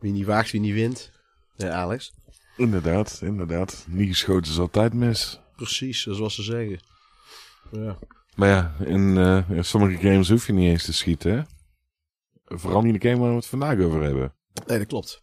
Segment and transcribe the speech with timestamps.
[0.00, 1.10] Wie niet waagt, wie niet wint.
[1.56, 2.12] Ja, Alex.
[2.56, 3.84] Inderdaad, inderdaad.
[3.88, 5.40] Niet geschoten is altijd mis.
[5.56, 6.80] Precies, zoals ze zeggen.
[7.72, 7.98] Ja.
[8.34, 11.42] Maar ja, in, eh, in sommige games hoef je niet eens te schieten, hè?
[12.44, 14.34] Vooral niet in de game waar we het vandaag over hebben.
[14.66, 15.22] Nee, dat klopt.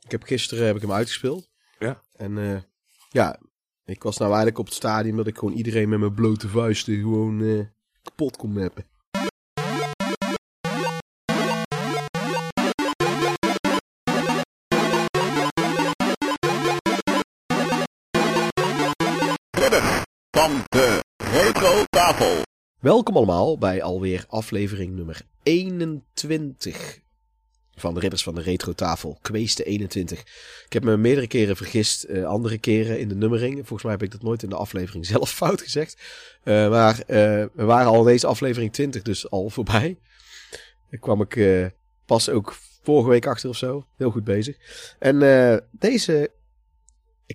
[0.00, 1.50] Ik heb gisteren heb ik hem uitgespeeld.
[1.78, 2.02] Ja.
[2.12, 2.60] En eh,
[3.08, 3.40] ja,
[3.84, 6.94] ik was nou eigenlijk op het stadium dat ik gewoon iedereen met mijn blote vuisten
[6.94, 7.64] gewoon eh,
[8.02, 8.86] kapot kon mappen.
[20.38, 22.42] Van de retro tafel.
[22.80, 26.98] Welkom allemaal bij alweer aflevering nummer 21
[27.74, 29.18] van de Ridders van de Retro Tafel.
[29.22, 30.20] Kweeste 21.
[30.64, 33.54] Ik heb me meerdere keren vergist, eh, andere keren in de nummering.
[33.54, 36.02] Volgens mij heb ik dat nooit in de aflevering zelf fout gezegd.
[36.42, 39.98] Eh, maar eh, we waren al deze aflevering 20 dus al voorbij.
[40.90, 41.70] Daar kwam ik
[42.06, 43.86] pas ook vorige week achter of zo.
[43.96, 44.56] Heel goed bezig.
[44.98, 45.18] En
[45.70, 46.30] deze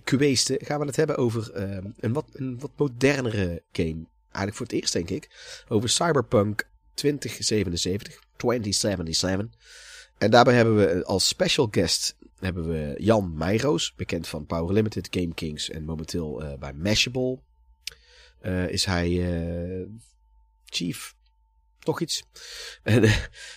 [0.04, 4.66] Kweeste gaan we het hebben over eh, een, wat, een wat modernere game eigenlijk voor
[4.66, 5.30] het eerst denk ik,
[5.68, 9.46] over Cyberpunk 2077, 2077.
[10.18, 15.08] En daarbij hebben we als special guest hebben we Jan Meijroos, bekend van Power Limited,
[15.10, 17.38] Game Kings en momenteel eh, bij Mashable.
[18.40, 19.86] Eh, is hij eh,
[20.64, 21.14] chief,
[21.78, 22.22] toch iets?
[22.82, 23.12] Eh, eh,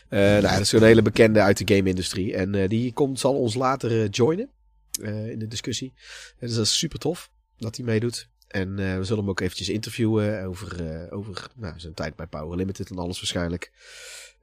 [0.10, 2.36] nou, dat is zo'n hele bekende uit de game-industrie.
[2.36, 4.57] En eh, die komt, zal ons later eh, joinen eh,
[5.04, 5.94] in de discussie.
[6.40, 8.28] En dus dat is super tof dat hij meedoet.
[8.48, 12.28] En eh, we zullen hem ook eventjes interviewen over, eh, over nou, zijn tijd bij
[12.28, 13.72] Power Limited en alles waarschijnlijk.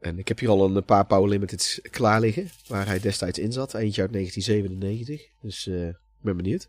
[0.01, 3.53] En ik heb hier al een paar Power Limiteds klaar liggen, waar hij destijds in
[3.53, 3.75] zat.
[3.75, 6.69] Eentje uit 1997, dus eh, ik ben benieuwd.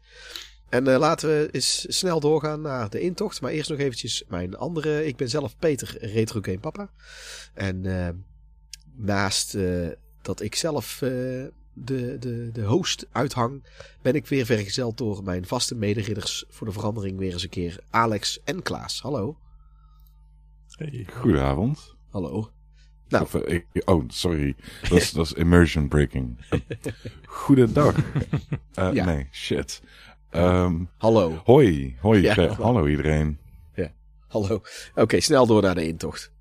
[0.69, 3.41] En eh, laten we eens snel doorgaan naar de intocht.
[3.41, 5.05] Maar eerst nog eventjes mijn andere.
[5.05, 6.89] Ik ben zelf Peter, Retro Game Papa.
[7.53, 8.09] En eh,
[8.95, 9.87] naast eh,
[10.21, 11.43] dat ik zelf eh,
[11.75, 13.63] de, de, de host uithang,
[14.01, 17.79] ben ik weer vergezeld door mijn vaste mederidders voor de verandering weer eens een keer
[17.89, 19.01] Alex en Klaas.
[19.01, 19.37] Hallo.
[20.69, 21.07] Hey.
[21.19, 21.95] Goedenavond.
[22.09, 22.49] Hallo.
[23.07, 24.55] Nou, Of, eh, ik- oh, sorry.
[24.89, 26.37] Dat is, dat is immersion breaking.
[27.25, 27.95] Goedendag.
[28.73, 29.05] Eh Ja.
[29.05, 29.81] Nee, shit.
[30.29, 31.41] Ehm, hallo.
[31.45, 32.21] hoi, hoi.
[32.21, 32.87] Ja, eh, hallo.
[32.87, 33.37] iedereen.
[34.27, 34.61] Hallo.
[34.95, 36.31] Oké, snel door naar de intocht.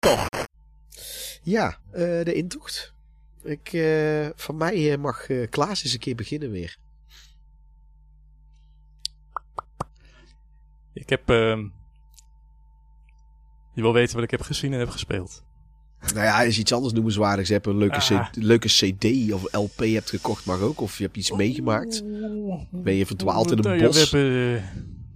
[0.00, 0.48] Intocht.
[1.42, 2.94] Ja, eh, de intocht.
[3.42, 6.76] Ik, eh, van mij eh, mag eh, Klaas eens een keer beginnen weer.
[10.92, 11.30] Ik heb.
[11.30, 11.60] ehm,
[13.74, 15.44] je wil weten wat ik heb gezien en heb gespeeld.
[16.14, 17.48] Nou ja, is iets anders noemenswaardigs.
[17.48, 18.30] Je hebt een leuke, Ah.
[18.30, 20.80] C- leuke CD of LP hebt gekocht, mag ook.
[20.80, 22.02] Of je hebt iets meegemaakt.
[22.70, 24.10] Ben je verdwaald in Nou een ja, bos?
[24.10, 24.56] We hebben.
[24.56, 24.64] eh,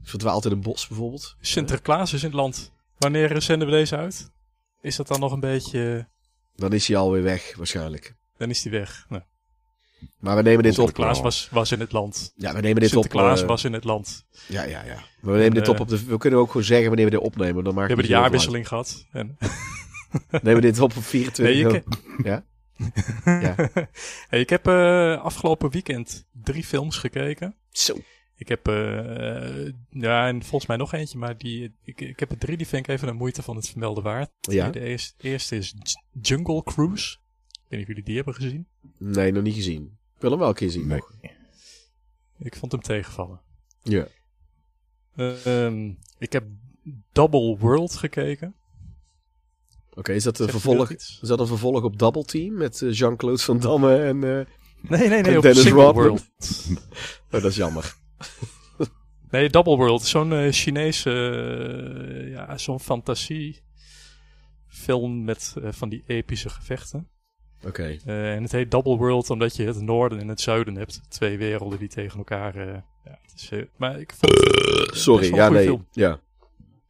[0.02, 1.36] Verdwaald in een bos bijvoorbeeld.
[1.41, 2.72] Sinterklaas is in het land.
[2.98, 4.30] Wanneer zenden we deze uit?
[4.80, 6.08] Is dat dan nog een beetje.
[6.54, 8.14] Dan is hij alweer weg, waarschijnlijk.
[8.36, 9.06] Dan is die weg.
[9.08, 9.22] Nou,
[10.18, 10.78] Maar we nemen dit op.
[10.78, 11.22] Sinterklaas wel.
[11.22, 12.32] was, was in het land.
[12.36, 13.42] Ja, we nemen dit Sinterklaas op.
[13.42, 14.24] eh, was in het land.
[14.48, 14.94] Ja, ja, ja.
[15.20, 16.04] Maar we nemen dit op op de.
[16.04, 17.64] We kunnen ook gewoon zeggen wanneer we dit opnemen.
[17.64, 19.06] Dan We maakt hebben de jaarwisseling gehad.
[19.12, 19.36] En.
[20.30, 21.72] Nemen we dit op op 24.
[21.72, 21.84] nee, ik,
[22.24, 22.44] Ja?
[23.24, 23.54] Ja.
[24.28, 27.56] hey, ik heb eh, afgelopen weekend drie films gekeken.
[27.70, 27.97] Zo.
[28.41, 32.31] Ik heb, eh, eh, ja, en volgens mij nog eentje, maar die, ik, ik heb
[32.31, 34.31] er drie, die vind ik even de moeite van het vermelden waard.
[34.41, 34.71] Ja.
[34.71, 35.75] De eerste, eerste is
[36.23, 37.17] Jungle Cruise.
[37.53, 38.67] Ik weet niet of jullie die hebben gezien.
[38.99, 39.83] Nee, nog niet gezien.
[40.15, 40.87] Ik wil hem wel een keer zien.
[40.87, 41.01] Nee.
[42.39, 43.41] Ik vond hem tegenvallen.
[43.83, 44.06] Ja.
[45.17, 46.45] Eh, ehm, ik heb
[47.12, 48.55] Double World gekeken.
[49.95, 50.91] Oké, is dat een vervolg?
[50.91, 54.25] Is dat een vervolg op Double Team met Jean-Claude Van Damme en...
[54.25, 54.47] eh,
[54.81, 56.05] Nee, nee, En nee, op Dennis Single Rodman.
[56.05, 56.28] World.
[57.33, 57.99] Oh, dat is jammer.
[59.31, 60.03] Nee, Double World.
[60.03, 63.62] Zo'n eh, Chinese, eh, ja, zo'n fantasie
[64.69, 67.09] film met eh, van die epische gevechten.
[67.66, 67.97] Oké.
[68.04, 71.00] En het heet Double World omdat je het noorden en het zuiden hebt.
[71.09, 72.66] Twee werelden die tegen elkaar...
[73.04, 75.64] ja, het is, maar ik vond het best Sorry, ja, nee.
[75.64, 75.86] film.
[75.92, 76.20] Ja.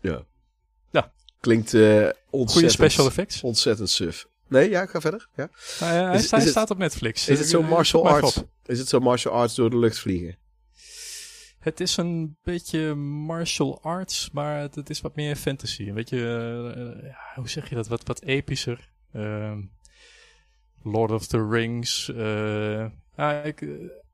[0.00, 0.22] Ja.
[0.90, 1.12] Ja.
[1.40, 2.72] Klinkt eh Goede ontzettend...
[2.72, 3.43] special effects.
[3.43, 4.26] Ontzettend suf.
[4.49, 5.28] Nee, ja, ga verder.
[5.37, 5.50] Ja.
[5.81, 7.28] Nou ja, hij, Is- sta- is hij het- staat op Netflix.
[7.28, 8.43] Is het zo martial arts?
[8.66, 10.38] Is het zo martial arts door de lucht vliegen?
[11.60, 15.88] Het is een beetje martial arts, maar het, het is wat meer fantasy.
[15.88, 16.18] Een beetje,
[17.02, 18.90] eh, hoe zeg je dat, wat, wat epischer.
[19.12, 19.62] Ehm,
[20.82, 22.08] Lord of the Rings.
[22.08, 22.86] eh,
[23.16, 23.68] ja, ik, eh,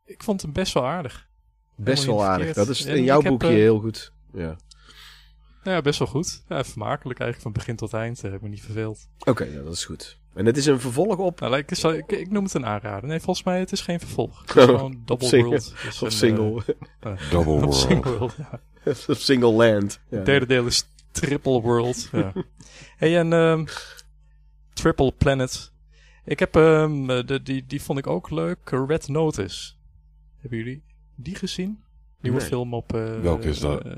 [0.05, 1.29] ik vond hem best wel aardig.
[1.77, 2.55] Best wel aardig.
[2.55, 4.13] Dat is in jouw heb, boekje heel goed.
[4.33, 4.57] Ja.
[5.65, 6.45] Ja, best wel goed.
[6.49, 8.23] Ja, vermakelijk eigenlijk van begin tot eind.
[8.23, 9.09] heb me niet verveeld.
[9.25, 10.19] Oké, ja, dat is goed.
[10.37, 11.41] En het is een vervolg op...
[11.41, 13.09] Nou, ik, zal- ik, ik noem het een aanrader.
[13.09, 14.41] Nee, volgens mij het is geen vervolg.
[14.47, 15.75] Het is gewoon Double single- World.
[16.01, 16.63] Een, single,
[17.31, 17.75] Double eh, op World.
[17.75, 18.61] single world, ja.
[19.09, 20.01] op single land.
[20.11, 20.17] Ja.
[20.17, 22.09] Het derde deel is Triple World.
[22.13, 22.33] ja.
[22.97, 23.65] Hey, en ehm,
[24.73, 25.73] Triple Planet.
[26.25, 28.59] Ik heb, ehm, eh, de, die, die vond ik ook leuk.
[28.87, 29.73] Red Notice.
[30.41, 30.83] Hebben jullie
[31.15, 31.83] die gezien?
[32.21, 32.47] Nieuwe Nee.
[32.47, 33.83] film op eh, Welke is dat?
[33.85, 33.93] eh,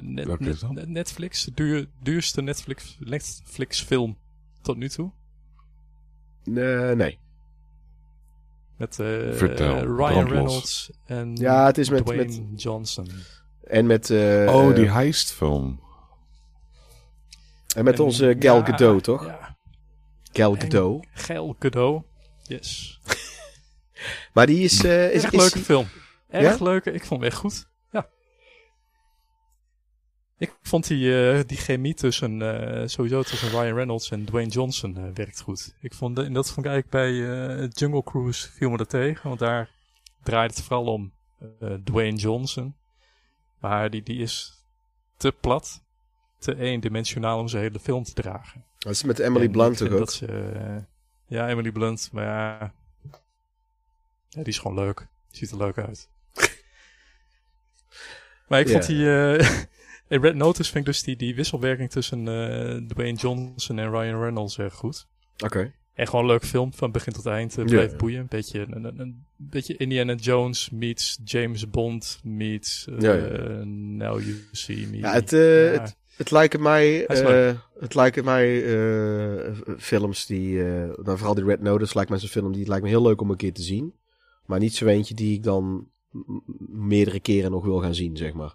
[0.00, 0.86] net- Welke is net- dat?
[0.88, 1.44] Netflix.
[1.44, 4.16] De duur, duurste Netflix, Netflix film
[4.62, 5.10] tot nu toe.
[6.44, 7.18] Nee, nee.
[8.76, 10.28] Met eh, Vertel, Ryan brand los.
[10.30, 13.08] Reynolds en Ja, het is met- Dwayne Johnson.
[13.64, 15.80] En met, eh, oh, eh, die heistfilm.
[17.76, 19.26] en met En- onze Gal ja, Gadot, toch?
[19.26, 19.56] Ja,
[20.32, 21.06] Gal En- Gadot.
[21.12, 22.02] Geil Cadeau.
[22.42, 23.00] Yes.
[24.34, 24.84] Maar die is...
[24.84, 25.86] eh, is, Echt is leuke die- film.
[26.28, 26.64] Erg Ja?
[26.64, 26.90] leuke.
[26.92, 27.68] Ik vond hem echt goed.
[30.40, 34.96] Ik vond die, eh, die chemie tussen, eh, sowieso tussen Ryan Reynolds en Dwayne Johnson
[34.96, 35.74] eh, werkt goed.
[35.80, 37.12] Ik vond, de- en dat vond ik eigenlijk bij
[37.68, 39.28] Jungle Cruise viel me dat tegen.
[39.28, 39.70] Want daar
[40.22, 41.12] draait het vooral om
[41.84, 42.74] Dwayne Johnson.
[43.58, 44.64] Maar die, die is
[45.16, 45.82] te plat,
[46.38, 48.64] te eendimensionaal om zijn hele film te dragen.
[48.78, 49.98] Dat is met Emily En Blunt toch ook?
[49.98, 50.84] Dat ze,
[51.26, 52.08] ja, Emily Blunt.
[52.12, 52.58] Maar ja,
[54.28, 55.06] ja, die is gewoon leuk.
[55.30, 56.08] Ziet er leuk uit.
[58.48, 59.06] maar ik vond die...
[60.10, 64.20] in Red Notice vind ik dus die, die wisselwerking tussen eh, Dwayne Johnson en Ryan
[64.22, 65.06] Reynolds erg goed.
[65.44, 65.72] Oké.
[65.94, 67.58] En gewoon een leuk film, van begin tot eind.
[67.58, 67.70] Uh, Ja.
[67.70, 68.20] blijft boeien.
[68.20, 73.64] Een beetje, een, een, een beetje Indiana Jones meets James Bond meets uh, Ja, ja.
[73.64, 74.96] Now You See Me.
[74.96, 75.80] Ja, het, eh, Ja.
[75.80, 81.44] het, het lijken mij, eh, het lijken mij eh, films die, eh, nou, vooral die
[81.44, 83.52] Red Notice lijkt mij zo'n film die het lijkt me heel leuk om een keer
[83.52, 83.94] te zien.
[84.46, 85.88] Maar niet zo eentje die ik dan
[86.68, 88.54] meerdere keren nog wil gaan zien, zeg maar.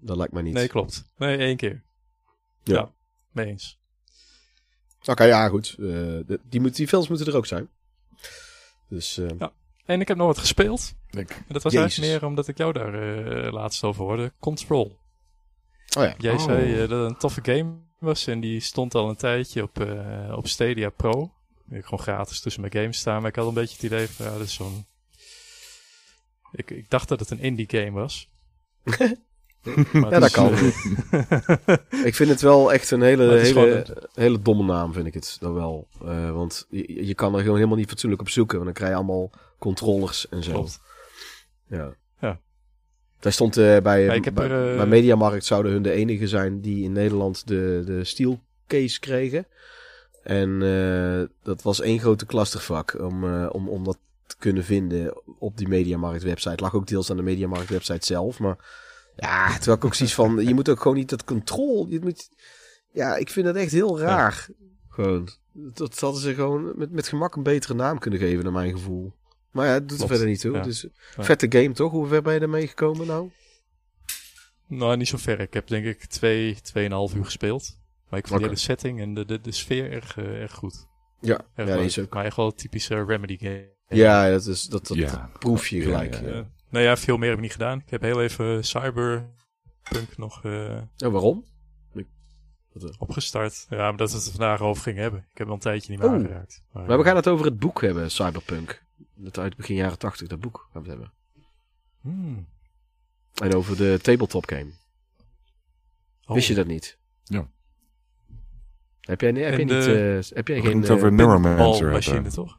[0.00, 0.54] Dat lijkt mij niet.
[0.54, 1.04] Nee, klopt.
[1.16, 1.82] Nee, één keer.
[2.62, 2.74] Ja.
[2.74, 2.92] Ja,
[3.30, 3.78] mee eens.
[5.04, 5.70] Oké, ja, goed.
[5.70, 5.76] Eh,
[6.26, 7.68] de- die, moet, die films moeten er ook zijn.
[8.88, 9.52] Dus, eh, Ja.
[9.84, 10.94] En ik heb nog wat gespeeld.
[11.10, 11.74] En dat was Jezus.
[11.74, 12.94] eigenlijk meer omdat ik jou daar
[13.44, 14.32] eh, laatst over hoorde.
[14.38, 14.98] Control.
[15.98, 16.14] oh ja.
[16.18, 16.40] Jij Oh.
[16.44, 19.80] zei eh, dat het een toffe game was en die stond al een tijdje op,
[19.80, 21.32] eh, op Stadia Pro.
[21.70, 24.26] Ik gewoon gratis tussen mijn games staan, maar ik had een beetje het idee van,
[24.26, 24.86] ja, dat is zo'n...
[26.52, 28.28] Ik, ik dacht dat het een indie game was.
[29.92, 30.52] Ja, dat kan.
[30.52, 31.76] eh,
[32.08, 33.84] Ik vind het wel echt een hele, hele,
[34.14, 35.88] hele domme naam, vind ik het dan wel.
[36.04, 38.54] Eh, want je, je kan er gewoon helemaal niet fatsoenlijk op zoeken.
[38.54, 40.52] Want dan krijg je allemaal controllers en zo.
[40.52, 40.80] klopt.
[41.68, 41.94] Ja.
[42.20, 42.40] Ja.
[43.20, 46.60] Daar stond eh, bij, Ja, ik bij, er, bij Mediamarkt zouden hun de enige zijn
[46.60, 49.46] die in Nederland de, de steel case kregen.
[50.22, 50.58] En
[51.42, 56.22] dat was één grote clustervak om, om, om dat te kunnen vinden op die Mediamarkt
[56.22, 56.62] website.
[56.62, 58.38] Lag ook deels aan de Mediamarkt website zelf.
[58.38, 58.56] Maar
[59.16, 61.86] ja, terwijl ik ook zoiets van, je moet ook gewoon niet dat control.
[61.88, 62.28] Je moet,
[62.92, 64.46] ja, ik vind dat echt heel raar.
[64.88, 65.28] Gewoon.
[65.52, 69.12] Dat hadden ze gewoon met, met gemak een betere naam kunnen geven, naar mijn gevoel.
[69.50, 70.52] Maar ja, het doet er verder niet toe.
[70.56, 70.62] ja.
[70.62, 70.86] Dus,
[71.16, 71.22] Ja.
[71.24, 71.90] Vette game toch?
[71.90, 73.30] Hoe ver ben je ermee gekomen nou?
[74.66, 75.40] Nou, niet zo ver.
[75.40, 77.78] Ik heb denk ik twee, tweeënhalf uur gespeeld.
[78.08, 80.86] Maar ik vond de hele setting en de, de, de sfeer erg, eh, erg goed.
[81.20, 81.76] Ja, Erg ja leuk.
[81.76, 82.14] die is ook.
[82.14, 83.68] Maar echt wel een typische Remedy game.
[83.88, 85.10] Ja, dat, is, dat, dat, Ja.
[85.10, 86.20] dat proef je gelijk.
[86.70, 86.78] Eh, ja.
[86.78, 87.78] nou ja, veel meer heb ik niet gedaan.
[87.78, 91.44] Ik heb heel even Cyberpunk nog eh, Oh, waarom?
[91.94, 93.66] Eh, opgestart.
[93.68, 95.26] Ja, maar dat we het er vandaag over gingen hebben.
[95.32, 96.14] Ik heb al een tijdje niet meer Oh.
[96.14, 96.62] aangeraakt.
[96.72, 98.84] Maar, Maar we gaan het over het boek hebben, Cyberpunk.
[99.14, 101.12] Dat uit begin jaren tachtig, dat boek gaan we het hebben.
[102.00, 102.48] Hmm.
[103.34, 104.70] En over de tabletop game.
[106.26, 106.34] Oh.
[106.34, 106.98] Wist je dat niet?
[107.24, 107.48] Ja.
[109.00, 109.68] Heb jij, heb En jij niet...
[109.68, 110.76] de- eh, heb jij geen...
[110.80, 112.32] het eh, over Pinball Neuromancer machine, hebben.
[112.32, 112.58] toch?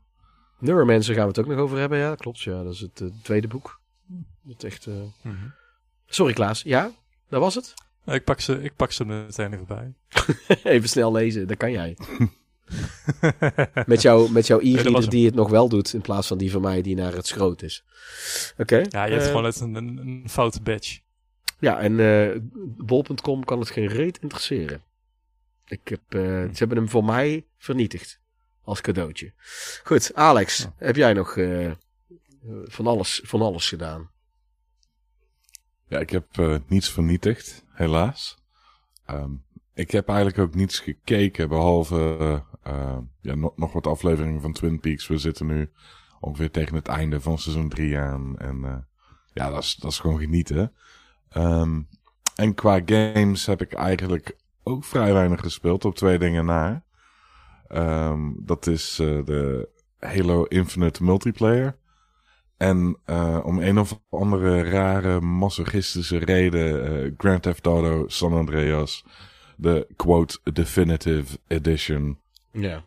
[0.60, 2.40] Neuromancer gaan we het ook nog over hebben, ja, dat klopt.
[2.42, 3.82] Ja, dat is het eh, tweede boek.
[4.48, 4.86] Dat echt...
[4.88, 5.36] eh, Mhm.
[6.08, 6.92] Sorry Klaas, ja?
[7.30, 7.74] Dat was het?
[8.06, 9.94] Nou, ik, pak ze, ik pak ze meteen even bij.
[10.74, 11.98] Even snel lezen, dat kan jij.
[13.86, 15.10] Met, jou, met jouw e-reader hem.
[15.10, 17.62] die het nog wel doet, in plaats van die van mij die naar het schroot
[17.62, 17.84] is.
[18.58, 18.76] Oké.
[18.90, 21.00] ja, je hebt eh, gewoon net een, een, een foute badge.
[21.60, 22.40] Ja, en eh
[22.86, 24.82] bol.com kan het geen reet interesseren.
[25.66, 26.18] Ik heb, Hm.
[26.52, 28.20] Ze hebben hem voor mij vernietigd.
[28.64, 29.34] Als cadeautje.
[29.84, 30.74] Goed, Alex, Ja.
[30.78, 31.34] heb jij nog
[32.66, 34.10] van, alles, van alles gedaan?
[35.88, 38.38] Ja, ik heb eh, niets vernietigd, helaas.
[39.06, 39.32] Ehm,
[39.74, 44.54] ik heb eigenlijk ook niets gekeken, behalve eh, eh, ja, no- nog wat afleveringen van
[44.54, 45.08] Twin Peaks.
[45.08, 45.72] We zitten nu
[46.20, 48.38] ongeveer tegen het einde van seizoen 3 aan.
[48.38, 48.78] En eh,
[49.34, 50.74] ja, dat is, dat is gewoon genieten.
[51.30, 51.82] Ehm,
[52.36, 56.84] en qua games heb ik eigenlijk ook vrij weinig gespeeld op twee dingen na.
[57.68, 61.78] Ehm, dat is de Halo Infinite multiplayer.
[62.58, 69.04] En eh, om een of andere rare masochistische reden eh, Grand Theft Auto San Andreas
[69.56, 72.20] de quote definitive edition.
[72.52, 72.86] Ja.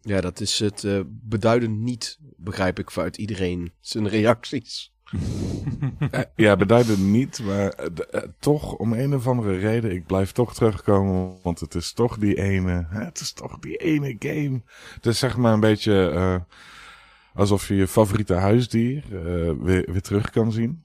[0.00, 4.90] Ja, dat is het eh, beduidend niet, begrijp ik, vanuit iedereen zijn reacties.
[6.36, 7.74] Ja, beduidend niet, maar
[8.38, 12.34] toch om een of andere reden, ik blijf toch terugkomen, want het is toch die
[12.34, 14.62] ene, hè, het is toch die ene game.
[14.94, 16.44] Het is zeg maar een beetje
[17.34, 20.84] alsof je je favoriete huisdier eh, weer, weer terug kan zien.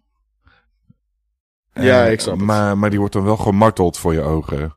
[1.73, 2.45] Ja, Eh, ik snap het.
[2.45, 4.75] Maar, maar die wordt dan wel gemarteld voor je ogen.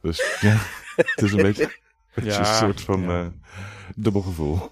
[0.00, 0.56] Dus ja,
[0.96, 1.78] het is een beetje,
[2.14, 3.22] beetje Ja, een soort van ja.
[3.22, 3.26] eh,
[3.96, 4.54] dubbel gevoel.
[4.60, 4.70] Het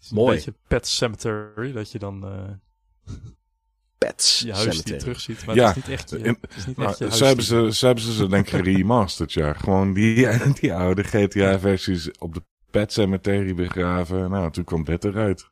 [0.00, 0.28] is Mooi.
[0.30, 3.14] Een beetje Pet Cemetery, dat je dan eh,
[3.98, 4.98] Pets je huisdier Cemetery.
[4.98, 5.46] terugziet.
[5.46, 7.24] Maar Ja, het is niet echt je, in- het is niet Nou, echt je ze,
[7.24, 9.52] hebben ze, ze hebben ze, ze denk ik geremasterd, ja.
[9.52, 10.28] Gewoon die,
[10.60, 12.42] die oude GTA-versies op de
[12.72, 14.30] Pet Cemetery begraven.
[14.30, 15.50] Nou, toen kwam dit eruit.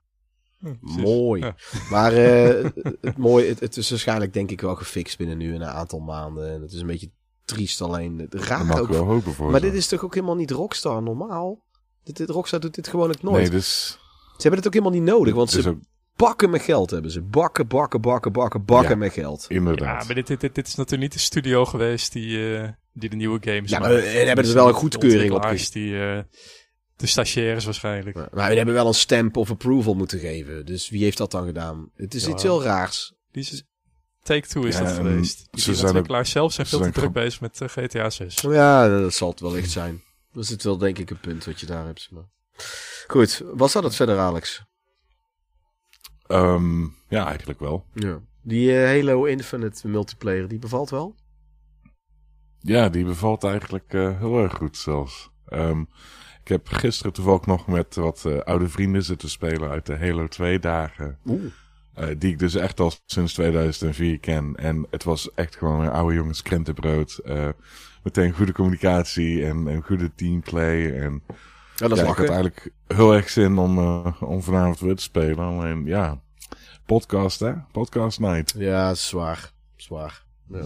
[0.59, 0.75] Hm.
[0.81, 1.41] Mooi.
[1.43, 1.55] Ja.
[1.91, 2.65] Maar eh,
[3.00, 6.53] het, mooie, het, het is waarschijnlijk denk ik wel gefixt binnen nu een aantal maanden.
[6.53, 7.11] En het is een beetje
[7.45, 8.19] triest alleen.
[8.19, 8.89] Het ik ook.
[8.89, 9.67] wel hopen voor Maar ze.
[9.67, 11.65] dit is toch ook helemaal niet Rockstar normaal?
[12.05, 13.43] Dit, dit, Rockstar doet dit gewoon ook nooit.
[13.43, 13.99] Nee, dus...
[14.37, 15.79] Ze hebben het ook helemaal niet nodig, want ze ook,
[16.17, 17.23] bakken met geld hebben ze.
[17.23, 18.97] Bakken, bakken, bakken, bakken, bakken Ja.
[18.97, 19.45] met geld.
[19.49, 20.00] inderdaad.
[20.00, 23.11] Ja, maar dit, dit, dit, dit is natuurlijk niet de studio geweest die, eh, die
[23.11, 24.03] de nieuwe games Ja, maar maakt.
[24.03, 26.19] we hebben er is wel een goedkeuring op Die, eh,
[27.00, 28.16] de stagiaires waarschijnlijk.
[28.16, 30.66] Maar we hebben wel een stamp of approval moeten geven.
[30.66, 31.90] Dus wie heeft dat dan gedaan?
[31.95, 32.30] Het is Ja.
[32.30, 33.12] iets heel raars.
[33.30, 33.64] Die is,
[34.23, 35.49] Take-Two is Ja, dat geweest.
[35.50, 38.40] Die, ze zijn ontwikkelaars zelf zijn ze veel te druk bezig met eh, GTA 6.
[38.40, 40.02] Ja, dat zal het wellicht zijn.
[40.33, 42.09] Dat is het wel denk ik een punt wat je daar hebt.
[42.11, 42.28] Maar...
[43.07, 44.62] Goed, was dat het verder Alex?
[46.26, 47.85] Ehm, ja, eigenlijk wel.
[47.95, 48.21] Ja.
[48.42, 51.14] Die eh, Halo Infinite multiplayer, die bevalt wel?
[52.61, 55.30] Ja, die bevalt eigenlijk eh, heel erg goed zelfs.
[55.47, 55.85] Ehm,
[56.50, 60.59] heb gisteren toevallig nog met wat eh, oude vrienden zitten spelen uit de Halo 2
[60.59, 61.19] dagen.
[61.26, 61.42] Oeh.
[61.95, 64.54] Eh, die ik dus echt al sinds 2004 ken.
[64.57, 67.19] En het was echt gewoon een oude jongens krentenbrood.
[67.25, 67.49] Eh,
[68.02, 70.99] meteen goede communicatie en, en goede teamplay.
[71.00, 71.23] En
[71.76, 73.78] Ja, dat is ja, ik had eigenlijk heel erg zin om,
[74.21, 75.38] om vanavond weer te spelen.
[75.38, 76.21] Alleen ja,
[76.87, 78.54] podcast hè, podcast night.
[78.57, 79.52] Ja, zwaar.
[79.76, 80.25] Zwaar.
[80.49, 80.64] Ja.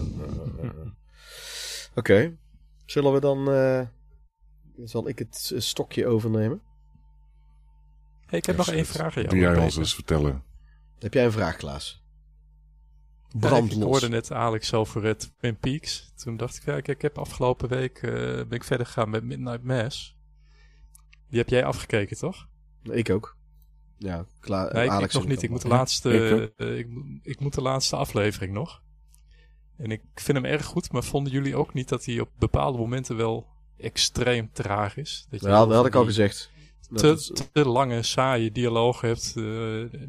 [1.95, 2.37] Oké.
[2.85, 3.47] Zullen we dan...
[4.83, 6.61] zal ik het eh, stokje overnemen?
[8.25, 9.35] Hey, ik heb nog één vraag aan jou.
[9.35, 10.43] Die jij ons eens vertellen.
[10.99, 12.03] Heb jij een vraag, Klaas?
[13.29, 16.11] Ja, Brand ik, hoorde net Alex over het Twin Peaks.
[16.15, 19.23] Toen dacht ik, ja, ik, ik heb afgelopen week eh, ben ik verder gegaan met
[19.23, 20.17] Midnight Mass.
[21.29, 22.47] Die heb jij afgekeken, toch?
[22.83, 23.37] Ik ook.
[23.97, 24.73] Ja, klaar.
[24.73, 25.41] Nee, ik, ik Alex nog niet.
[25.41, 26.77] Ik moet de laatste, eh,
[27.21, 28.83] ik moet de laatste aflevering nog.
[29.77, 32.77] En ik vind hem erg goed, maar vonden jullie ook niet dat hij op bepaalde
[32.77, 35.27] momenten wel extreem traag is?
[35.29, 36.51] Dat je Ja, dat had ik al gezegd.
[36.93, 39.99] Te, te lange, saaie dialogen hebt, eh,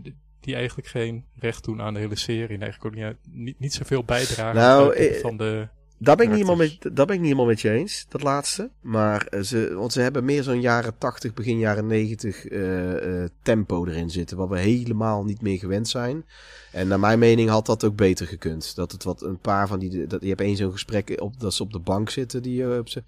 [0.40, 2.56] die eigenlijk geen recht doen aan de hele serie.
[2.56, 5.68] En eigenlijk ook niet, niet, niet zoveel bijdragen Nou, eh, van de...
[5.99, 8.23] Daar ben, ik niet helemaal met, daar ben ik niet helemaal met je eens, dat
[8.23, 8.70] laatste.
[8.80, 13.30] Maar eh, ze, want ze hebben meer zo'n jaren 80, begin jaren 90 eh, eh,
[13.42, 14.37] tempo erin zitten.
[14.37, 16.25] Wat we helemaal niet meer gewend zijn.
[16.73, 18.75] En naar mijn mening had dat ook beter gekund.
[18.75, 20.06] Dat het wat een paar van die.
[20.06, 22.42] Dat, je hebt één zo'n gesprek op, dat ze op de bank zitten.
[22.42, 23.02] Die, eh, op ze,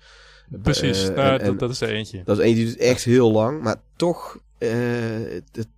[0.62, 2.22] Precies, eh, nou, en- en- dat, dat is er eentje.
[2.24, 3.62] dat is één die echt heel lang.
[3.62, 4.70] Maar toch, eh,
[5.52, 5.68] het-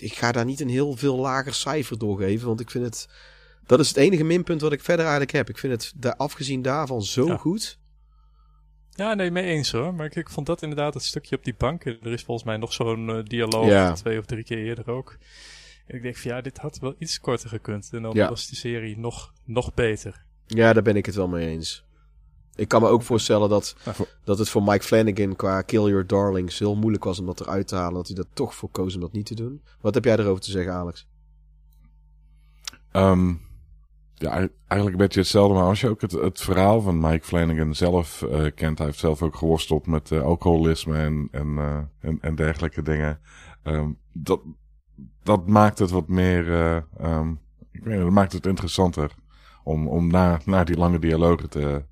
[0.00, 2.46] ik ga daar niet een heel veel lager cijfer doorgeven.
[2.46, 3.08] Want ik vind het.
[3.66, 5.48] Dat is het enige minpunt wat ik verder eigenlijk heb.
[5.48, 7.36] Ik vind het daar, afgezien daarvan zo Ja.
[7.36, 7.78] goed.
[8.90, 9.94] Ja, nee, mee eens hoor.
[9.94, 11.84] Maar ik, ik vond dat inderdaad het stukje op die bank.
[11.84, 13.92] Er is volgens mij nog zo'n eh, dialoog, Ja.
[13.92, 15.16] twee of drie keer eerder ook.
[15.86, 17.88] En ik denk van ja, dit had wel iets korter gekund.
[17.92, 18.28] En dan Ja.
[18.28, 20.24] was die serie nog, nog beter.
[20.46, 21.83] Ja, daar ben ik het wel mee eens.
[22.56, 23.92] Ik kan me ook voorstellen dat, Ja.
[24.24, 27.68] dat het voor Mike Flanagan qua Kill Your Darlings heel moeilijk was om dat eruit
[27.68, 27.94] te halen.
[27.94, 29.62] Dat hij dat toch voor koos om dat niet te doen.
[29.80, 31.06] Wat heb jij erover te zeggen, Alex?
[32.92, 33.28] Ehm,
[34.14, 37.26] ja, ei- eigenlijk een beetje hetzelfde, maar als je ook het, het verhaal van Mike
[37.26, 41.78] Flanagan zelf eh, kent, hij heeft zelf ook geworsteld met eh, alcoholisme en, en, eh,
[42.00, 43.20] en, en dergelijke dingen.
[43.62, 44.40] Ehm, dat,
[45.22, 47.30] dat maakt het wat meer, eh, ehm,
[47.72, 49.10] ik weet niet, dat maakt het interessanter
[49.64, 51.84] om, om naar, naar die lange dialogen te,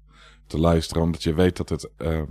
[0.46, 2.22] te luisteren, omdat je weet dat het eh,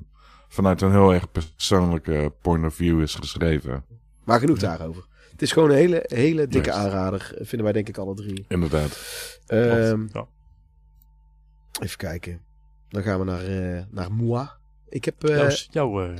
[0.47, 3.85] vanuit een heel erg persoonlijke point of view is geschreven.
[4.23, 5.05] Maar genoeg daarover.
[5.31, 7.31] Het is gewoon een hele, hele dikke aanrader.
[7.35, 8.45] Vinden wij denk ik alle drie.
[8.47, 8.99] Inderdaad.
[9.47, 10.27] Ehm, Ja.
[11.81, 12.41] even kijken.
[12.89, 14.47] Dan gaan we naar, eh naar Moi.
[14.89, 16.17] Ik heb, eh, Jouw, jouw eh,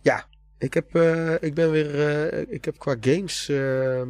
[0.00, 0.24] ja.
[0.58, 4.08] ik heb, eh, ik ben weer, eh, ik heb qua games, ehm,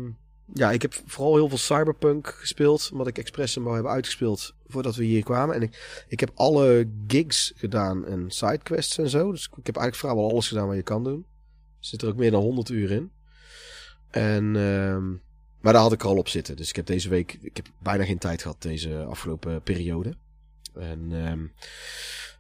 [0.53, 4.55] ja, ik heb vooral heel veel Cyberpunk gespeeld, omdat ik expres hem al heb uitgespeeld
[4.67, 5.55] voordat we hier kwamen.
[5.55, 9.97] En ik, ik heb alle gigs gedaan en sidequests en zo, dus ik heb eigenlijk
[9.97, 11.25] vrijwel alles gedaan wat je kan doen.
[11.79, 13.11] Zit er ook meer dan 100 uur in.
[14.11, 15.11] En, ehm,
[15.61, 17.67] maar daar had ik er al op zitten, dus ik heb deze week, ik heb
[17.79, 20.15] bijna geen tijd gehad deze afgelopen periode.
[20.75, 21.47] En ehm,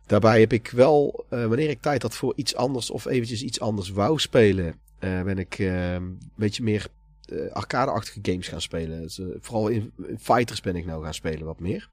[0.06, 3.60] daarbij heb ik wel, eh, wanneer ik tijd had voor iets anders of eventjes iets
[3.60, 6.88] anders wou spelen, eh, ben ik eh, een beetje meer
[7.30, 9.02] eh, arcade-achtige games gaan spelen.
[9.02, 11.90] Dus, vooral in, in fighters ben ik nou gaan spelen wat meer.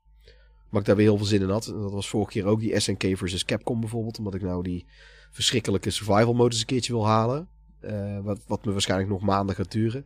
[0.66, 1.68] Omdat ik daar weer heel veel zin in had.
[1.68, 4.18] En dat was vorige keer ook die SNK versus Capcom bijvoorbeeld.
[4.18, 4.86] Omdat ik nou die
[5.32, 7.48] verschrikkelijke survival modus een keertje wil halen.
[7.80, 10.06] Eh, wat, wat me waarschijnlijk nog maanden gaat duren.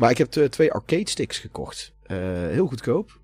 [0.00, 1.94] Maar ik heb twee arcade sticks gekocht.
[2.06, 3.20] Heel goedkoop.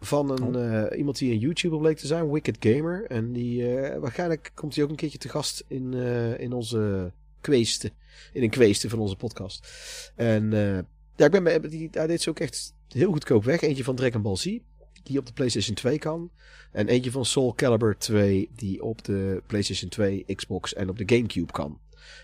[0.00, 3.04] Van een, eh, iemand die een YouTuber bleek te zijn, Wicked Gamer.
[3.06, 3.64] En die,
[3.98, 5.94] waarschijnlijk komt hij ook een keertje te gast in,
[6.38, 7.90] in onze kweesten.
[8.32, 9.68] In een kweesten van onze podcast.
[10.16, 10.78] En eh,
[11.16, 13.60] ja, ik ben bij, die, hij deed ze ook echt heel goedkoop weg.
[13.60, 14.58] Eentje van Dragon Ball Z,
[15.02, 16.30] die op de PlayStation 2 kan.
[16.72, 21.16] En eentje van Soul Calibur 2, die op de PlayStation 2, Xbox en op de
[21.16, 21.78] Gamecube kan.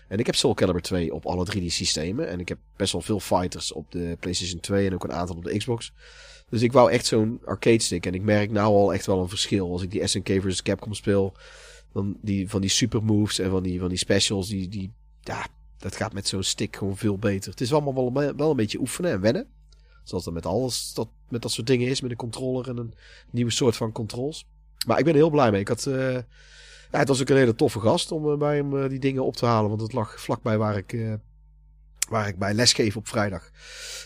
[0.07, 2.27] En ik heb Soul Calibur 2 op alle drie die systemen.
[2.27, 5.35] En ik heb best wel veel fighters op de PlayStation 2 en ook een aantal
[5.35, 5.93] op de Xbox.
[6.49, 8.05] Dus ik wou echt zo'n arcade stick.
[8.05, 9.71] En ik merk nou al echt wel een verschil.
[9.71, 11.33] Als ik die SNK vs Capcom speel.
[11.93, 14.47] Dan die, van die super moves en van die, van die specials.
[14.47, 15.47] Die, die, ja,
[15.77, 17.51] dat gaat met zo'n stick gewoon veel beter.
[17.51, 19.47] Het is allemaal wel, wel een beetje oefenen en wennen.
[20.03, 22.01] Zoals dat met alles dat, met dat soort dingen is.
[22.01, 22.93] Met een controller en een
[23.31, 24.45] nieuwe soort van controls.
[24.87, 25.59] Maar ik ben er heel blij mee.
[25.59, 26.13] Ik had, eh,
[26.91, 29.25] ja, het was ook een hele toffe gast om eh, bij hem eh, die dingen
[29.25, 29.69] op te halen.
[29.69, 31.17] Want het lag vlakbij waar ik,
[32.09, 33.49] waar ik bij lesgeef op vrijdag.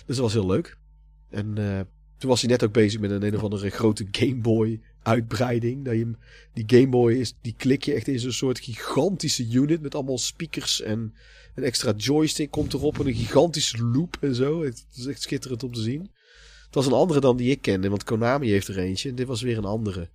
[0.05, 0.77] Dus dat was heel leuk.
[1.29, 1.57] En
[2.23, 5.85] toen was hij net ook bezig met een een of andere grote Game Boy uitbreiding.
[5.85, 6.11] Dat je
[6.53, 10.17] die Game Boy is, die klik je echt in zo'n soort gigantische unit met allemaal
[10.17, 11.13] speakers en
[11.55, 14.63] een extra joystick komt erop en een gigantische loop en zo.
[14.63, 16.01] Het is echt schitterend om te zien.
[16.65, 19.27] Het was een andere dan die ik kende, want Konami heeft er eentje en dit
[19.27, 20.09] was weer een andere.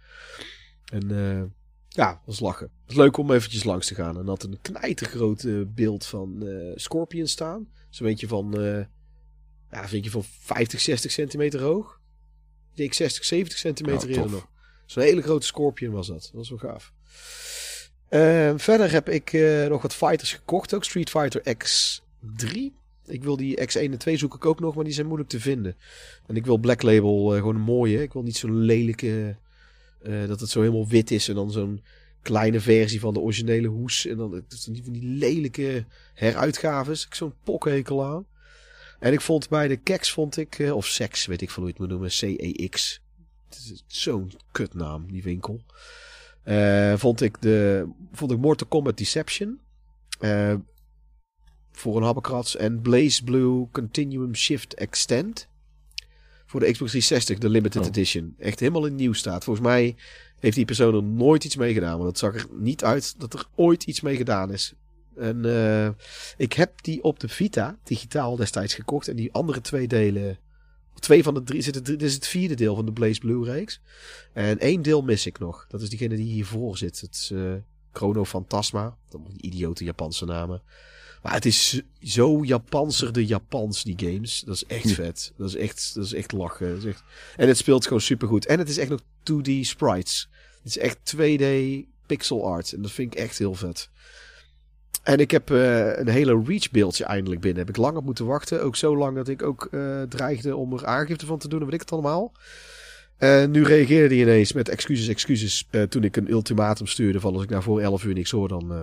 [0.85, 1.43] En eh,
[1.89, 2.71] ja, was lachen.
[2.87, 4.19] Het leuk om eventjes langs te gaan.
[4.19, 7.69] En had een knijtergroot eh, beeld van eh, Scorpion staan.
[7.91, 8.55] Zo'n beetje van,
[9.71, 11.98] ja, vind je van 50, 60 centimeter hoog.
[12.79, 14.33] Ik denk 60, 70 centimeter eerder tof.
[14.33, 14.49] nog.
[14.87, 16.21] Zo'n hele grote Scorpion was dat.
[16.21, 16.93] Dat was wel gaaf.
[18.09, 20.75] Eh, verder heb ik eh, nog wat fighters gekocht.
[20.75, 22.51] Ook Street Fighter X3.
[23.07, 25.41] Ik wil die X1 en 2 zoek ik ook nog, maar die zijn moeilijk te
[25.41, 25.77] vinden.
[26.27, 28.03] En ik wil Black Label eh, gewoon een mooie.
[28.03, 29.37] Ik wil niet zo'n lelijke...
[30.03, 31.83] eh, dat het zo helemaal wit is en dan zo'n
[32.23, 34.07] kleine versie van de originele hoes.
[34.07, 37.07] En dan het is niet van die lelijke heruitgaves.
[37.07, 38.27] Ik zo'n pokhekel aan.
[38.99, 41.73] En ik vond bij de Kex vond ik, eh, of Sex, weet ik van hoe
[41.73, 43.01] je het moet noemen, C-E-X.
[43.87, 45.61] Zo'n kutnaam, die winkel.
[46.43, 49.59] Eh, vond ik de, vond ik Mortal Kombat Deception.
[50.21, 50.55] eh,
[51.73, 52.57] voor een habbekrats.
[52.57, 55.49] En Blaze Blue Continuum Shift Extend.
[56.47, 57.89] Voor de Xbox 360, de Limited Oh.
[57.89, 58.35] Edition.
[58.39, 59.45] Echt helemaal in nieuw staat.
[59.45, 59.97] Volgens mij
[60.41, 61.97] heeft die persoon er nooit iets mee gedaan.
[61.97, 64.73] Want het zag er niet uit dat er ooit iets mee gedaan is.
[65.19, 65.89] En eh,
[66.37, 69.09] ik heb die op de Vita digitaal destijds gekocht.
[69.09, 70.39] En die andere twee delen.
[70.95, 71.63] Twee van de drie.
[71.63, 73.81] Zitten, dit is het vierde deel van de Blaze Blue reeks.
[74.33, 75.67] En één deel mis ik nog.
[75.69, 77.01] Dat is diegene die hiervoor zit.
[77.01, 77.53] Het is eh,
[77.93, 78.97] Chrono Fantasma.
[79.09, 80.63] Dat die idiote Japanse namen.
[81.23, 84.41] Maar het is zo Japanser de Japans, die games.
[84.41, 85.33] Dat is echt vet.
[85.37, 86.69] Dat is echt, dat is echt lachen.
[86.69, 87.03] Dat is echt...
[87.37, 88.47] En het speelt gewoon supergoed.
[88.47, 90.29] En het is echt nog 2D sprites.
[90.63, 91.47] Het is echt 2D
[92.07, 92.73] pixel art.
[92.73, 93.91] En dat vind ik echt heel vet.
[95.09, 97.61] En ik heb eh, een hele Reach beeldje eindelijk binnen.
[97.61, 98.63] Heb ik lang op moeten wachten.
[98.63, 101.59] Ook zo lang dat ik ook eh, dreigde om er aangifte van te doen.
[101.59, 102.33] En weet ik het allemaal.
[103.17, 105.67] En nu reageerde hij ineens met excuses, excuses.
[105.71, 108.49] eh, toen ik een ultimatum stuurde van als ik nou voor 11 uur niks hoor,
[108.49, 108.81] dan eh,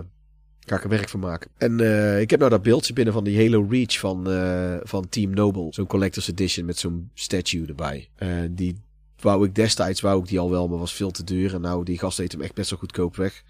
[0.66, 1.50] ga ik er werk van maken.
[1.56, 5.08] En eh, ik heb nou dat beeldje binnen van die Halo Reach van, eh, van
[5.08, 5.66] Team Noble.
[5.70, 8.08] Zo'n collector's edition met zo'n statue erbij.
[8.16, 8.76] Eh, die
[9.20, 11.54] wou ik destijds, wou ik die al wel, maar was veel te duur.
[11.54, 13.42] En nou, die gast deed hem echt best wel goedkoop weg.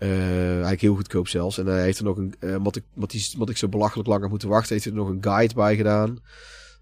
[0.00, 1.58] Eh, eigenlijk heel goedkoop zelfs.
[1.58, 4.08] En hij heeft er nog een, eh wat, ik, wat, die, wat ik zo belachelijk
[4.08, 6.18] lang heb moeten wachten, heeft hij er nog een guide bij gedaan.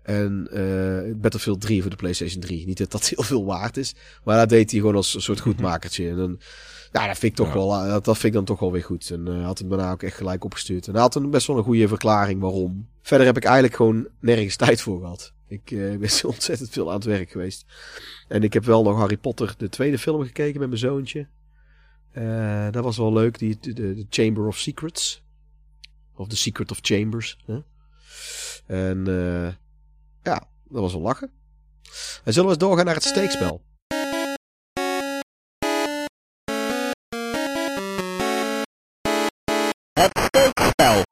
[0.02, 2.66] En eh Battlefield 3 voor de PlayStation 3.
[2.66, 3.94] Niet dat dat heel veel waard is.
[4.24, 6.08] Maar dat deed hij gewoon als een soort goedmakertje.
[6.08, 6.38] En dan,
[6.92, 7.54] ja, dat vind ik toch Ja.
[7.54, 9.10] wel, dat, dat vind ik dan toch wel weer goed.
[9.10, 10.86] En eh had hem daarna ook echt gelijk opgestuurd.
[10.86, 12.86] En hij had een best wel een goede verklaring waarom.
[13.02, 15.32] Verder heb ik eigenlijk gewoon nergens tijd voor gehad.
[15.48, 17.64] Ik eh, ben zo ontzettend veel aan het werk geweest.
[18.28, 21.26] En ik heb wel nog Harry Potter, de tweede film, gekeken met mijn zoontje.
[22.18, 25.22] Eh, dat was wel leuk, die, de, de Chamber of Secrets.
[26.14, 27.38] Of The Secret of Chambers.
[27.46, 27.58] Hè?
[28.66, 29.54] En eh,
[30.22, 31.30] ja, dat was wel lachen.
[32.24, 33.62] En zullen we eens doorgaan naar het steekspel?
[39.92, 41.02] Het steekspel.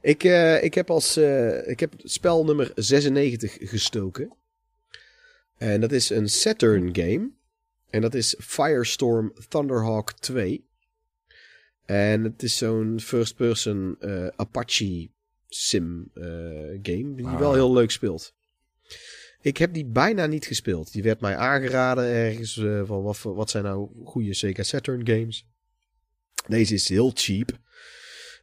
[0.00, 1.16] Ik, eh, ik heb als
[1.66, 4.36] ik heb spel nummer 96 gestoken.
[5.56, 7.30] En dat is een Saturn game.
[7.90, 10.64] En dat is Firestorm Thunderhawk 2.
[11.84, 15.08] En het is zo'n first-person eh, Apache
[15.48, 16.24] sim eh,
[16.82, 17.14] game.
[17.14, 17.38] Die Ah.
[17.38, 18.34] wel heel leuk speelt.
[19.40, 20.92] Ik heb die bijna niet gespeeld.
[20.92, 25.46] Die werd mij aangeraden ergens eh, van wat, wat zijn nou goede Sega Saturn games.
[26.46, 27.58] Deze is heel cheap.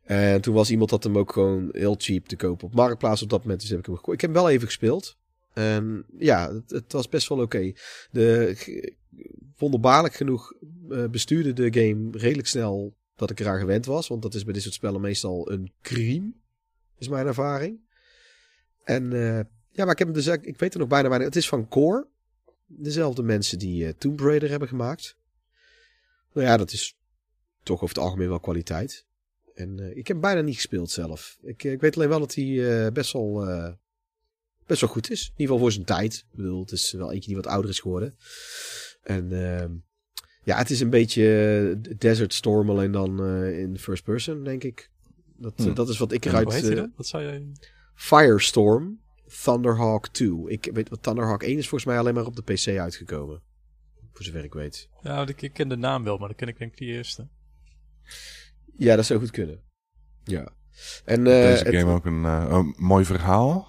[0.03, 3.29] En toen was iemand dat hem ook gewoon heel cheap te kopen op Marktplaats op
[3.29, 3.61] dat moment.
[3.61, 4.15] Dus heb ik hem gekocht.
[4.15, 5.17] Ik heb hem wel even gespeeld.
[5.53, 7.73] En ja, het, het was best wel oké.
[9.57, 10.53] Wonderbaarlijk genoeg
[10.89, 14.07] eh, bestuurde de game redelijk snel dat ik eraan gewend was.
[14.07, 16.31] Want dat is bij dit soort spellen meestal een crime,
[16.97, 17.79] is mijn ervaring.
[18.83, 19.39] En eh,
[19.69, 21.27] ja, maar ik heb hem dus, ik weet er nog bijna weinig.
[21.27, 22.07] Het is van Core.
[22.65, 25.17] Dezelfde mensen die eh, Tomb Raider hebben gemaakt.
[26.33, 26.97] Nou ja, dat is
[27.63, 29.05] toch over het algemeen wel kwaliteit.
[29.55, 31.37] En ik heb bijna niet gespeeld zelf.
[31.41, 33.45] Ik, ik weet alleen wel dat hij best, wel,
[34.65, 35.21] best wel goed is.
[35.21, 36.13] In ieder geval voor zijn tijd.
[36.13, 38.15] Ik bedoel, het is wel eentje die wat ouder is geworden.
[39.03, 39.71] En ehm,
[40.43, 41.23] ja, het is een beetje
[41.89, 44.89] eh, Desert Storm alleen dan eh, in first person, denk ik.
[45.37, 45.73] Dat, Hmm.
[45.73, 46.53] dat is wat ik Hoe eruit...
[46.53, 46.83] heet hij eh?
[46.95, 47.43] Wat zou jij...
[47.95, 48.99] Firestorm
[49.43, 50.31] Thunderhawk 2.
[50.47, 53.41] Ik weet wat Thunderhawk 1 is volgens mij alleen maar op de PC uitgekomen.
[54.13, 54.89] Voor zover ik weet.
[55.01, 57.27] Ja, ik, ik ken de naam wel, maar dan ken ik denk ik die eerste.
[58.77, 59.59] Ja, dat zou goed kunnen.
[60.23, 60.47] Ja.
[61.05, 63.67] En Deze eh het- game ook een, eh, een mooi verhaal.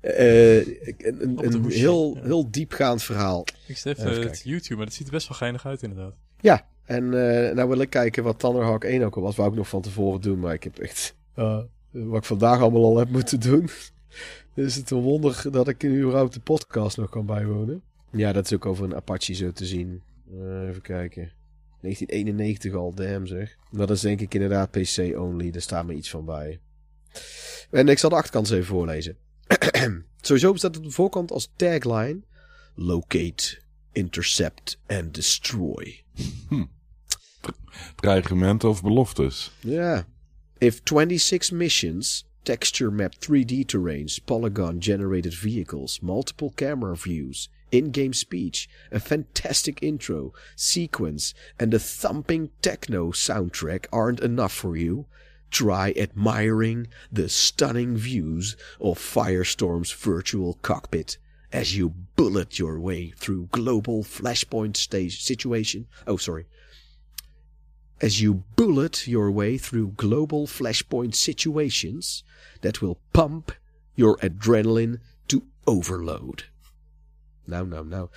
[0.00, 2.22] Eh, een, hoesje, heel, ja.
[2.22, 3.44] heel diepgaand verhaal.
[3.66, 4.40] Ik zit even, Even het.
[4.44, 6.14] YouTube, maar dat ziet er best wel geinig uit inderdaad.
[6.40, 9.36] Ja, en eh, nou wil ik kijken wat Thunderhawk 1 ook al was.
[9.36, 11.14] Wou ik nog van tevoren doen, maar ik heb echt...
[11.34, 13.68] eh, wat ik vandaag allemaal al heb moeten doen.
[14.54, 17.82] is het een wonder dat ik nu überhaupt de podcast nog kan bijwonen.
[18.10, 20.02] Ja, dat is ook over een Apache zo te zien.
[20.30, 21.32] Eh, even kijken.
[21.80, 23.56] 1991 al, damn zeg.
[23.70, 25.50] Dat is denk ik inderdaad PC only.
[25.50, 26.60] Daar staat me iets van bij.
[27.70, 29.16] En ik zal de achterkant eens even voorlezen.
[30.20, 32.20] Sowieso bestaat op de voorkant als tagline...
[32.74, 33.58] Locate,
[33.92, 36.04] intercept and destroy.
[37.96, 39.50] Dreigementen of beloftes.
[39.60, 40.02] Yeah.
[40.58, 48.12] If 26 missions, texture map 3D terrains, polygon generated vehicles, multiple camera views, in game
[48.12, 55.06] speech, a fantastic intro, sequence, and a thumping techno soundtrack aren't enough for you,
[55.50, 61.18] try admiring the stunning views of Firestorm's virtual cockpit
[61.52, 65.86] as you bullet your way through global flashpoint stage situation.
[66.06, 66.46] Oh, sorry
[68.00, 72.22] as you bullet your way through global flashpoint situations
[72.60, 73.52] that will pump
[73.94, 76.44] your adrenaline to overload.
[77.46, 78.08] Nou, nou, nou.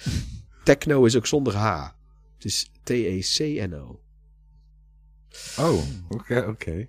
[0.63, 1.89] Techno is ook zonder H.
[2.35, 3.99] Het is T-E-C-N-O.
[5.57, 6.87] Oh, oké, oké.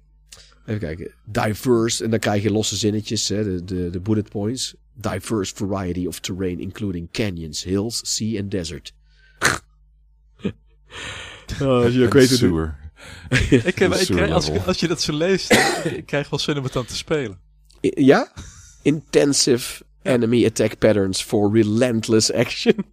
[0.67, 1.13] Even kijken.
[1.25, 4.75] Diverse, en dan krijg je losse zinnetjes, hè, de, de, de bullet points.
[4.95, 8.93] Diverse variety of terrain, including canyons, hills, sea and desert.
[11.63, 12.77] Oh, als je weet hoe sewer.
[13.51, 14.31] Ik, heb, ik krijg,
[14.67, 17.39] als, je dat zo leest, ik, ik krijg wel zin om het dan te spelen.
[17.81, 18.33] I- Ja?
[18.83, 22.75] Intensive enemy attack patterns for relentless action.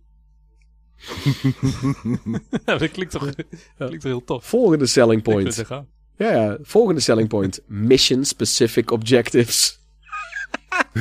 [2.66, 3.30] Ja, dat klinkt toch,
[3.78, 4.46] klinkt toch heel tof.
[4.46, 5.64] Volgende selling point.
[6.20, 6.58] Ja, ja.
[6.62, 7.60] Volgende selling point.
[7.68, 9.80] Mission specific objectives.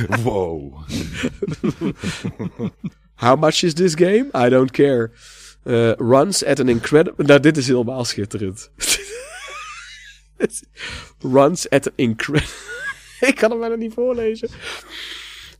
[0.23, 0.73] wow.
[3.15, 4.31] How much is this game?
[4.33, 5.11] I don't care.
[5.65, 7.25] Uh, runs at an incredible...
[7.25, 8.69] Nou, dit is helemaal schitterend.
[11.19, 12.53] runs at an incredible...
[13.19, 14.49] Ik kan hem bijna niet voorlezen.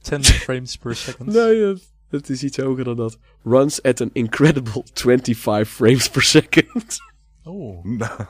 [0.02, 1.34] 10 frames per second.
[1.34, 3.18] Nee, dat, dat is iets hoger dan dat.
[3.44, 6.98] Runs at an incredible 25 frames per second.
[7.44, 8.26] Oh, Nou.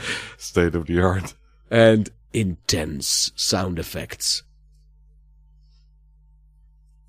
[0.36, 1.36] State of the art.
[1.70, 4.46] And intense sound effects.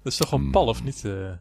[0.04, 1.06] dat is toch gewoon pal of niet?
[1.06, 1.32] eh?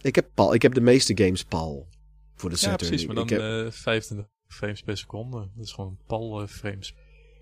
[0.00, 1.88] Ik heb, PAL, ik heb de meeste games PAL.
[2.34, 2.88] Voor de ja, Saturn.
[2.88, 5.48] precies, maar dan heb, eh 25 frames per seconde.
[5.54, 6.94] Dat is gewoon pal eh, frames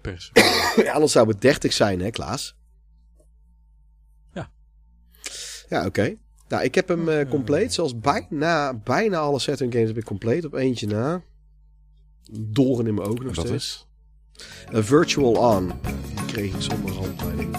[0.03, 0.83] per seconde.
[0.85, 2.57] Ja, anders zou het 30 zijn, hè, Klaas?
[4.35, 4.51] Ja.
[5.68, 6.16] Ja, oké.
[6.48, 7.72] Nou, ik heb hem compleet.
[7.75, 10.44] Zoals bijna, bijna alle Saturn games heb ik compleet.
[10.44, 11.22] Op eentje na.
[12.30, 13.87] Doren in mijn ogen nog Dat steeds.
[14.70, 14.74] is.
[14.74, 15.72] A Virtual On.
[16.16, 17.56] Die kreeg ik zonder handleiding.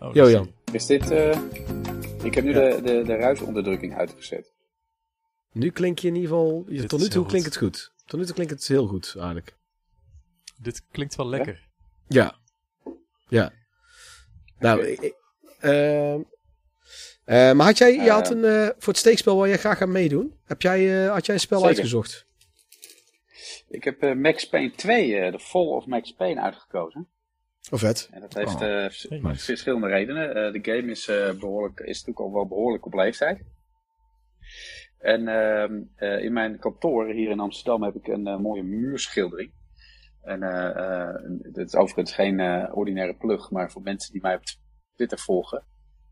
[0.00, 0.52] Oh, Yo, is- Jan.
[0.72, 1.10] Is dit...
[1.10, 1.38] eh,
[2.22, 4.52] ik heb nu de, de, de ruisonderdrukking uitgezet.
[5.52, 6.64] Nu klink je in ieder geval...
[6.68, 7.74] Dit tot nu toe klinkt goed.
[7.76, 7.92] het goed.
[8.06, 9.56] Tot nu toe klinkt het heel goed, eigenlijk.
[10.62, 11.68] Dit klinkt wel lekker.
[12.08, 12.34] Ja.
[13.28, 13.52] Ja.
[14.58, 15.14] Nou, ik, ik-
[15.60, 16.20] ehm,
[17.24, 18.36] eh, maar had jij, je had Eh.
[18.36, 21.34] een, eh, voor het steekspel waar jij graag aan meedoen, heb jij, eh, had jij
[21.34, 21.74] een spel Zeker.
[21.74, 22.26] uitgezocht?
[23.68, 27.08] Ik heb eh, Max Payne 2, eh, de Fall of Max Payne, uitgekozen.
[27.70, 28.08] Oh, vet.
[28.12, 29.44] En dat heeft Oh, eh, vers- nice.
[29.44, 30.28] verschillende redenen.
[30.34, 33.40] Eh, de game is, eh, behoorlijk, is natuurlijk al wel behoorlijk op leeftijd.
[34.98, 39.52] En ehm, eh, in mijn kantoor hier in Amsterdam heb ik een mooie muurschildering.
[40.22, 44.34] En eh, eh, het is overigens geen eh, ordinaire plug, maar voor mensen die mij
[44.34, 44.42] op
[44.94, 45.64] Twitter volgen,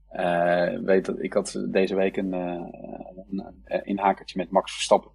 [0.09, 2.65] eh weet dat ik had deze week een, eh,
[3.65, 5.11] een, inhakertje met Max Verstappen.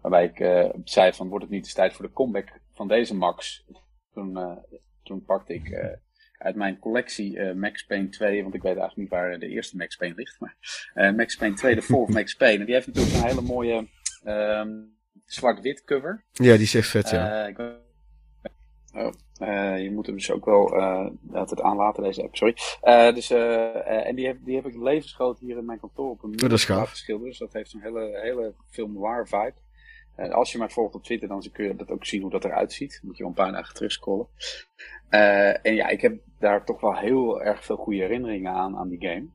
[0.00, 3.14] Waarbij ik eh, zei van wordt het niet eens tijd voor de comeback van deze
[3.14, 3.64] Max.
[4.12, 4.58] Toen,
[5.02, 5.88] toen pakte ik eh,
[6.38, 9.76] uit mijn collectie eh, Max Payne 2, want ik weet eigenlijk niet waar de eerste
[9.76, 10.40] Max Payne ligt.
[10.40, 10.56] Maar
[10.94, 12.58] eh, Max Payne 2, de Fourth Max Payne.
[12.58, 13.86] En die heeft natuurlijk een hele mooie
[14.24, 14.70] ehm,
[15.24, 16.24] zwart-wit cover.
[16.32, 17.42] Ja, die is echt vet, ja.
[17.42, 17.86] Eh, ik weet-
[18.94, 22.56] oh, eh, je moet hem dus ook wel eh altijd aanlaten, deze app, sorry.
[22.80, 26.30] Eh, dus, en die heb, die heb ik levensgroot hier in mijn kantoor op een
[26.30, 26.78] muur Oh, dat is gaaf.
[26.78, 27.28] laten schilderen.
[27.28, 29.54] Dus dat heeft een hele, hele film noir vibe.
[30.32, 32.72] Als je mij volgt op Twitter, dan kun je dat ook zien hoe dat eruit
[32.72, 32.92] ziet.
[32.92, 34.26] Dan moet je wel een paar dagen terugscrollen.
[35.62, 39.08] En ja, ik heb daar toch wel heel erg veel goede herinneringen aan, aan die
[39.08, 39.28] game.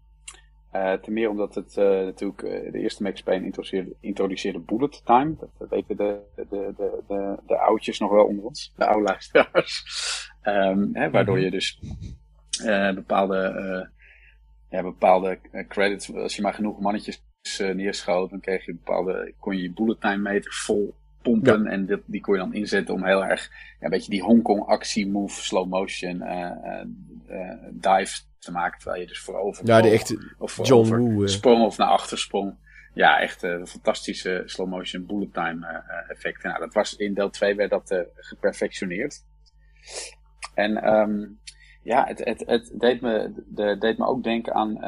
[0.74, 5.02] Eh ten meer omdat het eh, natuurlijk eh, de eerste Max Payne introduceerde, introduceerde bullet
[5.06, 5.36] time.
[5.40, 6.74] Dat, dat weten de, de, de,
[7.08, 9.82] de, de oudjes nog wel onder ons, de oude luisteraars.
[10.42, 11.80] Ehm, hè, waardoor je dus
[12.96, 13.90] bepaalde,
[14.70, 17.24] ja, bepaalde credits, als je maar genoeg mannetjes
[17.74, 21.68] neerschoot, dan kreeg je bepaalde, kon je je bullet time meter vol pompen.
[21.68, 24.66] En dit, die kon je dan inzetten om heel erg, ja, een beetje die Hongkong
[24.66, 26.88] actie move, slow motion, eh, eh,
[27.28, 28.80] eh, dive te maken.
[28.80, 31.28] Terwijl je dus voorover Ja, de echte of John voorover Woo.
[31.28, 32.56] sprong of naar achter sprong.
[32.94, 36.44] Ja, echt een fantastische slow motion bullet time eh, eh, effect.
[36.44, 39.24] Nou, dat was in deel 2 werd dat geperfectioneerd.
[40.54, 41.26] En ehm,
[41.84, 44.84] ja, het, het, het deed, me, de, deed me ook denken aan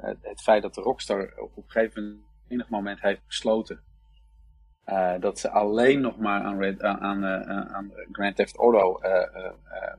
[0.00, 3.80] het, het feit dat de Rockstar op een gegeven enig moment heeft besloten
[4.84, 9.44] eh, dat ze alleen nog maar aan, aan, eh, aan Grand Theft Auto eh, eh,
[9.44, 9.52] eh,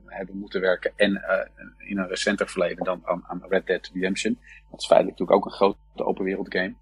[0.06, 0.92] hebben moeten werken.
[0.96, 1.46] En eh,
[1.78, 4.38] in een recenter verleden dan aan, aan Red Dead Redemption.
[4.70, 6.74] Dat is feitelijk natuurlijk ook een grote open wereld game.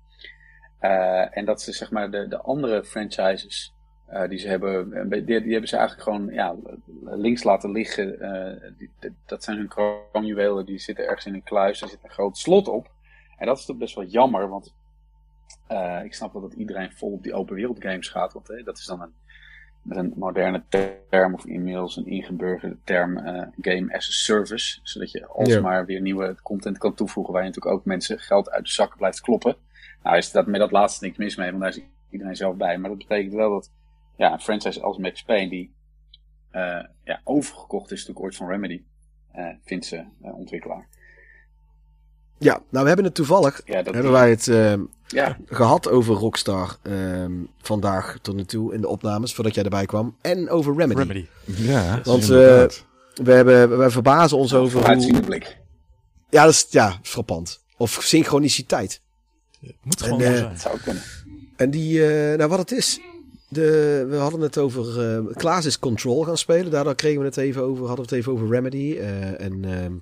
[0.78, 3.74] Eh, en dat ze zeg maar de, de andere franchises
[4.06, 6.56] eh, die ze hebben, die, die hebben ze eigenlijk gewoon ja,
[7.04, 8.20] links laten liggen.
[8.20, 12.38] Eh, dat zijn hun kroonjuwelen, die zitten ergens in een kluis, er zit een groot
[12.38, 12.90] slot op.
[13.36, 14.74] En dat is toch best wel jammer, want
[15.66, 18.32] eh, ik snap wel dat iedereen vol op die open wereld games gaat.
[18.32, 19.14] Want hè, dat is dan een,
[19.82, 24.80] met een moderne term, of inmiddels een ingeburgerde term, eh, game as a service.
[24.82, 28.64] Zodat je alsmaar weer nieuwe content kan toevoegen waar je natuurlijk ook mensen geld uit
[28.64, 29.56] de zakken blijft kloppen.
[30.02, 32.78] Nou is dat met dat laatste niks mis mee, want daar is iedereen zelf bij.
[32.78, 33.70] Maar dat betekent wel dat
[34.16, 35.74] ja, een franchise als Max Payne, die
[36.50, 38.82] eh, ja, overgekocht is natuurlijk ooit van Remedy,
[39.64, 40.88] vindt ze ontwikkelaar.
[42.38, 44.46] Ja, nou we hebben het toevallig, Ja, dat, hebben wij het
[45.06, 49.86] ja, gehad over Rockstar ehm, vandaag tot nu toe in de opnames, voordat jij erbij
[49.86, 50.16] kwam.
[50.20, 51.00] En over Remedy.
[51.00, 51.26] Remedy.
[51.44, 52.84] Ja, Want, inderdaad.
[53.14, 55.20] We, hebben, we verbazen ons over hoe...
[55.20, 55.58] blik.
[56.30, 57.62] Ja, dat is ja, frappant.
[57.76, 59.00] Of synchroniciteit.
[59.82, 60.48] Moet En, gewoon eh, zo zijn.
[60.48, 61.02] Dat zou kunnen.
[61.56, 63.00] En die, eh, nou wat het is.
[63.48, 65.00] De, we hadden het over.
[65.16, 66.70] eh Klaas is Control gaan spelen.
[66.70, 67.86] Daardoor kregen we het even over.
[67.86, 68.96] Hadden we het even over Remedy.
[68.98, 69.92] eh, en ehm,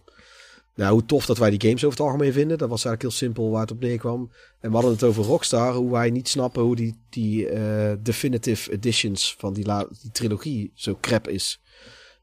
[0.75, 2.59] nou, hoe tof dat wij die games over het algemeen vinden.
[2.59, 4.31] Dat was eigenlijk heel simpel waar het op neerkwam.
[4.61, 5.73] En we hadden het over Rockstar.
[5.75, 10.73] Hoe wij niet snappen hoe die, die eh, definitive editions van die, la- die trilogie
[10.75, 11.61] zo crap is.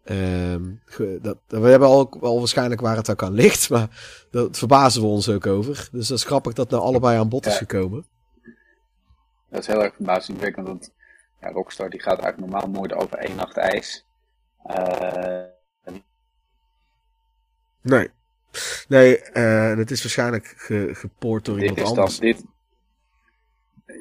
[0.04, 0.64] Ehm,
[1.22, 3.70] dat, we hebben al, al waarschijnlijk waar het ook aan ligt.
[3.70, 5.90] Maar dat verbazen we ons ook over.
[5.92, 8.06] Dus dat is grappig dat nou allebei aan bod is gekomen.
[9.50, 10.94] Dat is heel erg verbazingwekkend, want
[11.42, 14.06] ja, Rockstar die gaat eigenlijk normaal nooit over één nacht ijs.
[14.64, 15.44] Eh,
[17.82, 18.10] Nee.
[18.88, 22.19] Nee, eh, het is waarschijnlijk ge, gepoord door dit iemand is dan, anders.
[22.19, 22.43] dit,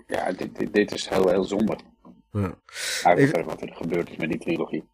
[0.06, 1.78] ja, dit, dit, dit is heel, heel zonde.
[2.32, 2.54] Ja.
[3.14, 4.88] Even- wat er gebeurd is met die trilogie.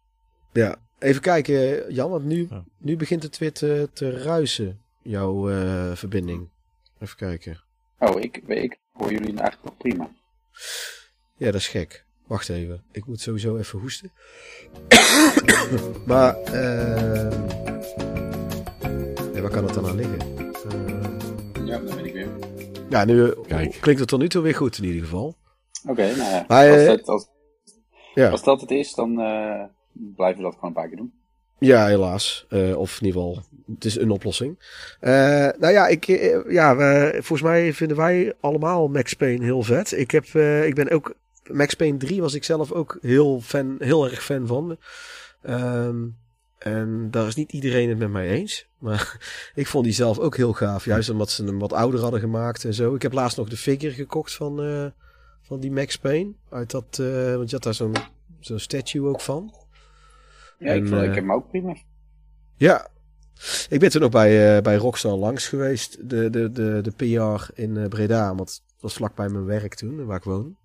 [0.53, 0.75] ja.
[0.99, 2.63] Even kijken, Jan, want nu, Ja.
[2.77, 6.49] nu begint het weer te, te ruisen, jouw eh, verbinding.
[6.99, 7.63] Even kijken.
[7.99, 10.09] Oh, ik, ik hoor jullie eigenlijk nog prima.
[11.37, 12.05] Ja, dat is gek.
[12.27, 12.83] Wacht even.
[12.91, 14.11] Ik moet sowieso even hoesten.
[16.05, 17.64] maar, ehm
[19.35, 20.19] ja, waar kan het dan aan liggen?
[20.19, 22.27] Ehm, Ja, dan ben ik weer.
[22.89, 23.77] ja, nu eh, Kijk.
[23.81, 25.35] klinkt het tot nu toe weer goed in ieder geval.
[25.87, 26.45] Oké, nou ja.
[26.47, 27.27] Maar, als, eh, dat, als,
[28.13, 28.29] Ja.
[28.29, 29.63] als dat het is, dan eh,
[30.15, 31.13] blijven we dat gewoon een paar keer doen.
[31.59, 32.45] Ja, helaas.
[32.49, 33.43] Eh, of in ieder geval,
[33.73, 34.59] het is een oplossing.
[34.99, 35.11] Eh,
[35.59, 39.91] nou ja, ik, eh, ja we, volgens mij vinden wij allemaal Max Payne heel vet.
[39.91, 41.15] Ik, heb, eh, ik ben ook...
[41.51, 44.77] Max Payne 3 was ik zelf ook heel, fan, heel erg fan van.
[45.41, 45.95] Ehm,
[46.65, 48.67] en daar is niet iedereen het met mij eens.
[48.77, 49.17] Maar
[49.55, 50.85] ik vond die zelf ook heel gaaf.
[50.85, 52.95] Juist omdat ze hem wat ouder hadden gemaakt en zo.
[52.95, 54.85] Ik heb laatst nog de figure gekocht van, eh,
[55.41, 56.33] van die Max Payne.
[56.49, 57.95] Uit dat, eh, want je had daar zo'n
[58.39, 59.53] zo'n statue ook van.
[60.59, 61.75] Ja, ik, vond, ik eh, heb hem ook prima.
[62.55, 62.87] Ja.
[63.69, 66.09] Ik ben toen ook bij, bij Rockstar langs geweest.
[66.09, 68.35] De, de, de, de PR in Breda.
[68.35, 70.57] Want het was vlakbij mijn werk toen, waar ik woon.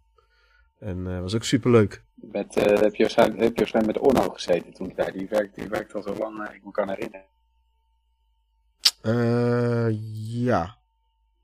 [0.78, 2.04] En was ook superleuk.
[2.32, 5.12] Met, eh, heb, je waarschijnlijk, heb je waarschijnlijk met Orno gezeten toen daar.
[5.12, 7.26] Die werkt, die werkt al zo lang, eh, ik me kan herinneren.
[9.02, 9.88] Eh,
[10.44, 10.78] ja.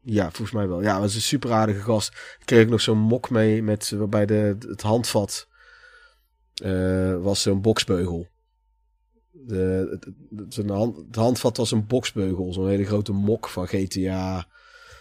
[0.00, 0.82] Ja, volgens mij wel.
[0.82, 2.08] Ja, hij was een super aardige gast.
[2.38, 5.48] Ik kreeg nog zo'n mok mee met, waarbij de, het handvat
[7.20, 8.28] was zo'n boksbeugel.
[9.32, 12.52] De, het, het, hand, het handvat was een boksbeugel.
[12.52, 14.00] Zo'n hele grote mok van GTA.
[14.00, 14.46] Ja,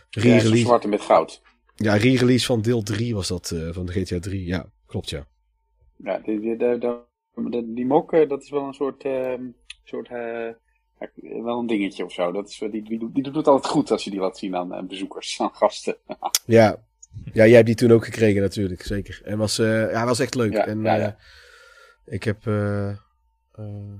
[0.09, 1.41] Re-release zwarte met goud.
[1.75, 4.45] ja, re-release van deel 3 was dat, eh, van de GTA 3.
[4.45, 5.27] Ja, klopt ja.
[5.95, 9.43] Ja, die, die, die, die, mok, eh, dat is wel een soort, ehm,
[9.83, 10.49] soort eh,
[11.43, 12.31] wel een dingetje of zo.
[12.31, 14.37] Dat is, wel- die, die, doet- die doet het altijd goed als je die laat
[14.37, 15.97] zien aan eh, bezoekers, aan gasten.
[16.45, 16.83] Ja.
[17.33, 19.21] ja, jij hebt die toen ook gekregen natuurlijk, zeker.
[19.23, 20.53] En was, eh ja, was echt leuk.
[20.53, 21.17] Ja, en ja, eh, ja.
[22.05, 22.47] ik heb...
[22.47, 22.95] eh, eh,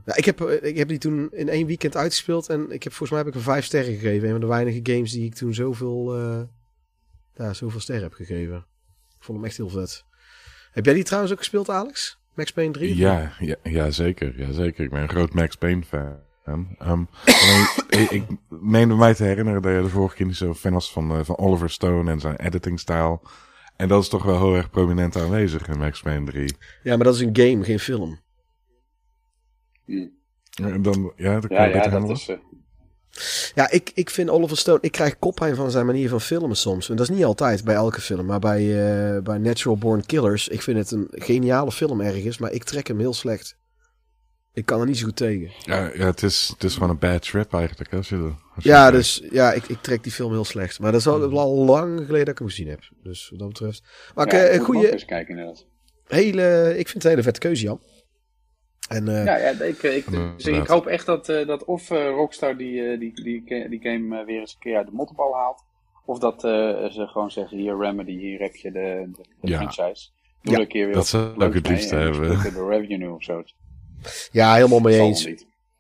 [0.06, 2.94] ja, ik, heb, eh, ik heb die toen in één weekend uitgespeeld en ik heb,
[2.94, 4.26] volgens mij heb ik hem vijf sterren gegeven.
[4.26, 6.42] Een van de weinige games die ik toen zoveel, eh,
[7.36, 8.58] ja, zoveel sterren heb gegeven.
[9.18, 10.04] Ik vond hem echt heel vet.
[10.76, 12.20] Heb jij die trouwens ook gespeeld, Alex?
[12.34, 12.96] Max Payne 3?
[12.98, 14.84] Ja, ja, ja, zeker, ja, zeker.
[14.84, 16.20] Ik ben een groot Max Payne fan.
[16.46, 17.08] Ehm, alleen,
[18.02, 20.92] ik, ik meende mij te herinneren dat je de vorige keer niet zo fan was
[20.92, 23.22] van, eh, van Oliver Stone en zijn editingstijl.
[23.76, 26.56] En dat is toch wel heel erg prominent aanwezig in Max Payne 3.
[26.84, 28.20] Ja, maar dat is een game, geen film.
[29.86, 30.08] Hm.
[30.64, 32.16] En dan, ja, dat kan Ja, je ja, beter dat handelen.
[32.16, 32.28] is...
[32.28, 32.38] eh,
[33.56, 34.78] Ja, ik, ik vind Oliver Stone...
[34.82, 36.90] Ik krijg koppijn van zijn manier van filmen soms.
[36.90, 38.26] En dat is niet altijd bij elke film.
[38.26, 40.48] Maar bij, eh, bij Natural Born Killers...
[40.48, 42.38] Ik vind het een geniale film ergens.
[42.38, 43.58] Maar ik trek hem heel slecht.
[44.54, 45.52] Ik kan er niet zo goed tegen.
[45.64, 47.94] Ja, ja het, is, het is gewoon een bad trip eigenlijk.
[47.94, 50.80] Als je, als je Ja, dus ja, ik, ik trek die film heel slecht.
[50.80, 52.82] Maar dat is al, al lang geleden dat ik hem gezien heb.
[53.04, 53.84] Dus wat dat betreft.
[54.16, 55.66] Maar ik, ja, eh, een ook goede, eens kijken inderdaad.
[56.08, 56.70] hele...
[56.70, 57.80] Ik vind het een hele vette keuze, Jan.
[58.90, 61.92] En eh, Ja, ja ik, ik, Ja, dus ik hoop echt dat, eh, dat of
[61.92, 64.94] eh, Rockstar die, eh, die, die, die game eh, weer eens een keer uit de
[64.94, 65.64] mottenbal haalt.
[66.06, 66.52] Of dat eh,
[66.90, 69.58] ze gewoon zeggen, hier Remedy, hier heb je de, de, de Ja.
[69.72, 70.10] franchise.
[70.42, 72.54] Doe Ja, een keer weer dat zou ik het liefst en hebben.
[72.54, 73.44] De revenue of zo.
[74.32, 75.28] ja, helemaal mee eens.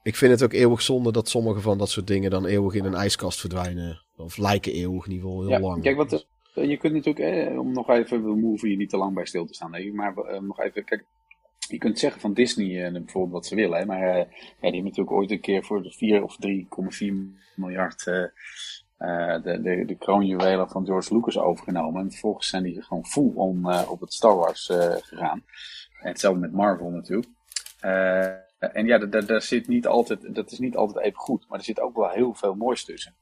[0.03, 2.85] Ik vind het ook eeuwig zonde dat sommige van dat soort dingen dan eeuwig in
[2.85, 4.01] een ijskast verdwijnen.
[4.17, 5.81] Of lijken eeuwig in ieder geval heel Ja, lang.
[5.83, 8.97] kijk, wat, eh, je kunt natuurlijk, eh, om nog even, we hoeven hier niet te
[8.97, 11.05] lang bij stil te staan, denk ik, maar eh, nog even, kijk,
[11.67, 14.83] je kunt zeggen van Disney eh, bijvoorbeeld wat ze willen, hè, maar eh, die hebben
[14.83, 17.13] natuurlijk ooit een keer voor de 4 of 3,4
[17.55, 22.01] miljard eh, de, de, de kroonjuwelen van George Lucas overgenomen.
[22.01, 24.65] En vervolgens zijn die gewoon full on op het Star Wars
[25.01, 25.43] gegaan.
[26.01, 27.31] En hetzelfde met Marvel natuurlijk.
[28.59, 31.95] En ja, zit niet altijd, dat is niet altijd even goed, maar er zit ook
[31.95, 33.13] wel heel veel moois tussen.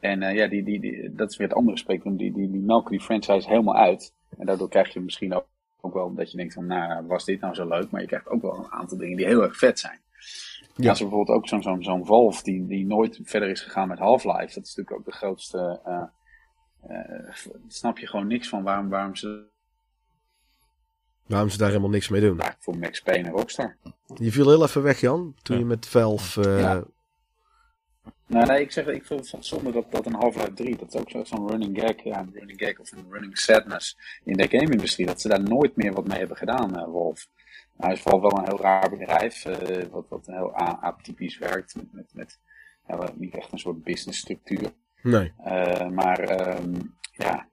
[0.00, 2.16] En ja, die, die, die, dat is weer het andere spectrum.
[2.16, 4.14] Die, die, die melken die franchise helemaal uit.
[4.38, 5.46] En daardoor krijg je misschien ook,
[5.80, 7.90] ook wel dat je denkt van, nou, was dit nou zo leuk?
[7.90, 10.00] Maar je krijgt ook wel een aantal dingen die heel erg vet zijn.
[10.74, 10.88] Ja.
[10.88, 13.98] Als er bijvoorbeeld ook zo'n zo'n zo'n Valve die, die nooit verder is gegaan met
[13.98, 14.54] Half-Life.
[14.54, 15.80] Dat is natuurlijk ook de grootste...
[15.84, 16.02] eh,
[16.96, 17.34] eh,
[17.68, 19.46] snap je gewoon niks van waarom, waarom ze
[21.26, 22.40] Waarom ze daar helemaal niks mee doen.
[22.58, 23.76] voor Max Payne en Rockstar.
[24.14, 25.34] Je viel heel even weg, Jan.
[25.42, 25.62] Toen Ja.
[25.62, 26.40] je met Valve...
[26.50, 26.84] eh, Ja.
[28.28, 31.00] Nou, nee, ik zeg, ik vind het zonde dat, dat een Half-Life 3, dat is
[31.00, 34.48] ook zo- zo'n running gag, ja, een running gag of een running sadness in de
[34.48, 37.28] game-industrie, dat ze daar nooit meer wat mee hebben gedaan, eh Wolf.
[37.76, 41.74] Nou, het is vooral wel een heel raar bedrijf, eh, wat, wat heel atypisch werkt,
[41.76, 42.38] met, met, met
[42.86, 44.72] ja, niet echt een soort businessstructuur.
[45.02, 45.32] Nee.
[45.44, 46.74] Eh, maar ehm,
[47.12, 47.48] ja,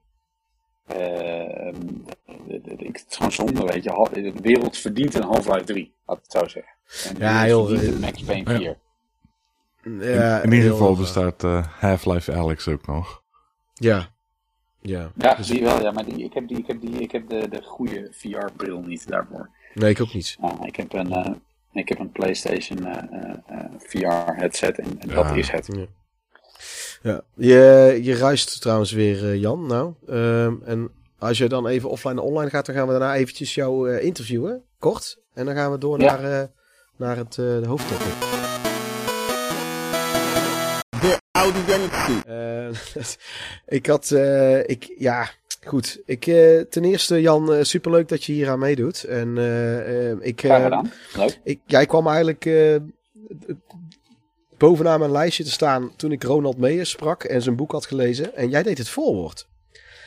[0.86, 1.76] ehm,
[2.78, 4.08] ik- het is gewoon zonde, weet je.
[4.32, 6.72] De wereld verdient een Half-Life 3, laat ik het zo zeggen.
[7.08, 8.56] En Ja, heel- Max Payne Ja.
[8.58, 8.68] 4.
[8.68, 8.76] Ja,
[10.42, 13.22] in ieder geval bestaat eh, Half-Life Alex ook nog.
[13.74, 14.14] Ja.
[14.80, 15.10] Ja.
[15.16, 17.48] Ja, die wel, ja, maar die, ik heb, die, ik heb, die, ik heb de,
[17.48, 19.50] de goede VR-bril niet daarvoor.
[19.74, 20.36] Nee, ik ook niet.
[20.40, 21.32] Ah, ik, heb een, eh,
[21.72, 25.14] ik heb een PlayStation eh, eh, VR-headset en, en Ja.
[25.14, 25.68] dat is het.
[25.72, 25.86] Ja.
[27.02, 27.20] Ja.
[27.34, 29.66] Je, je ruist trouwens weer, eh, Jan.
[29.66, 29.94] Nou.
[30.06, 33.54] Ehm, en als je dan even offline en online gaat, dan gaan we daarna eventjes
[33.54, 34.62] jou eh, interviewen.
[34.78, 35.18] Kort.
[35.34, 36.16] En dan gaan we door Ja.
[36.16, 36.48] naar, eh,
[36.96, 38.35] naar het eh, de hoofdtopic.
[41.36, 42.24] De audiëntie.
[42.24, 43.04] Eh,
[43.78, 45.28] ik had, eh, ik, ja,
[45.66, 46.00] goed.
[46.04, 49.04] Ik, eh, ten eerste, Jan, superleuk dat je hier aan meedoet.
[49.04, 50.92] En eh, eh, ik, Graag eh, gedaan.
[51.14, 51.40] Leuk.
[51.44, 52.76] ik, jij kwam eigenlijk eh,
[54.58, 58.34] bovenaan mijn lijstje te staan toen ik Ronald Meijers sprak en zijn boek had gelezen.
[58.36, 59.46] En jij deed het voorwoord.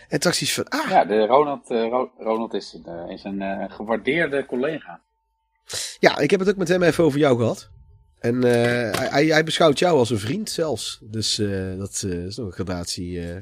[0.08, 3.42] En toen ik iets van, ah, Ja, de Ronald, Ro- Ronald is een, is een
[3.42, 5.02] eh, gewaardeerde collega.
[6.00, 7.70] ja, ik heb het ook met hem even over jou gehad.
[8.20, 11.00] En eh, hij, beschouwt jou als een vriend zelfs.
[11.04, 13.32] Dus eh, dat eh, is nog een gradatie.
[13.32, 13.42] eh.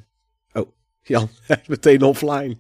[0.54, 0.70] Oh,
[1.02, 2.58] Jan, hij is meteen offline.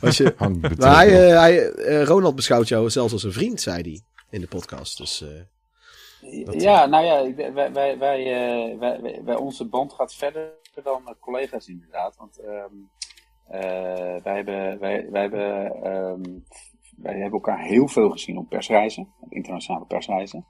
[0.00, 0.34] Was je...
[0.78, 1.38] Maar hij, op.
[1.38, 4.98] hij, Ronald beschouwt jou zelfs als een vriend, zei hij in de podcast.
[4.98, 8.20] Dus eh, Dat- ja, nou ja, wij, wij, wij,
[8.72, 10.50] eh, wij, wij, onze band gaat verder
[10.82, 12.16] dan collega's inderdaad.
[12.16, 12.74] Want ehm,
[13.48, 16.22] Eh, wij, hebben, wij, wij, hebben, ehm,
[16.96, 20.46] wij hebben elkaar heel veel gezien op persreizen, op internationale persreizen.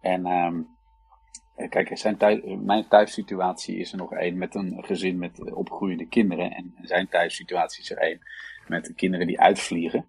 [0.00, 0.60] En ehm,
[1.54, 6.06] eh, kijk, zijn thuis, mijn thuissituatie is er nog één met een gezin met opgroeiende
[6.06, 6.50] kinderen.
[6.50, 8.20] En zijn thuissituatie is er één
[8.68, 10.06] met kinderen die uitvliegen.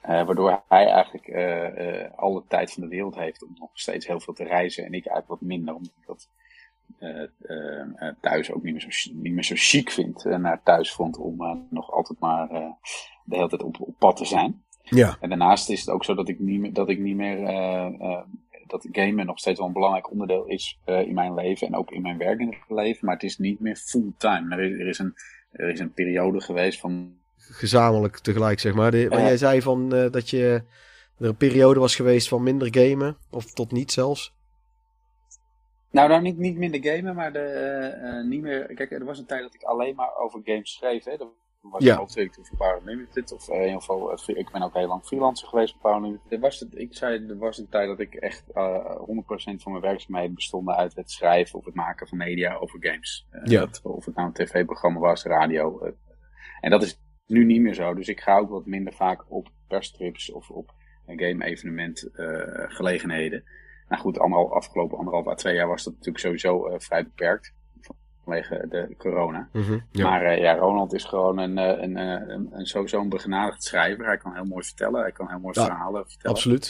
[0.00, 4.20] Eh, waardoor hij eigenlijk uh, alle tijd van de wereld heeft om nog steeds heel
[4.20, 4.84] veel te reizen.
[4.84, 6.28] En ik eigenlijk wat minder, omdat ik dat
[8.20, 10.24] thuis ook niet meer zo, niet zo chic vind.
[10.24, 12.48] naar thuis vond om nog altijd maar
[13.24, 14.62] de hele tijd op pad te zijn.
[14.82, 15.16] Ja.
[15.20, 17.38] En daarnaast is het ook zo dat ik niet meer, dat ik niet meer
[18.66, 22.02] dat gamen nog steeds wel een belangrijk onderdeel is in mijn leven en ook in
[22.02, 23.06] mijn werkende leven.
[23.06, 24.56] Maar het is niet meer fulltime.
[24.56, 25.14] Er is, er is, een,
[25.52, 28.90] er is een periode geweest van gezamenlijk tegelijk, zeg maar.
[28.90, 30.64] De, maar jij zei van dat je
[31.18, 34.34] er een periode was geweest van minder gamen, of tot niet zelfs.
[35.90, 38.74] Nou, nou niet, niet minder gamen, maar de, uh, niet meer.
[38.74, 41.04] Kijk, er was een tijd dat ik alleen maar over games schreef.
[41.04, 41.16] Hè.
[41.16, 41.28] Dat
[41.70, 41.96] was ja.
[41.96, 43.32] hoofdredacteur van Power Limited.
[43.32, 46.32] Of in ieder geval, ik ben ook heel lang freelancer geweest bij Power Limited.
[46.32, 49.04] Er was het, ik zei, er was een tijd dat ik echt uh, 100%
[49.34, 53.26] van mijn werkzaamheden bestonden uit het schrijven of het maken van media over games.
[53.44, 53.60] ja.
[53.60, 55.92] Dat, of het nou een tv-programma was, radio.
[56.60, 57.94] en dat is nu niet meer zo.
[57.94, 60.74] Dus ik ga ook wat minder vaak op perstrips of op
[61.06, 62.08] game-evenement
[62.68, 63.44] gelegenheden.
[63.88, 67.54] Nou goed, anderhalf, afgelopen anderhalf à twee jaar was dat natuurlijk sowieso vrij beperkt.
[68.24, 69.48] Vanwege de corona.
[69.52, 70.08] Mm -hmm, ja.
[70.08, 74.06] Maar uh, ja, Ronald is gewoon een, een, een, een, een sowieso een begenadigd schrijver.
[74.06, 75.00] Hij kan heel mooi vertellen.
[75.00, 76.36] Hij kan heel mooi ja, verhalen vertellen.
[76.36, 76.64] Absoluut.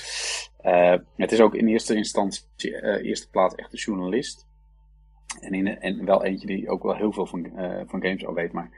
[1.17, 4.47] het is ook in eerste instantie, eerste plaats echt een journalist.
[5.41, 7.51] En, in, en wel eentje die ook wel heel veel van,
[7.87, 8.53] van games al weet.
[8.53, 8.71] Maar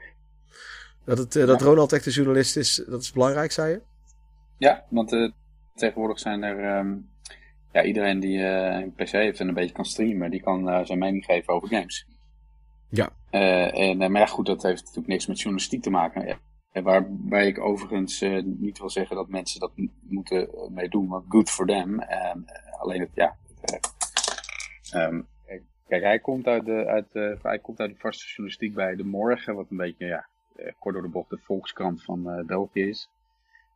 [1.05, 1.65] dat, het, uh, dat ja.
[1.65, 3.81] Ronald echt een journalist is, dat is belangrijk, zei je?
[4.57, 5.31] Ja, want uh,
[5.75, 6.77] tegenwoordig zijn er...
[6.77, 7.09] Um,
[7.71, 11.25] ja, iedereen die een PC heeft en een beetje kan streamen, die kan zijn mening
[11.25, 12.07] geven over games.
[12.95, 13.09] Ja.
[13.71, 16.39] en, maar ja, goed, dat heeft natuurlijk niks met journalistiek te maken.
[16.71, 19.71] En waarbij ik overigens niet wil zeggen dat mensen dat
[20.01, 21.99] moeten meedoen, maar good for them.
[22.79, 23.35] alleen het, ja...
[24.95, 25.27] Um,
[25.87, 29.55] kijk, hij komt uit de, uit, hij komt uit de vaste journalistiek bij De Morgen,
[29.55, 33.09] wat een beetje, ja, uh, kort door de bocht de volkskrant van uh, België is.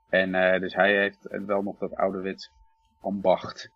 [0.09, 2.51] En uh, dus hij heeft wel nog dat ouderwets
[3.01, 3.71] ambacht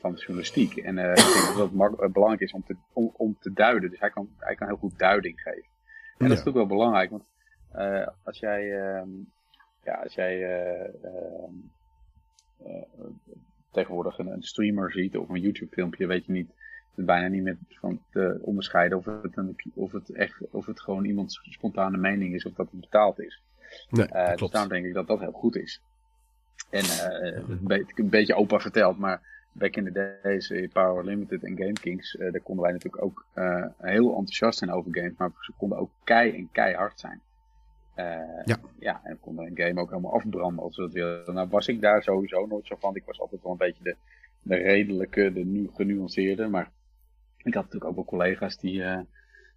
[0.00, 0.76] van de journalistiek.
[0.76, 3.90] En ik denk dat het belangrijk is om te, om, om, te duiden.
[3.90, 5.62] Dus hij kan, hij kan heel goed duiding geven.
[5.62, 6.28] En ja.
[6.28, 7.28] dat is natuurlijk wel belangrijk, want
[8.22, 8.66] als jij,
[9.82, 10.38] ja, als jij
[13.70, 16.52] tegenwoordig een, een streamer ziet of een YouTube filmpje, weet je niet
[16.94, 20.80] het bijna niet meer van te onderscheiden of het, een, of het echt, of het
[20.80, 23.42] gewoon iemands spontane mening is of dat het betaald is.
[23.90, 24.36] Nee, uh.
[24.36, 25.82] Dus daarom denk ik dat dat heel goed is.
[26.70, 29.20] En uh, een, be een beetje opa verteld, maar
[29.52, 33.04] back in the days in Power Limited en Game Kings, uh, daar konden wij natuurlijk
[33.04, 33.26] ook
[33.78, 37.20] heel enthousiast zijn over games, maar ze konden ook kei en keihard zijn.
[38.44, 38.60] ja.
[38.78, 41.34] ja, en konden een game ook helemaal afbranden als we dat wilden.
[41.34, 42.96] Nou was ik daar sowieso nooit zo van.
[42.96, 43.96] Ik was altijd wel een beetje de,
[44.42, 46.70] de redelijke, de nu genuanceerde, maar
[47.36, 49.00] ik had natuurlijk ook wel collega's die, uh,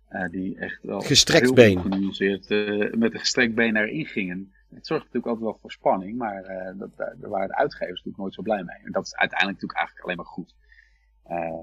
[0.09, 1.81] uh, die echt wel gestrekt been.
[1.81, 2.49] genuanceerd
[2.97, 4.51] met een gestrekt been daarin gingen.
[4.73, 6.43] Het zorgt natuurlijk altijd wel voor spanning, maar
[6.77, 8.77] dat, daar waren de uitgevers natuurlijk nooit zo blij mee.
[8.83, 10.55] En dat is uiteindelijk natuurlijk eigenlijk alleen maar goed.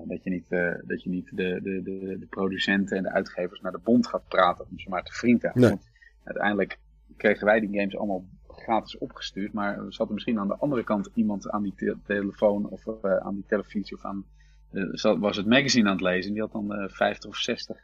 [0.08, 0.48] dat je niet,
[0.88, 4.28] dat je niet de, de, de, de, producenten en de uitgevers naar de bond gaat
[4.28, 5.68] praten om ze maar te vriend te nee.
[5.68, 5.90] Want
[6.24, 6.78] uiteindelijk
[7.16, 10.84] kregen wij die games allemaal gratis opgestuurd, maar er zat er misschien aan de andere
[10.84, 14.24] kant iemand aan die te telefoon of aan die televisie of aan
[14.74, 16.32] uh, was het magazine aan het lezen.
[16.32, 17.76] Die had dan uh, 50 of 60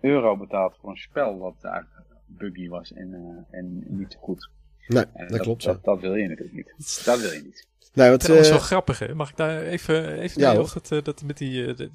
[0.00, 4.50] euro betaald voor een spel wat eigenlijk buggy was en, uh, en niet zo goed.
[4.86, 5.64] Nee, dat, dat, klopt.
[5.64, 7.04] Dat, dat, wil je natuurlijk niet.
[7.04, 7.66] Dat wil je niet.
[7.92, 9.14] Nee, wat, dat is wel grappig, hè?
[9.14, 11.74] Mag ik daar even, even ja, dat, dat met die...
[11.74, 11.90] De,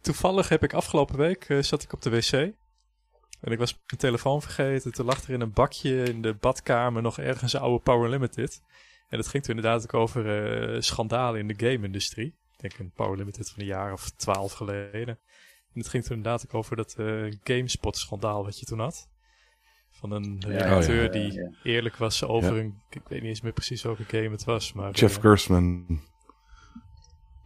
[0.00, 2.32] toevallig heb ik afgelopen week, zat ik op de wc.
[3.40, 4.92] En ik was mijn telefoon vergeten.
[4.92, 8.62] Toen lag er in een bakje in de badkamer nog ergens een oude Power Limited.
[9.08, 12.34] En dat ging toen inderdaad ook over schandalen in de game-industrie
[12.68, 15.18] denk een Power Limited van een jaar of twaalf geleden.
[15.72, 19.08] En het ging toen inderdaad ook over dat uh, GameSpot-schandaal wat je toen had.
[19.98, 21.50] Van een redacteur ja, ja, die ja.
[21.62, 22.82] eerlijk was over een...
[22.90, 24.90] Ik weet niet eens meer precies welke game het was, maar...
[24.90, 26.00] Jeff uh, Gersman.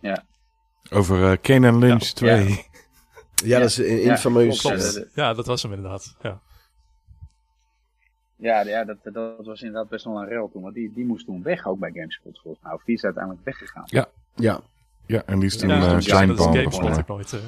[0.00, 0.24] Ja.
[0.90, 2.48] Over uh, Kane Lynch 2.
[2.48, 2.56] Ja.
[3.34, 4.60] ja, dat is een infameus...
[4.60, 5.08] klopt.
[5.14, 6.16] Ja, dat was hem inderdaad.
[6.22, 6.40] Ja,
[8.38, 10.62] ja, ja dat, dat was inderdaad best wel een rel toen.
[10.62, 12.72] Want die, die moest toen weg ook bij GameSpot volgens mij.
[12.72, 13.84] Of die is uiteindelijk weggegaan.
[13.86, 14.08] Ja.
[14.34, 14.60] Ja.
[15.06, 17.32] Ja, en die is toen ja, uh, ja, Giant dat is Bomb GameSpot nooit...
[17.32, 17.40] Uh,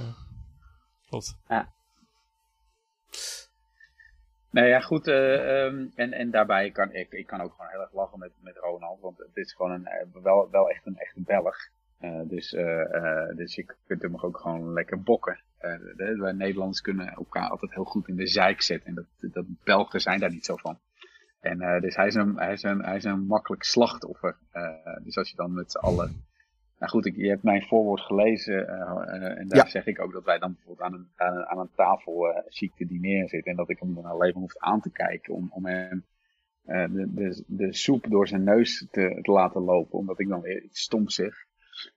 [1.09, 1.37] klopt.
[4.51, 5.09] Nou ja, goed.
[5.09, 8.33] Uh, um, en, en daarbij kan ik, ik kan ook gewoon heel erg lachen met,
[8.41, 9.01] met Ronald.
[9.01, 11.57] Want het is gewoon een, wel, wel echt een echte Belg.
[11.99, 15.41] Eh, dus, eh, eh, dus je kunt hem ook gewoon lekker bokken.
[15.59, 18.89] Eh, wij Nederlanders kunnen elkaar altijd heel goed in de zijk zetten.
[18.89, 20.79] En dat, dat Belgen zijn daar niet zo van.
[21.41, 24.37] En eh, dus hij is, een, hij, is een, hij is een makkelijk slachtoffer.
[24.51, 26.25] Eh, dus als je dan met z'n allen.
[26.81, 28.69] Nou goed, ik, je hebt mijn voorwoord gelezen.
[28.69, 29.71] eh, eh, en daar Ja.
[29.71, 32.43] zeg ik ook dat wij dan bijvoorbeeld aan een, aan een, aan een tafel eh
[32.49, 33.51] ziek te dineren zitten.
[33.51, 36.05] En dat ik hem dan alleen maar hoef aan te kijken om, om hem
[36.63, 39.99] de, de, de soep door zijn neus te, te laten lopen.
[39.99, 41.35] Omdat ik dan weer iets stoms zeg.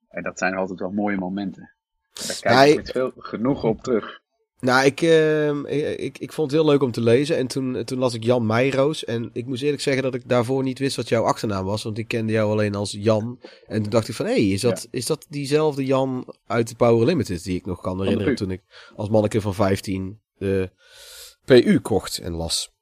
[0.10, 1.72] En dat zijn altijd wel mooie momenten.
[2.14, 4.22] Daar kijk ik met veel genoegen op terug.
[4.64, 7.38] Nou, ik, ehm, ik, ik, ik vond het heel leuk om te lezen.
[7.38, 9.06] En toen, toen las ik Jan Meijroos.
[9.06, 11.84] En ik moet eerlijk zeggen dat ik daarvoor niet wist wat jouw achternaam was.
[11.84, 13.40] Want ik kende jou alleen als Jan.
[13.68, 16.76] En toen dacht ik van, hé, hey, is, dat, is dat diezelfde Jan uit de
[16.76, 18.62] Power Limited die ik nog kan herinneren toen ik
[18.96, 20.72] als manneke van 15 de
[21.46, 22.73] PU kocht en las.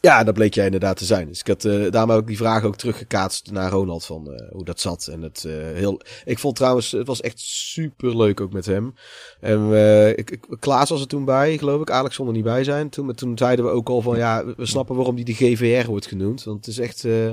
[0.00, 1.28] Ja, dat bleek jij inderdaad te zijn.
[1.28, 4.50] Dus ik had eh daarom heb ik die vraag ook teruggekaatst naar Ronald van eh,
[4.52, 5.06] hoe dat zat.
[5.06, 8.94] En het, eh, heel, ik vond trouwens, het was echt super leuk ook met hem.
[9.40, 11.90] En eh, ik, ik, Klaas was er toen bij, geloof ik.
[11.90, 12.88] Alex kon er niet bij zijn.
[12.90, 16.06] Toen, toen zeiden we ook al van ja, we- snappen waarom die de GVR wordt
[16.06, 16.44] genoemd.
[16.44, 17.30] Want het is echt eh,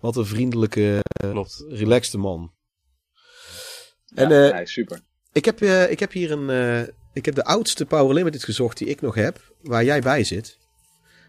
[0.00, 1.64] wat een vriendelijke, Klopt.
[1.68, 2.52] relaxte man.
[4.04, 5.00] Ja, En, eh, hij is super.
[5.32, 6.50] Ik heb, eh, ik heb hier een.
[6.50, 10.24] eh, ik heb de oudste Power Limited gezocht die ik nog heb, waar jij bij
[10.24, 10.57] zit.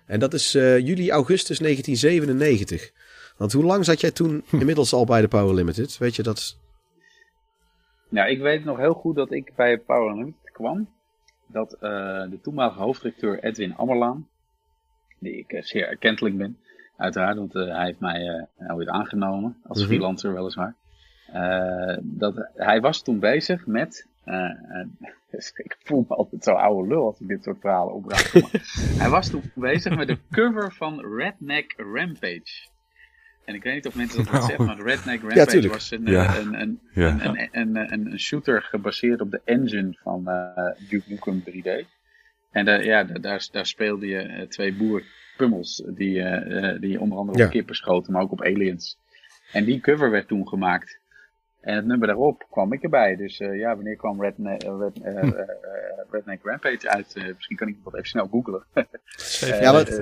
[0.10, 2.92] En dat is eh, juli, augustus 1997.
[3.38, 5.98] Want hoe lang zat jij toen inmiddels al bij de Power Limited?
[5.98, 6.58] Weet je dat?
[8.10, 10.90] Nou, ik weet nog heel goed dat ik bij Power Unlimited kwam.
[11.48, 11.80] Dat eh,
[12.30, 14.28] de toenmalige hoofddirecteur Edwin Ammerlaan,
[15.20, 16.58] die ik eh, zeer erkentelijk ben,
[16.98, 19.88] uiteraard, want hij heeft mij ooit aangenomen, als Mhm.
[19.88, 20.76] freelancer weliswaar.
[22.02, 24.08] Dat, hij was toen bezig met,
[25.32, 28.32] dus ik voel me altijd zo oude lul als ik dit soort verhalen maar
[29.02, 32.68] hij was toen bezig met de cover van Redneck Rampage.
[33.46, 34.46] En ik weet niet of mensen dat Nou.
[34.46, 36.38] zeggen, maar Redneck Rampage was een, eh, Ja.
[36.38, 37.36] een, een, Ja.
[37.52, 41.86] een, een, shooter gebaseerd op de engine van eh Duke Nukem 3D.
[42.52, 47.18] En daar- ja, daar- daar, speelde je eh, twee boerpummels die, eh, eh, die onder
[47.18, 48.98] andere op kippen schoten, maar ook op aliens.
[49.52, 50.99] En die cover werd toen gemaakt.
[51.62, 53.16] En het nummer daarop kwam ik erbij.
[53.16, 55.48] Dus eh, ja, wanneer kwam Redne Red, eh, eh, eh,
[56.12, 57.12] Redneck Rampage uit?
[57.16, 58.64] Eh, misschien kan ik dat even snel googlen.
[59.62, 60.00] Ja, wat-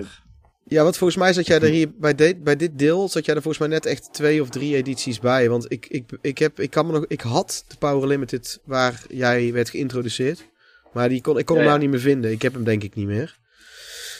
[0.69, 3.35] Ja, want volgens mij zat jij er hier bij, dit bij dit deel, zat jij
[3.35, 5.49] er volgens mij net echt twee of drie edities bij.
[5.49, 9.01] Want ik, ik, ik, heb, ik kan me nog, ik had de Power Limited waar
[9.09, 10.47] jij werd geïntroduceerd.
[10.93, 11.87] Maar die kon, ik kon Ja, hem nou ja.
[11.89, 12.31] niet meer vinden.
[12.31, 13.37] Ik heb hem denk ik niet meer.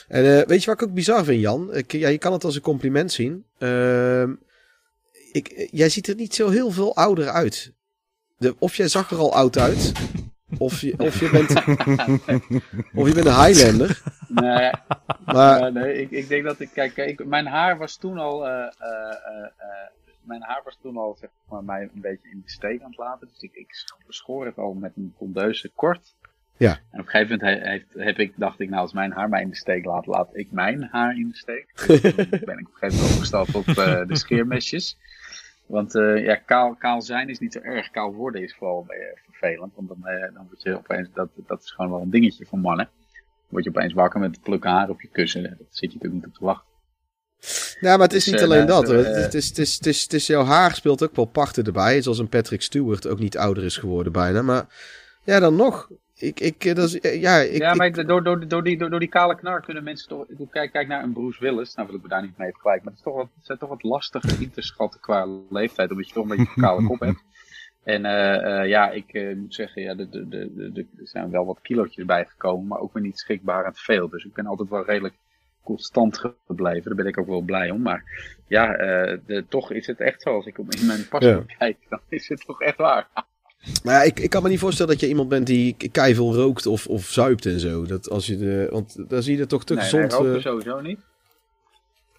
[0.08, 1.74] En eh, weet je wat ik ook bizar vind, Jan?
[1.74, 3.44] Ik, ja, je kan het als een compliment zien.
[3.58, 4.32] Ehm,
[5.32, 7.72] ik, eh, jij ziet er niet zo heel veel ouder uit.
[8.36, 9.92] De, of jij zag er al oud uit.
[10.58, 11.50] Of je, of je, bent,
[13.00, 14.02] of je bent een Highlander.
[14.28, 14.70] nee,
[15.24, 18.46] Maar Ja, nee, ik, ik denk dat ik, kijk, kijk, mijn haar was toen al,
[18.46, 19.88] eh, eh, eh, eh,
[20.22, 22.98] mijn haar was toen al, zeg maar, mij een beetje in de steek aan het
[22.98, 23.28] laten.
[23.28, 26.14] Dus ik, ik schoor het al met een tondeuze kort.
[26.58, 26.70] Ja.
[26.90, 29.42] En op een gegeven moment he- heb ik, dacht ik, nou, als mijn haar mij
[29.42, 31.66] in de steek laat, laat ik mijn haar in de steek.
[31.86, 34.96] Dus toen ben ik op een gegeven moment overgestapt op eh, de scheermesjes.
[35.66, 37.90] Want eh, ja, kaal, kaal zijn is niet zo erg.
[37.90, 39.72] Kaal worden is vooral eh, vervelend.
[39.74, 39.98] Want dan,
[40.34, 42.88] dan word je opeens, dat, dat is gewoon wel een dingetje voor mannen.
[43.12, 45.42] Dan word je opeens wakker met plukken haar op je kussen.
[45.42, 46.66] Daar zit je natuurlijk niet op te wachten.
[47.80, 49.04] Ja, maar het is Dus, niet alleen nou, dat.
[49.04, 52.02] Het, is, het, is, het, is, het is jouw haar speelt ook wel parten erbij.
[52.02, 54.42] Zoals een Patrick Stewart ook niet ouder is geworden bijna.
[54.42, 54.66] Maar
[55.24, 55.90] ja, dan nog.
[56.18, 58.78] Ik, ik, eh, dat is, eh, ja, ik, ja, ik- maar door, door, door, die,
[58.78, 60.26] door, door die kale knar kunnen mensen toch...
[60.50, 61.74] Kijk, kijk naar een Bruce Willis.
[61.74, 62.84] Nou wil ik me daar niet mee vergelijken.
[62.84, 65.90] Maar het, is toch wat, het zijn toch wat lastige in te schatten qua leeftijd.
[65.90, 67.24] Omdat je toch een beetje een kale kop hebt.
[67.84, 71.60] En eh, ja, ik moet zeggen, ja, de, de, de, de, er zijn wel wat
[71.62, 72.66] kilootjes bijgekomen.
[72.66, 74.08] Maar ook weer niet schrikbarend veel.
[74.08, 75.14] Dus ik ben altijd wel redelijk
[75.64, 76.82] constant gebleven.
[76.84, 77.82] Daar ben ik ook wel blij om.
[77.82, 78.04] Maar
[78.48, 78.66] ja,
[79.26, 80.34] de, toch is het echt zo.
[80.34, 83.08] Als ik in mijn paspoort kijk, dan is het toch echt waar.
[83.84, 86.66] Maar ja, ik, ik kan me niet voorstellen dat je iemand bent die keiveel rookt
[86.66, 87.84] of, of zuipt en zo.
[87.86, 90.02] Dat als je de, want dan zie je er toch te nee, gezond.
[90.10, 90.98] Nee, roken eh, sowieso niet.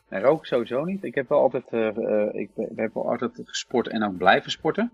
[0.10, 1.04] Nee, roken sowieso niet.
[1.04, 4.52] Ik heb wel altijd, eh, eh, ik, ik heb wel altijd gesport en ook blijven
[4.52, 4.92] sporten.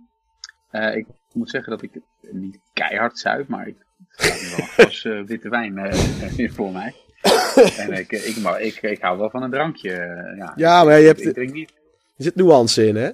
[0.72, 1.92] Eh, ik moet zeggen dat ik
[2.32, 3.76] niet keihard zuip, maar ik
[4.18, 5.94] nu wel een glas witte wijn
[6.56, 6.94] voor mij.
[7.78, 9.92] en ik, ik, maar ik, ik hou wel van een drankje.
[10.38, 11.70] ja, Ja, maar je hebt- ik drink niet.
[12.18, 13.10] Er zit nuance in, hè?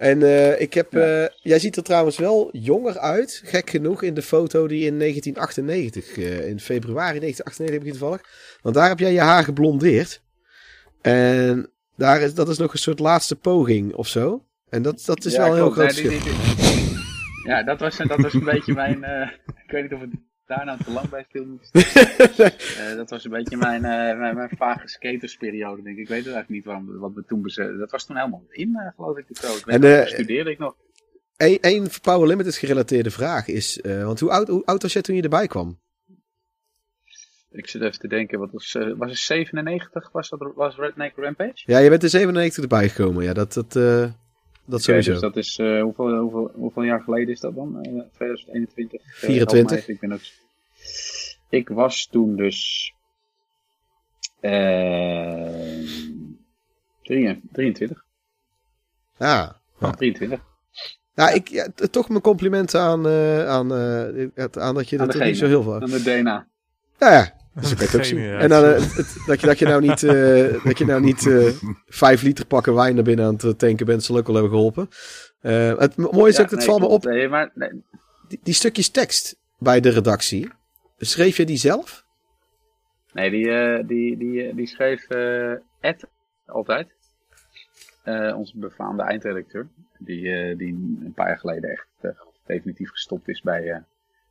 [0.00, 4.14] En eh, ik heb, eh, jij ziet er trouwens wel jonger uit, gek genoeg, in
[4.14, 8.22] de foto die in 1998, eh, in februari 1998 heb ik toevallig.
[8.62, 10.22] Want daar heb jij je haar geblondeerd.
[11.00, 14.44] En daar is, dat is nog een soort laatste poging of zo.
[14.68, 16.20] En dat, dat is Ja, wel een heel groot Nee,
[17.44, 19.04] Ja, dat was, dat was een beetje mijn.
[19.64, 20.10] ik weet niet of het
[20.50, 21.82] daar nou te lang bij stil moet staan.
[22.80, 26.02] Eh, dat was een beetje mijn, eh, mijn, mijn vage skatersperiode, denk ik.
[26.02, 27.42] Ik weet het eigenlijk niet waarom, wat we toen.
[27.78, 29.26] Dat was toen helemaal in, eh, geloof ik.
[29.30, 29.56] Zo.
[29.56, 30.74] Ik weet En, nog, toen studeerde ik nog.
[31.36, 35.22] Eén Power Limited gerelateerde vraag is, want hoe oud, hoe oud was jij toen je
[35.22, 35.80] erbij kwam?
[37.50, 40.10] Ik zit even te denken, wat was, was het 97?
[40.12, 41.62] Was dat was Redneck Rampage?
[41.64, 43.24] Ja, je bent in 97 erbij gekomen.
[43.24, 43.74] Ja, dat, dat,
[44.64, 45.10] dat Oké, sowieso.
[45.12, 47.82] dus dat is, eh, hoeveel, hoeveel, hoeveel jaar geleden is dat dan?
[47.82, 49.00] Eh, 2021?
[49.00, 49.58] Eh, 24.
[49.58, 50.20] help mij even, ik, ben ook...
[51.48, 52.92] ik was toen dus...
[54.40, 55.78] eh
[57.02, 58.04] 23.
[59.18, 59.50] Ah.
[59.80, 59.90] Ja.
[59.90, 60.40] 23.
[61.14, 65.06] Ja, ik, ja, toch mijn complimenten aan, eh, aan, eh, het- aan dat je Aan
[65.06, 65.74] dat er niet zo heel veel...
[65.80, 66.48] Aan de DNA.
[67.00, 67.38] Ja, ja.
[67.54, 68.18] Dat kan je het ook zien.
[68.18, 71.26] En dan, eh, het- dat, je, dat je nou niet, eh, dat je nou niet
[71.26, 71.46] eh,
[72.02, 74.88] vijf liter pakken wijn naar binnen aan het tanken bent, zal ook wel hebben geholpen.
[75.40, 77.04] Eh, het mooie is Ja, ook, het nee, valt me op.
[77.04, 77.70] Nee, maar, nee,
[78.28, 80.50] die, die stukjes tekst bij de redactie.
[80.98, 82.04] Schreef je die zelf?
[83.12, 86.04] Nee, die, eh, die, die, die schreef eh Ed
[86.46, 86.88] altijd.
[88.02, 89.68] Eh, onze befaamde eindredacteur.
[89.98, 90.72] Die, eh, die
[91.04, 91.86] een paar jaar geleden echt
[92.46, 93.78] definitief gestopt is bij, eh,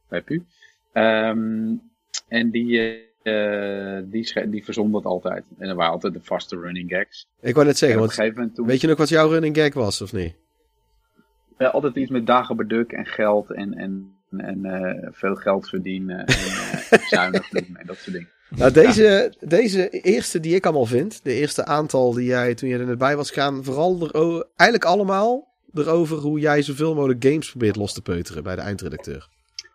[0.07, 0.43] bij PU.
[0.93, 1.74] Ehm,
[2.30, 5.43] en die, eh, die, die verzon dat altijd.
[5.57, 7.27] En er waren altijd de vaste running gags.
[7.41, 8.65] Ik wou net En zeggen, want toen...
[8.65, 10.34] weet je nog wat jouw running gag was, of niet?
[11.57, 16.36] Ja, altijd iets met dagenbeduk en geld en, en, en eh, veel geld verdienen en
[16.36, 18.30] eh, zuinig doen en dat soort dingen.
[18.49, 22.77] Nou, deze, deze eerste die ik allemaal vind, de eerste aantal die jij toen je
[22.77, 27.49] er net bij was, gaan vooral er, eigenlijk allemaal erover hoe jij zoveel mogelijk games
[27.49, 29.30] probeert los te peuteren bij de eindredacteur.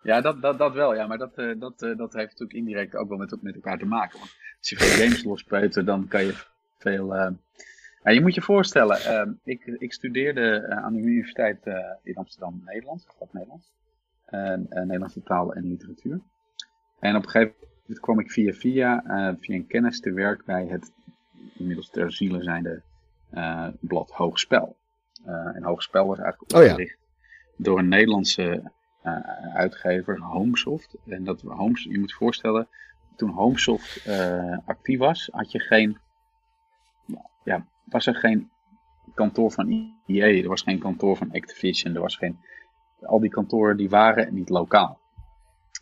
[0.05, 2.97] Ja, dat, dat, dat wel, ja, maar dat, eh, dat, eh, dat heeft natuurlijk indirect
[2.97, 4.19] ook wel met, met elkaar te maken.
[4.19, 6.35] Want als je veel games lospeutert, dan kan je
[6.79, 7.15] veel...
[7.15, 7.31] eh,
[8.03, 11.59] ja, je moet je voorstellen, eh, ik, ik studeerde aan de Universiteit
[12.03, 13.07] in Amsterdam, Nederlands.
[14.25, 16.21] Eh, eh, Nederlandse taal en literatuur.
[17.01, 19.03] En op een gegeven moment kwam ik via via,
[19.41, 20.93] via een kennis te werk bij het
[21.55, 22.83] inmiddels ter ziele zijnde
[23.81, 24.77] blad Hoogspel.
[25.25, 26.71] En Hoogspel was eigenlijk Oh ja.
[26.71, 26.99] opgericht
[27.57, 28.73] door een Nederlandse
[29.55, 30.97] uitgever, Homesoft.
[31.07, 32.69] En dat Homes, je moet je voorstellen,
[33.17, 35.99] toen Homesoft eh, actief was, had je geen,
[37.45, 38.51] ja, was er geen
[39.15, 42.39] kantoor van EA, er was geen kantoor van Activision, er was geen,
[43.01, 45.01] al die kantoren die waren niet lokaal.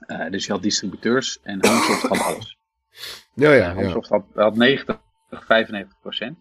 [0.07, 2.59] Eh, dus je had distributeurs en Homesoft had alles.
[3.35, 5.01] Ja, Ja, Microsoft had, had 90,
[5.31, 6.39] 95 procent.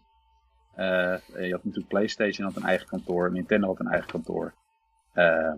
[0.75, 4.53] Eh, je had natuurlijk PlayStation had een eigen kantoor, Nintendo had een eigen kantoor.
[5.13, 5.53] Eh,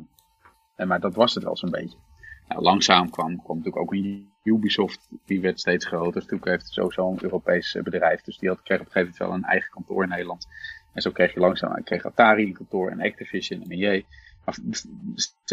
[0.76, 1.98] en maar dat was het wel zo'n beetje.
[2.48, 6.26] Nou, langzaam kwam, kwam natuurlijk ook een Ubisoft, die werd steeds groter.
[6.26, 9.16] Toen heeft het sowieso een Europees eh, bedrijf, dus die had, kreeg op een gegeven
[9.18, 10.48] moment wel een eigen kantoor in Nederland.
[10.94, 14.02] En zo kreeg je langzaam, kreeg Atari een kantoor en Activision en EA.
[14.46, 14.58] Maar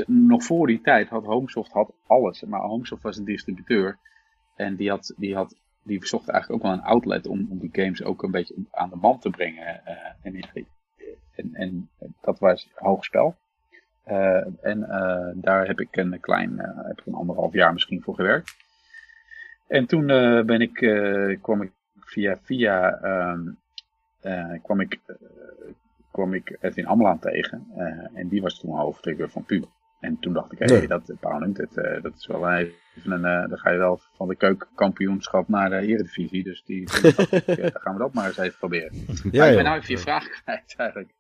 [0.07, 3.99] nog voor die tijd had Homesoft had alles, maar Homesoft was een distributeur.
[4.57, 7.71] En die had, die had die zocht eigenlijk ook wel een outlet om, om die
[7.73, 9.85] games ook een beetje aan de man te brengen.
[9.85, 13.27] eh, en, en, en dat was hoogspel.
[13.27, 13.50] Eh,
[14.61, 18.15] en eh, daar heb ik een klein, eh, heb ik een anderhalf jaar misschien voor
[18.15, 18.55] gewerkt.
[19.69, 23.41] En toen eh, ben ik, eh, kwam ik via via ehm,
[24.21, 25.17] eh, kwam ik, eh,
[26.11, 27.67] kwam ik Edwin Ammelaan tegen.
[27.77, 29.65] eh, en die was toen hoofdredacteur van PU.
[30.01, 30.87] En toen dacht ik, hé, Nee.
[30.89, 31.09] dat
[31.77, 35.49] eh, dat is wel een, even een, eh, dan ga je wel van de keukenkampioenschap
[35.49, 36.43] naar de eredivisie.
[36.43, 38.93] Dus die, toen dacht ik, eh, dan gaan we dat maar eens even proberen.
[39.07, 41.11] Ja, maar ik ben nou even je vraag kwijt eigenlijk.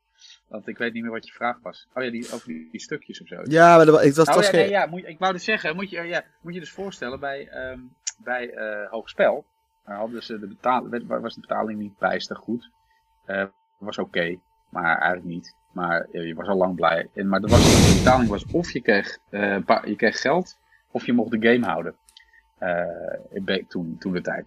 [0.50, 1.88] Want ik weet niet meer wat je vraag was.
[1.94, 3.40] Oh ja, die, over die, die stukjes of zo.
[3.44, 4.60] Ja, maar dat, ik, dat was ja, geen...
[4.60, 7.48] nee, ja moet, ik wou dus zeggen, moet je, ja, moet je dus voorstellen, bij,
[7.48, 7.80] ehm
[8.18, 9.44] bij eh Hoogspel
[9.82, 12.70] hadden ze de betaling, was de betaling niet bijster goed.
[13.24, 13.44] Eh
[13.78, 14.36] was oké,
[14.68, 15.54] maar eigenlijk niet.
[15.72, 17.08] Maar eh, je was al lang blij.
[17.14, 19.18] En, maar dat was, de betaling was of je kreeg,
[19.84, 20.58] je kreeg geld,
[20.90, 21.96] of je mocht de game houden.
[23.68, 24.46] Toen, toen de tijd.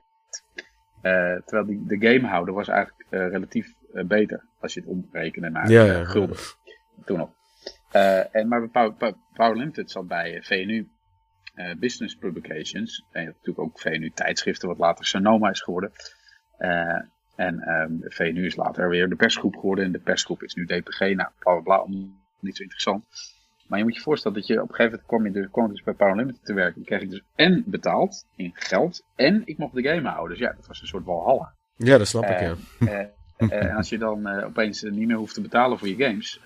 [1.46, 4.44] Terwijl die, de gamehouder was eigenlijk relatief beter.
[4.64, 6.04] Als je het omrekende naar Ja, eh, ja.
[6.04, 6.38] gulden.
[7.06, 7.30] Toen nog.
[7.92, 10.88] Eh, en, maar Power, Power- Power Limited zat bij VNU
[11.56, 13.06] eh, Business Publications.
[13.12, 15.92] En natuurlijk ook VNU tijdschriften, wat later Sonoma is geworden.
[17.36, 19.86] En ehm, VNU is later weer de persgroep geworden.
[19.86, 21.00] En de persgroep is nu DPG.
[21.00, 21.86] Nou, bla bla bla.
[22.40, 23.06] Niet zo interessant.
[23.68, 25.70] Maar je moet je voorstellen dat je op een gegeven moment kwam je dus, kwam
[25.70, 26.76] dus bij Power Limited te werken.
[26.76, 29.04] Dan kreeg ik dus en betaald in geld.
[29.16, 30.38] En ik mocht de game houden.
[30.38, 31.54] Dus ja, dat was een soort walhalla.
[31.76, 32.56] Ja, dat snap ik, ja.
[33.50, 35.88] Eh, eh, en als je dan eh, opeens eh, niet meer hoeft te betalen voor
[35.88, 36.42] je games,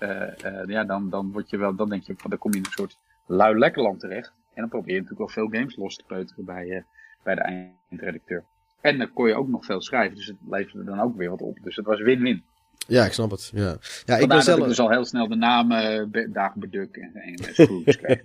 [0.66, 2.70] ja, dan, dan, word je wel, dan denk je, van, dan kom je in een
[2.70, 4.32] soort lui lekkerland terecht.
[4.54, 6.84] En dan probeer je natuurlijk wel veel games los te peuteren bij,
[7.22, 8.44] bij de eindredacteur.
[8.80, 11.42] En dan kon je ook nog veel schrijven, dus het leverde dan ook weer wat
[11.42, 11.58] op.
[11.62, 12.42] Dus het was win-win.
[12.86, 13.50] Ja, ik snap het.
[13.54, 14.66] Ja, ja ik ben zelf...
[14.66, 15.68] dus al heel snel de naam
[16.10, 18.20] Be- Dagen Beduk en, en Scrooge.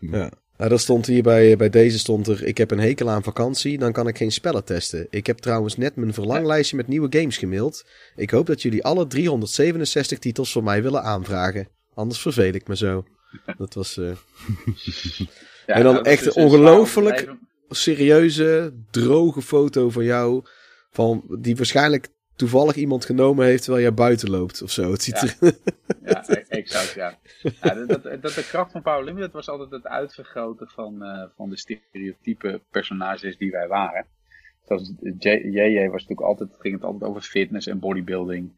[0.00, 0.30] Ja.
[0.58, 3.78] Nou, dat stond hier bij, bij deze stond er, ik heb een hekel aan vakantie,
[3.78, 5.06] dan kan ik geen spellen testen.
[5.10, 7.84] Ik heb trouwens net mijn verlanglijstje met nieuwe games gemaild.
[8.16, 11.68] Ik hoop dat jullie alle 367 titels voor mij willen aanvragen.
[11.94, 13.04] Anders verveel ik me zo.
[13.58, 14.04] Dat was eh,
[15.66, 17.34] Ja, En dan is echt dus een een ongelooflijk-
[17.68, 20.42] serieuze, droge foto van jou.
[20.90, 22.08] Van, die waarschijnlijk
[22.38, 24.90] toevallig iemand genomen heeft terwijl jij buiten loopt of zo.
[24.92, 25.46] Het ziet Ja.
[25.48, 25.52] er...
[26.04, 27.18] Ja, e- exact, ja.
[27.60, 31.22] ja dat, dat, dat de kracht van Power Limited was altijd het uitvergroten van, eh,
[31.36, 34.06] van de stereotype personages die wij waren.
[34.64, 38.50] Zoals JJ was natuurlijk altijd, ging het altijd over fitness en bodybuilding.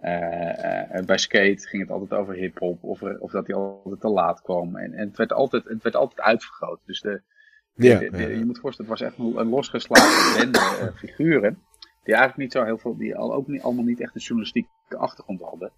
[0.00, 4.08] Eh, eh, bij skate ging het altijd over hip-hop, of, of dat hij altijd te
[4.08, 4.76] laat kwam.
[4.76, 6.80] En, en het, werd altijd, het werd altijd uitvergroot.
[6.84, 7.20] Dus de,
[7.74, 8.28] Ja, de- de- ja.
[8.28, 11.58] je moet voorstellen, het was echt een, losgeslagen bende figuren.
[12.04, 14.68] Die eigenlijk niet zo heel veel, die al, ook niet, allemaal niet echt een journalistieke
[14.96, 15.70] achtergrond hadden.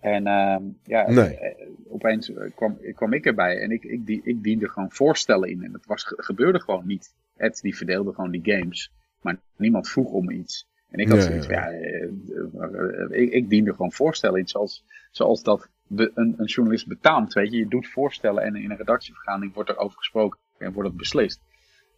[0.00, 1.38] En ehm, ja, Nee.
[1.38, 5.48] eh, opeens eh, kwam, kwam ik erbij en ik, ik, die, ik diende gewoon voorstellen
[5.50, 5.64] in.
[5.64, 7.14] En dat was, ge- gebeurde gewoon niet.
[7.36, 10.66] Ed die verdeelde gewoon die games, maar niemand vroeg om iets.
[10.90, 11.70] En ik had zoiets van, ja.
[11.70, 16.44] eh, eh, eh, ik, ik diende gewoon voorstellen in, zoals, zoals dat be- een, een
[16.46, 17.58] journalist betaamt, weet je.
[17.58, 21.40] Je doet voorstellen en in een redactievergadering wordt er over gesproken en wordt het beslist.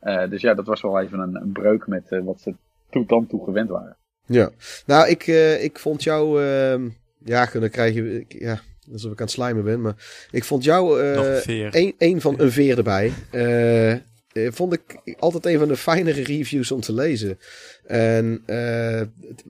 [0.00, 2.54] Eh, dus ja, dat was wel even een, een breuk met eh, wat ze
[2.90, 3.96] tot dan toe gewend waren.
[4.26, 4.50] Ja,
[4.86, 6.44] nou, ik, eh, ik vond jou.
[6.44, 6.88] ehm,
[7.24, 8.20] ja, dan krijg je.
[8.20, 8.60] ik- Ja,
[8.92, 9.80] alsof ik aan het slijmen ben.
[9.80, 11.00] Maar ik vond jou.
[11.02, 11.76] eh, Nog een veer.
[11.76, 13.12] een, een van een veer erbij.
[13.30, 13.98] Eh, eh,
[14.32, 17.38] vond ik altijd een van de fijnere reviews om te lezen.
[17.86, 19.02] En eh,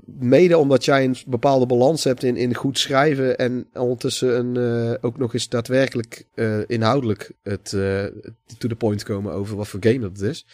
[0.04, 3.38] mede omdat jij een bepaalde balans hebt in, in goed schrijven.
[3.38, 4.56] En ondertussen een,
[4.92, 8.04] eh, ook nog eens daadwerkelijk eh, inhoudelijk het eh,
[8.58, 10.46] to the point komen over wat voor game dat het is.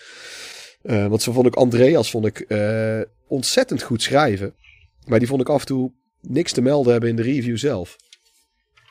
[0.86, 4.54] Eh, want zo vond ik Andreas vond ik, eh, ontzettend goed schrijven.
[5.06, 7.96] Maar die vond ik af en toe niks te melden hebben in de review zelf.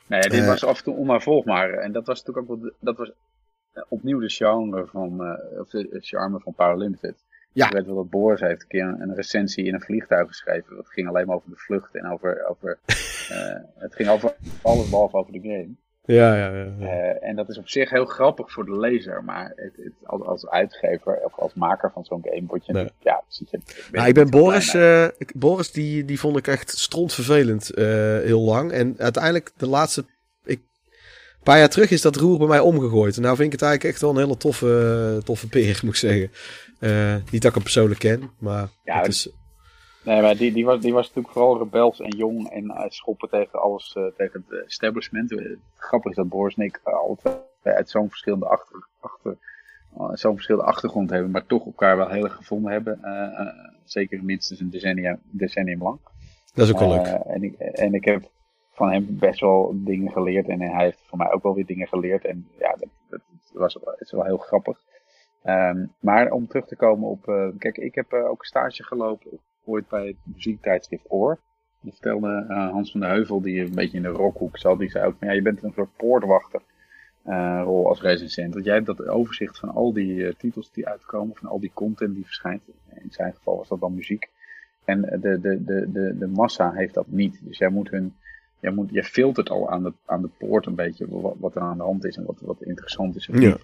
[0.08, 0.48] Nee, dit Eh.
[0.48, 1.74] was af en toe onnavolgbaar.
[1.74, 3.12] En dat was natuurlijk ook wel, dat was
[3.90, 7.16] opnieuw de genre van, of de charme van Power Limited.
[7.54, 7.66] Ja.
[7.66, 10.76] Ik weet wel dat Boris heeft een keer een, een recensie in een vliegtuig geschreven.
[10.76, 12.80] Dat ging alleen maar over de vlucht en over, over
[13.86, 15.76] het ging over alles behalve over de game.
[16.06, 16.68] Ja, ja, ja.
[16.80, 16.88] ja.
[16.88, 20.22] Eh, en dat is op zich heel grappig voor de lezer, maar het, het, als,
[20.22, 22.90] als uitgever of als maker van zo'n game word je Nee.
[23.00, 23.60] ja, zit je,
[23.92, 27.86] Nou, ik ben Boris, eh, ik- Boris die, die vond ik echt strontvervelend eh,
[28.20, 28.72] heel lang.
[28.72, 30.06] En uiteindelijk de laatste,
[30.44, 33.16] ik, een paar jaar terug is dat roer bij mij omgegooid.
[33.16, 36.00] En nou vind ik het eigenlijk echt wel een hele toffe, toffe peer, moet ik
[36.00, 36.32] zeggen.
[36.80, 39.30] Eh, niet dat ik hem persoonlijk ken, maar Ja, het is,
[40.06, 43.30] Nee, maar die, die, was, die was natuurlijk vooral rebels en jong en eh, schoppen
[43.30, 45.32] tegen alles, eh, tegen het establishment.
[45.32, 49.38] Eh, Het grappige is dat Boris en ik altijd uit zo'n verschillende, achter, achter,
[50.14, 53.00] zo'n verschillende achtergrond hebben, maar toch elkaar wel heel erg gevonden hebben.
[53.84, 56.00] zeker minstens een decennia, decennium lang.
[56.54, 57.06] dat is ook wel leuk.
[57.06, 58.30] En, ik, en ik heb
[58.72, 61.88] van hem best wel dingen geleerd en hij heeft van mij ook wel weer dingen
[61.88, 62.26] geleerd.
[62.26, 63.22] En ja, dat, dat
[63.54, 64.80] was wel, het is wel heel grappig.
[65.44, 67.24] Ehm, maar om terug te komen op.
[67.58, 71.40] kijk, ik heb ook een stage gelopen ooit bij het muziektijdschrift Oor.
[71.82, 74.80] Dat vertelde eh, Hans van de Heuvel, die een beetje in de rockhoek zat.
[74.80, 76.62] Die zei ook: van, ja, je bent een soort poortwachter.
[77.24, 78.54] eh, rol als recensent.
[78.54, 81.72] Want jij hebt dat overzicht van al die eh, titels die uitkomen, van al die
[81.74, 82.62] content die verschijnt.
[82.94, 84.30] In zijn geval was dat dan muziek.
[84.86, 87.40] En de, de, de, de, de massa heeft dat niet.
[87.44, 88.14] Dus jij moet hun.
[88.60, 91.62] Jij, moet, jij filtert al aan de, aan de poort een beetje wat, wat er
[91.62, 93.30] aan de hand is en wat, wat interessant is.
[93.32, 93.58] Ja.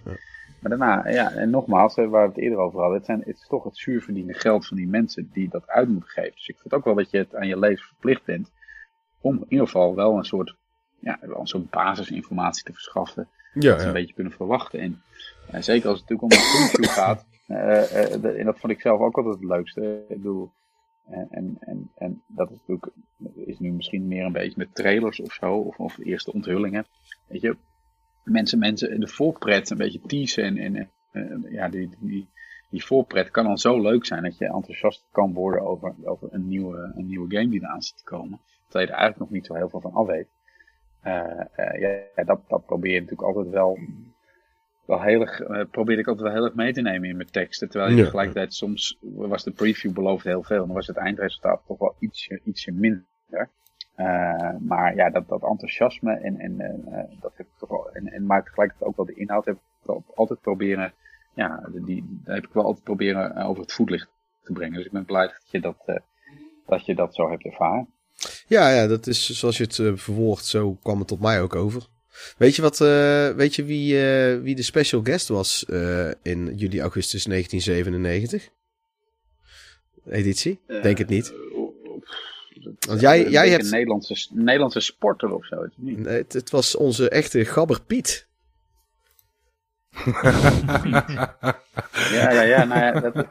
[0.62, 3.36] Maar daarna, ja, en nogmaals, eh, waar we het eerder over hadden, het, zijn, het
[3.36, 6.32] is toch het zuurverdiende geld van die mensen die dat uit moeten geven.
[6.34, 8.50] Dus ik vind ook wel dat je het aan je lezer verplicht bent
[9.20, 10.54] om in ieder geval wel een soort,
[10.98, 13.28] ja, wel een soort basisinformatie te verschaffen.
[13.54, 13.86] ja, Dat ze ja.
[13.86, 14.80] een beetje kunnen verwachten.
[14.80, 15.02] En,
[15.50, 18.72] en zeker als het natuurlijk om een preview gaat, eh, eh, de- en dat vond
[18.72, 20.04] ik zelf ook altijd het leukste.
[20.08, 20.50] Ik bedoel,
[21.10, 22.92] en, en, en, en dat is natuurlijk,
[23.34, 26.86] is nu misschien meer een beetje met trailers of zo, of, of eerste onthullingen.
[27.28, 27.56] Weet je,
[28.24, 32.28] mensen, mensen de voorpret een beetje teasen en, en ja, die, die,
[32.70, 36.48] die voorpret kan dan zo leuk zijn dat je enthousiast kan worden over, over een,
[36.48, 38.40] nieuwe, een nieuwe game die eraan zit te komen.
[38.64, 40.28] Terwijl je er eigenlijk nog niet zo heel veel van af weet.
[41.00, 41.80] Eh, eh,
[42.16, 43.78] ja, dat, dat probeer je natuurlijk altijd wel,
[44.84, 47.30] wel heel erg, eh, probeer ik altijd wel heel erg mee te nemen in mijn
[47.30, 47.68] teksten.
[47.70, 48.04] Terwijl je Ja.
[48.04, 50.60] tegelijkertijd soms was de preview beloofd heel veel.
[50.60, 53.48] En dan was het eindresultaat toch wel ietsje, ietsje minder.
[54.02, 57.90] Eh, maar ja, dat, dat enthousiasme en, en, eh, eh, dat heb ik toch wel,
[57.92, 60.92] en, en maar tegelijkertijd ook wel de inhoud heb ik wel altijd proberen,
[61.34, 64.08] ja, die, die daar heb ik wel altijd proberen over het voetlicht
[64.42, 64.76] te brengen.
[64.76, 65.96] Dus ik ben blij dat je dat, eh,
[66.66, 67.88] dat, je dat zo hebt ervaren.
[68.46, 71.54] Ja, ja, dat is zoals je het eh, verwoordt, zo kwam het tot mij ook
[71.54, 71.90] over.
[72.38, 76.54] Weet je, wat, eh, weet je wie, eh, wie de special guest was eh, in
[76.56, 78.48] juli, augustus 1997?
[80.10, 80.60] Editie?
[80.66, 81.32] Denk het niet.
[82.86, 83.64] Want jij, denk hebt...
[83.64, 85.98] een Nederlandse, Nederlandse sporter of zo, niet?
[85.98, 88.28] Nee, het, het was onze echte gabber Piet.
[92.10, 93.26] Ja, ja, ja, nou ja, dat...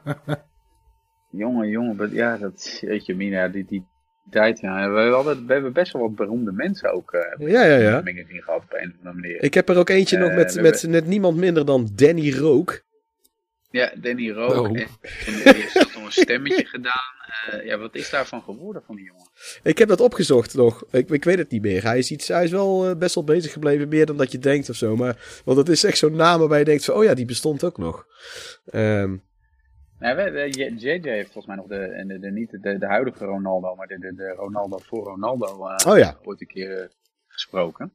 [1.31, 3.85] Jongen, jongen, ja, dat, jeetje mina, die, die,
[4.31, 4.73] tijd, ja.
[4.73, 8.01] We hebben, altijd, we hebben best wel wat beroemde mensen ook uh, Ja, ja, ja.
[8.03, 9.43] gehad op een of andere manier.
[9.43, 12.83] Ik heb er ook eentje nog Eh, met, met net niemand minder dan Danny Rook.
[13.69, 14.67] Ja, Danny Rook.
[14.67, 14.79] Oh.
[14.79, 14.87] En,
[15.25, 17.13] en die heeft nog een stemmetje gedaan.
[17.49, 19.20] Eh, ja, wat is daarvan geworden van die jongen?
[19.63, 20.83] Ik heb dat opgezocht nog.
[20.91, 21.83] Ik, ik weet het niet meer.
[21.83, 24.39] Hij is, iets, hij is wel eh, best wel bezig gebleven, meer dan dat je
[24.39, 24.95] denkt of zo.
[24.95, 27.63] Maar, want het is echt zo'n naam waarbij je denkt van, oh ja, die bestond
[27.63, 28.05] ook nog.
[28.65, 29.15] Ehm,
[29.99, 33.87] Nou, JJ heeft volgens mij nog de, de, de, niet de, de huidige Ronaldo, maar
[33.87, 35.45] de, de, de Ronaldo voor Ronaldo
[35.87, 36.17] Oh ja.
[36.23, 36.87] ooit een keer eh,
[37.27, 37.93] gesproken.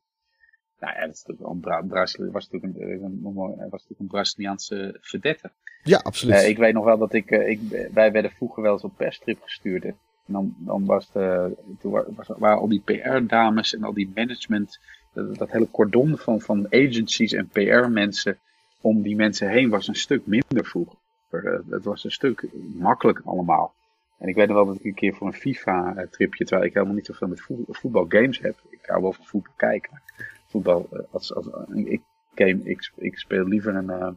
[0.81, 3.23] Nou ja, dat is natuurlijk wel een Bra was natuurlijk een, een,
[3.71, 5.51] was natuurlijk een Braziliaanse vedette.
[5.83, 6.43] ja, absoluut.
[6.43, 7.61] Ik weet nog wel dat ik, ik,
[7.93, 9.85] wij werden vroeger wel eens op perstrip gestuurd.
[10.27, 10.55] En dan,
[10.85, 14.79] was de, toen wa- was, waren al die PR-dames en al die management,
[15.13, 18.39] dat, hele cordon van, van agencies en PR-mensen
[18.81, 20.97] om die mensen heen was een stuk minder vroeger.
[21.31, 22.47] Eh, Het was een stuk
[22.79, 23.75] makkelijker allemaal.
[24.19, 26.95] En ik weet nog wel dat ik een keer voor een FIFA-tripje, terwijl ik helemaal
[26.95, 28.57] niet zoveel met voet- voetbalgames heb.
[28.71, 30.03] Ik hou wel van voetbal kijken.
[30.47, 32.01] Voetbal, eh, als, als, ik,
[32.35, 34.09] game, ik, ik speel liever een, eh,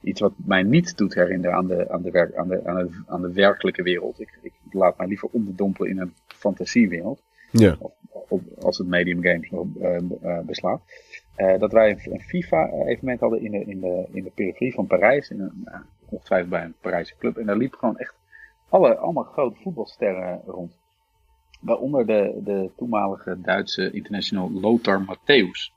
[0.00, 3.02] iets wat mij niet doet herinneren aan de, aan de, werk, aan de, aan de,
[3.06, 4.20] aan de werkelijke wereld.
[4.20, 7.22] Ik, ik laat mij liever onderdompelen in een fantasiewereld.
[7.50, 7.76] ja.
[7.78, 7.92] Of,
[8.28, 10.80] of als het medium games nog eh, eh, beslaat.
[11.34, 15.30] Eh, dat wij een, FIFA-evenement hadden in de, in, de, in de periferie van Parijs.
[15.30, 15.68] In een,
[16.08, 17.36] ongetwijfeld bij een Parijse club.
[17.36, 18.14] En daar liep gewoon echt
[18.68, 20.78] alle, allemaal grote voetbalsterren rond.
[21.60, 25.75] Waaronder de, de toenmalige Duitse international Lothar Matthäus.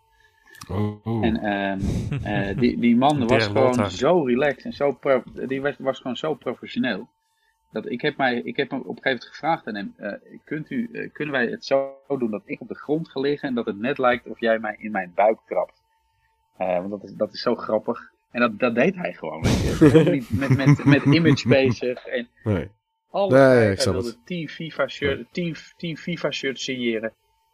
[0.67, 1.23] Oh.
[1.25, 1.79] En ehm,
[2.23, 4.99] eh, die, die man was gewoon zo relaxed en zo
[5.47, 7.07] die was, was gewoon zo professioneel.
[7.71, 10.13] Dat ik heb, mij, ik heb hem op een gegeven moment gevraagd aan hem, eh,
[10.43, 13.49] kunt u, eh, kunnen wij het zo doen dat ik op de grond ga liggen
[13.49, 15.81] en dat het net lijkt of jij mij in mijn buik trapt.
[16.57, 18.11] Want dat is, dat is zo grappig.
[18.31, 19.41] En dat, dat deed hij gewoon.
[19.41, 19.85] Weet je.
[19.85, 22.05] Helemaal niet met, met, met image bezig.
[22.05, 22.67] En Nee.
[23.09, 23.33] alles.
[23.33, 24.25] Nee, hij, wilde het.
[24.25, 27.13] 10 FIFA shirt, 10, 10 FIFA shirts signeren.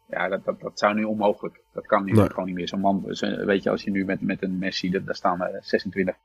[0.09, 1.61] Ja, dat, dat, dat zou nu onmogelijk.
[1.73, 2.29] Dat kan nu Nee.
[2.29, 2.67] gewoon niet meer.
[2.67, 3.03] Zo'n man,
[3.45, 6.15] weet je, als je nu met, met een Messi, dat, daar staan er 26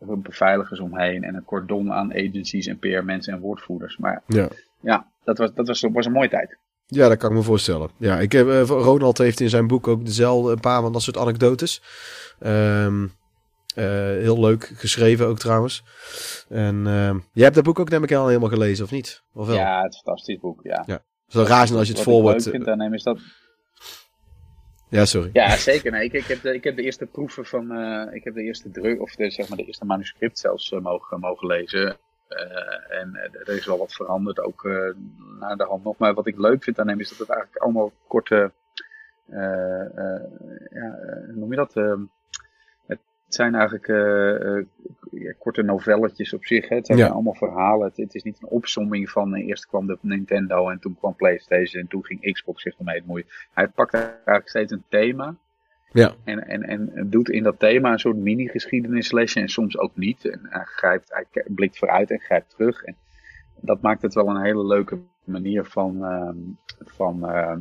[0.00, 3.96] beveiligers omheen en een cordon aan agencies en PR-mensen en woordvoerders.
[3.96, 4.48] Maar Ja.
[4.80, 6.58] ja, dat was, dat was, was een mooie tijd.
[6.86, 7.90] Ja, dat kan ik me voorstellen.
[7.96, 11.02] Ja, ik heb, eh, Ronald heeft in zijn boek ook dezelfde, een paar van dat
[11.02, 11.82] soort anekdotes.
[12.38, 13.04] Ehm,
[13.74, 15.84] eh, heel leuk geschreven ook trouwens.
[16.48, 19.22] En ehm, jij hebt dat boek ook neem ik al helemaal gelezen, of niet?
[19.34, 19.56] Of wel?
[19.56, 20.60] Ja, het is een fantastisch boek.
[20.62, 20.82] Ja.
[20.86, 21.02] Ja.
[21.32, 22.44] Zo raar zijn als je het Wat ik voorwoord...
[22.44, 23.18] leuk vind aan hem is dat
[24.88, 25.30] Ja, sorry.
[25.32, 25.90] Ja, zeker.
[25.92, 28.42] Nee, ik, ik, heb de, ik heb de eerste proeven van, eh, ik heb de
[28.42, 31.96] eerste druk, of de, zeg maar de eerste manuscript zelfs eh, mogen, mogen lezen.
[32.28, 34.90] Eh, en eh, er is wel wat veranderd, ook eh,
[35.40, 35.96] naar de hand nog.
[35.98, 38.52] Maar wat ik leuk vind aan hem is dat het eigenlijk allemaal korte,
[39.28, 40.22] eh, eh,
[40.70, 41.74] ja, eh, hoe noem je dat?
[43.32, 44.64] Het zijn eigenlijk eh, eh,
[45.10, 46.68] ja, korte novelletjes op zich.
[46.68, 46.76] Hè.
[46.76, 47.08] Het zijn Ja.
[47.08, 47.88] allemaal verhalen.
[47.88, 51.16] Het, het is niet een opsomming van eh, eerst kwam de Nintendo en toen kwam
[51.16, 53.26] PlayStation en toen ging Xbox zich ermee bemoeien.
[53.52, 55.36] Hij pakt eigenlijk steeds een thema.
[55.92, 56.14] Ja.
[56.24, 60.24] En, en, en doet in dat thema een soort mini-geschiedenislesje en soms ook niet.
[60.24, 62.82] En hij, grijpt, hij blikt vooruit en grijpt terug.
[62.82, 62.96] En
[63.60, 66.36] dat maakt het wel een hele leuke manier van, ehm,
[66.78, 67.60] van, ehm,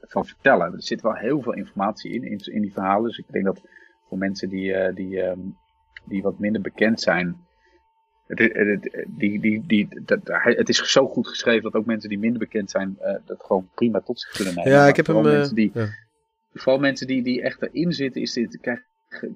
[0.00, 0.72] van vertellen.
[0.72, 3.08] Er zit wel heel veel informatie in, in, in die verhalen.
[3.08, 3.62] Dus ik denk dat
[4.10, 5.38] voor mensen die, eh, die, ehm,
[6.04, 7.36] die wat minder bekend zijn.
[8.26, 12.18] Het, het, die, die, die, dat, het is zo goed geschreven dat ook mensen die
[12.18, 14.70] minder bekend zijn, eh, dat gewoon prima tot zich kunnen nemen.
[14.72, 15.14] Ja, Maar ik heb hem...
[15.14, 15.88] vooral eh, mensen die, ja.
[16.54, 18.84] vooral mensen die, die echt erin zitten, is dit, krijgen,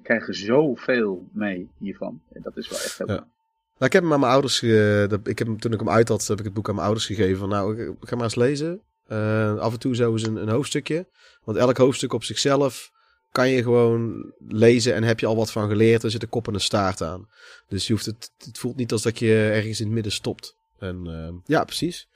[0.03, 2.21] krijgen zoveel mee hiervan.
[2.33, 3.13] En dat is wel echt heel Ja.
[3.13, 4.63] Nou, ik heb hem aan mijn ouders...
[4.63, 7.05] ik heb, hem- toen ik hem uit had, heb ik het boek aan mijn ouders
[7.07, 7.37] gegeven.
[7.37, 8.81] Van, nou, ik- ga maar eens lezen.
[9.07, 11.07] Eh, af en toe zo eens een, een hoofdstukje.
[11.43, 12.91] Want elk hoofdstuk op zichzelf
[13.35, 16.03] kan je gewoon lezen en heb je al wat van geleerd.
[16.03, 17.27] Er zit een kop en een staart aan.
[17.67, 20.55] Dus je hoeft het, het voelt niet als dat je ergens in het midden stopt.
[20.79, 22.07] En eh, ja, precies.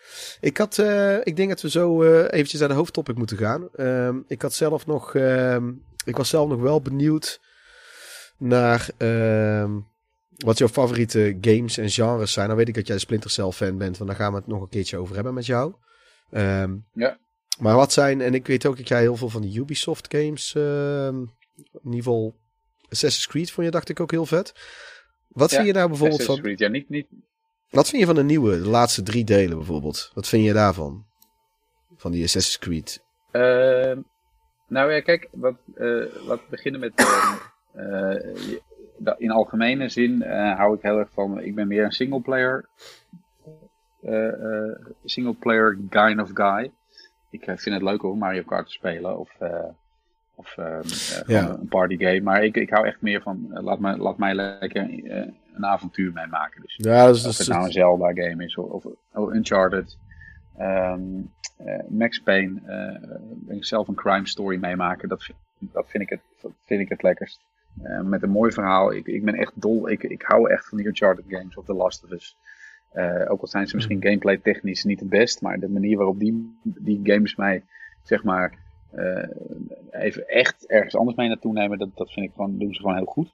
[0.42, 3.70] Ik had, eh, ik denk dat we zo eh, eventjes naar de hoofdtopic moeten gaan.
[3.76, 5.72] Ehm, ik had zelf nog, ehm,
[6.06, 7.40] ik was zelf nog wel benieuwd
[8.38, 9.72] naar ehm,
[10.38, 12.46] wat jouw favoriete games en genres zijn.
[12.46, 14.48] Nou weet ik dat jij een Splinter Cell fan bent, want daar gaan we het
[14.48, 15.74] nog een keertje over hebben met jou.
[16.32, 17.18] Ehm, Ja.
[17.60, 20.56] Maar wat zijn, en ik weet ook dat jij heel veel van de Ubisoft games,
[20.56, 21.16] ehm,
[21.56, 22.36] in ieder geval
[22.90, 24.54] Assassin's Creed vond je dacht ik ook heel vet.
[25.28, 27.08] Wat Ja, vind je nou bijvoorbeeld Assassin's van, Creed, ja, niet, niet,
[27.70, 30.12] wat vind je van de nieuwe, de laatste drie delen bijvoorbeeld?
[30.14, 31.06] Wat vind je daarvan?
[31.96, 33.04] Van die Assassin's Creed.
[33.32, 34.00] Ehm,
[34.68, 36.92] nou ja, kijk, wat, eh we beginnen met.
[37.76, 38.56] ehm,
[39.06, 41.40] eh, in algemene zin eh, hou ik heel erg van.
[41.40, 42.70] Ik ben meer een singleplayer.
[44.02, 44.72] eh
[45.06, 46.72] singleplayer kind of guy.
[47.30, 49.20] Ik eh, vind het leuk om Mario Kart te spelen.
[49.20, 49.64] Of, eh,
[50.36, 51.50] of ehm, eh, Ja.
[51.50, 52.22] een party game.
[52.22, 53.48] Maar ik, ik hou echt meer van.
[53.52, 54.82] laat, me, laat mij lekker
[55.54, 56.62] een avontuur mee maken.
[56.62, 59.98] Dus Ja, dat is, of dus, het nou een Zelda game is of, of, Uncharted.
[60.58, 61.02] ehm,
[61.58, 62.62] eh, Max Payne,
[63.48, 65.10] ik zelf een crime story meemaken.
[65.10, 67.40] Dat, vind- dat vind, ik het, dat vind ik het lekkerst.
[68.04, 68.94] Met een mooi verhaal.
[68.94, 69.90] Ik, ik ben echt dol.
[69.90, 72.36] Ik, ik hou echt van die Uncharted games of The Last of Us.
[72.92, 76.20] Eh, ook al zijn ze misschien gameplay technisch niet het best, maar de manier waarop
[76.20, 77.64] die, die games mij,
[78.04, 78.58] zeg maar,
[78.92, 79.28] eh,
[79.92, 82.96] even echt ergens anders mee naartoe nemen, dat, dat vind ik gewoon, doen ze gewoon
[82.96, 83.32] heel goed.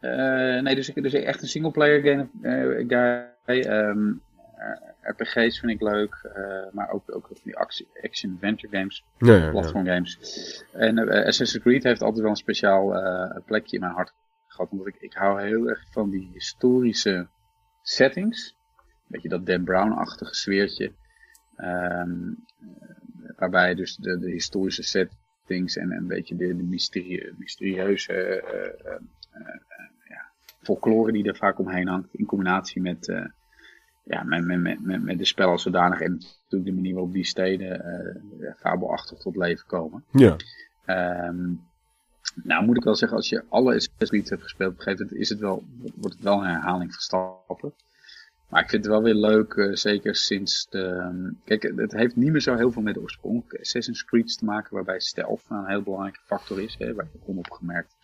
[0.00, 3.60] Eh, nee, dus, ik- dus echt een singleplayer game, eh, guy.
[3.60, 4.08] Ehm,
[4.56, 9.44] eh, RPG's vind ik leuk, eh, maar ook, ook die actie- action-adventure games Ja, ja,
[9.44, 9.50] ja.
[9.50, 10.64] platform games.
[10.72, 14.12] En Assassin's Creed heeft altijd wel een speciaal eh, plekje in mijn hart
[14.46, 14.70] gehad.
[14.70, 17.26] Omdat ik, ik hou heel erg van die historische
[17.82, 18.55] settings.
[19.06, 20.92] Beetje dat Dan Brown-achtige sfeertje.
[21.56, 28.12] Ehm, eh, waarbij dus de, de historische settings en een beetje de, de mysterie, mysterieuze
[28.12, 28.92] eh,
[30.08, 30.30] ja,
[30.62, 32.14] folklore die er vaak omheen hangt.
[32.14, 33.06] In combinatie met,
[34.04, 36.00] ja, met, met, met, met, de spel als zodanig.
[36.00, 38.22] En natuurlijk de manier waarop die steden
[38.56, 40.04] fabelachtig tot leven komen.
[40.10, 40.36] Ja.
[40.84, 41.52] Ehm,
[42.42, 45.04] nou moet ik wel zeggen, als je alle Assassin's Creed hebt gespeeld, op een gegeven
[45.04, 47.72] moment is het wel, wordt het wel een herhaling van stappen.
[48.48, 50.82] Maar ik vind het wel weer leuk, eh, zeker sinds de...
[50.84, 54.44] ehm, Kijk, het heeft niet meer zo heel veel met de oorspronkelijke Assassin's Creed te
[54.44, 57.94] maken, waarbij stealth een heel belangrijke factor is, hè, waar je onopgemerkt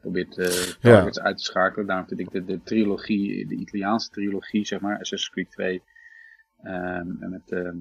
[0.00, 0.46] probeert eh
[0.80, 1.86] targets uit te schakelen.
[1.86, 5.82] Daarom vind ik de, de trilogie, de Italiaanse trilogie, zeg maar, Assassin's Creed 2,
[6.62, 7.50] ehm, en met...
[7.52, 7.76] ehm,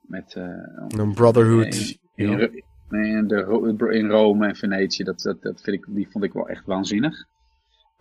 [0.00, 0.44] met eh,
[0.88, 1.74] Een Brotherhood.
[1.74, 5.84] in, in, Ro- in, de, Ro- in Rome en Venetië, dat, dat, dat vind ik,
[5.94, 7.24] die vond ik wel echt waanzinnig.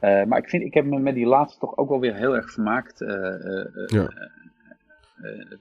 [0.01, 2.35] Eh, maar ik, vind, ik heb me met die laatste toch ook wel weer heel
[2.35, 3.01] erg vermaakt.
[3.01, 4.29] eh, eh, Ja.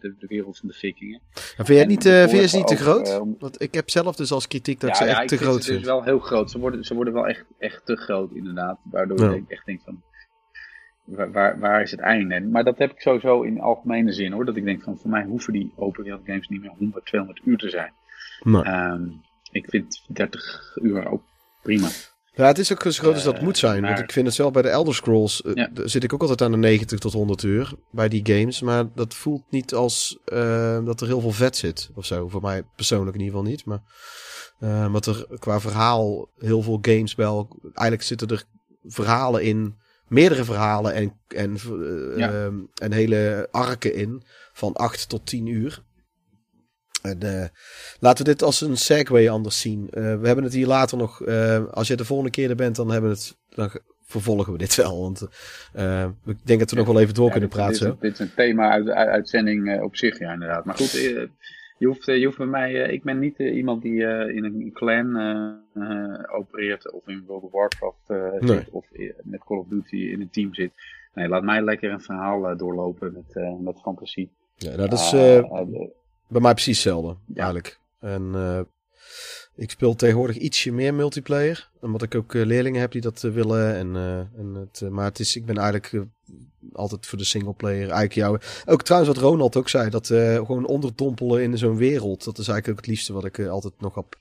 [0.01, 1.21] de, de wereld van de vikingen.
[1.57, 3.19] Maar vind je het niet, vind je het niet te groot?
[3.21, 5.53] om- Want ik heb zelf dus als kritiek dat ja, ze ja, echt te groot
[5.65, 5.85] ze dus vind.
[5.87, 6.51] wel heel groot.
[6.51, 8.79] Ze worden, ze worden wel echt, echt te groot inderdaad.
[8.83, 9.31] Waardoor Ja.
[9.33, 10.03] ik echt denk van...
[11.05, 12.41] Waar, waar, is het einde?
[12.41, 14.45] Maar dat heb ik sowieso in algemene zin hoor.
[14.45, 17.41] Dat ik denk van voor mij hoeven die open wereld games niet meer 100, 200
[17.45, 17.93] uur te zijn.
[18.43, 18.63] Nee.
[18.63, 19.03] Ehm,
[19.51, 21.23] ik vind 30 uur ook
[21.63, 21.89] prima.
[22.33, 23.83] Ja, het is ook zo groot als dat Eh, moet zijn.
[23.83, 25.43] Want ik vind het zelf bij de Elder Scrolls.
[25.43, 25.71] eh, Ja.
[25.85, 28.61] zit ik ook altijd aan de 90 tot 100 uur bij die games.
[28.61, 32.29] Maar dat voelt niet als eh, dat er heel veel vet zit of zo.
[32.29, 33.65] Voor mij persoonlijk in ieder geval niet.
[33.65, 33.83] Maar
[34.91, 38.45] wat er qua verhaal heel veel games elk- Eigenlijk zitten er
[38.85, 39.75] verhalen in.
[40.09, 41.57] Meerdere verhalen en, en,
[42.17, 42.33] Ja.
[42.33, 44.23] ehm, en hele arken in.
[44.53, 45.83] Van 8 tot 10 uur.
[47.03, 47.49] En eh,
[48.01, 49.89] laten we dit als een segue anders zien.
[49.91, 51.23] Eh, we hebben het hier later nog.
[51.23, 53.37] eh, als je de volgende keer er bent, dan hebben we het.
[53.49, 55.01] Dan ge- vervolgen we dit wel.
[55.01, 55.23] Want
[56.27, 57.79] ik denk dat we nog wel even door Ja, kunnen dit, praten.
[57.79, 57.95] Dit, zo.
[57.95, 60.65] is- dit is een thema uit de uit- uitzending eh, op zich, ja inderdaad.
[60.65, 60.91] Maar goed,
[61.79, 62.73] je, hoeft, je hoeft bij mij...
[62.73, 65.17] ik ben niet iemand die in een clan
[66.33, 68.09] opereert of in World of Warcraft
[68.43, 68.57] Nee.
[68.57, 68.87] zit of
[69.23, 70.71] met Call of Duty in een team zit.
[71.15, 74.31] Nee, laat mij lekker een verhaal doorlopen met, met fantasie.
[74.55, 75.91] Ja, nou, dat is de-
[76.31, 77.17] bij mij precies hetzelfde.
[77.27, 77.43] Ja.
[77.43, 77.79] Eigenlijk.
[78.01, 78.61] En eh,
[79.55, 81.71] ik speel tegenwoordig ietsje meer multiplayer.
[81.81, 83.75] Omdat ik ook eh, leerlingen heb die dat eh, willen.
[83.75, 83.97] En,
[84.37, 86.07] en het, maar het is, ik ben eigenlijk
[86.73, 87.81] altijd voor de singleplayer.
[87.81, 88.41] Eigenlijk jou.
[88.67, 89.91] Ook trouwens wat Ronald ook zei.
[89.91, 92.25] Dat gewoon onderdompelen in zo'n wereld.
[92.25, 94.19] Dat is eigenlijk ook het liefste wat ik altijd nog heb.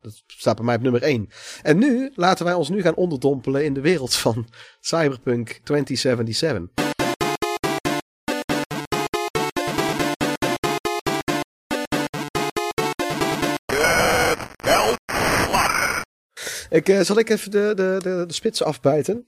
[0.00, 1.28] dat staat bij mij op nummer 1.
[1.62, 4.46] En nu laten wij ons nu gaan onderdompelen in de wereld van
[4.80, 6.89] Cyberpunk 2077.
[16.70, 19.26] Ik, eh, zal ik even de, de, de, de spitsen afbijten?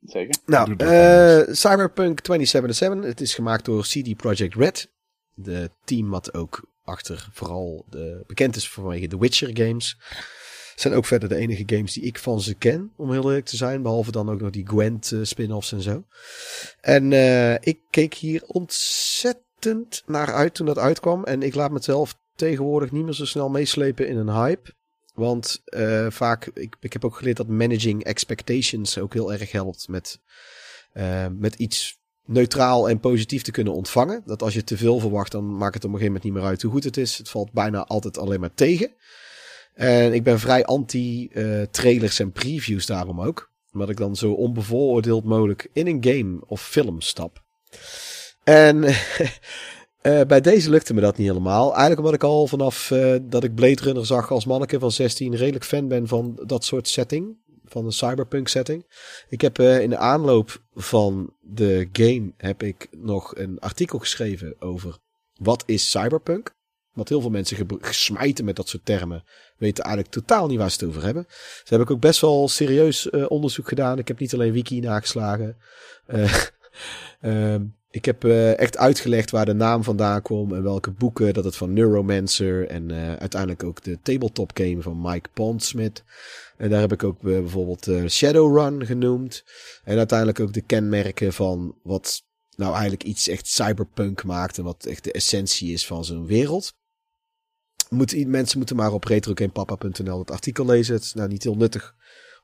[0.00, 0.36] zeker.
[0.46, 3.04] Nou, eh, Cyberpunk 2077.
[3.04, 4.90] Het is gemaakt door CD Projekt Red.
[5.34, 9.98] De team wat ook achter vooral de, bekend is vanwege de Witcher games.
[10.74, 13.56] Zijn ook verder de enige games die ik van ze ken, om heel eerlijk te
[13.56, 13.82] zijn.
[13.82, 16.04] Behalve dan ook nog die Gwent eh, spin-offs en zo.
[16.80, 21.24] En eh, ik keek hier ontzettend naar uit toen dat uitkwam.
[21.24, 24.74] En ik laat mezelf tegenwoordig niet meer zo snel meeslepen in een hype.
[25.16, 29.88] Want eh, vaak, ik, ik heb ook geleerd dat managing expectations ook heel erg helpt
[29.88, 30.20] met,
[30.92, 34.22] eh, met iets neutraal en positief te kunnen ontvangen.
[34.26, 36.50] Dat als je te veel verwacht, dan maakt het op een gegeven moment niet meer
[36.50, 37.18] uit hoe goed het is.
[37.18, 38.94] Het valt bijna altijd alleen maar tegen.
[39.74, 43.52] En ik ben vrij anti-trailers en previews daarom ook.
[43.72, 47.42] Omdat ik dan zo onbevooroordeeld mogelijk in een game of film stap.
[48.44, 48.84] En
[50.06, 51.68] eh, bij deze lukte me dat niet helemaal.
[51.68, 55.36] Eigenlijk omdat ik al vanaf eh, dat ik Blade Runner zag als manneke van 16
[55.36, 57.36] redelijk fan ben van dat soort setting.
[57.64, 58.86] Van een cyberpunk setting.
[59.28, 64.54] Ik heb eh, in de aanloop van de game heb ik nog een artikel geschreven
[64.58, 64.98] over
[65.34, 66.54] wat is cyberpunk.
[66.92, 69.24] Want heel veel mensen gebru- smijten met dat soort termen.
[69.56, 71.24] Weten eigenlijk totaal niet waar ze het over hebben.
[71.26, 73.98] Dus heb ik ook best wel serieus onderzoek gedaan.
[73.98, 75.56] Ik heb niet alleen wiki nageslagen.
[77.96, 81.34] Ik heb eh, echt uitgelegd waar de naam vandaan kwam en welke boeken.
[81.34, 86.04] Dat het van Neuromancer en eh, uiteindelijk ook de tabletop game van Mike Pondsmith.
[86.56, 89.44] En daar heb ik ook eh, bijvoorbeeld Shadowrun genoemd.
[89.84, 92.22] En uiteindelijk ook de kenmerken van wat
[92.56, 94.58] nou eigenlijk iets echt cyberpunk maakt.
[94.58, 96.74] En wat echt de essentie is van zo'n wereld.
[97.88, 100.94] Moet, mensen moeten maar op retrogamepapa.nl het artikel lezen.
[100.94, 101.94] Het is nou niet heel nuttig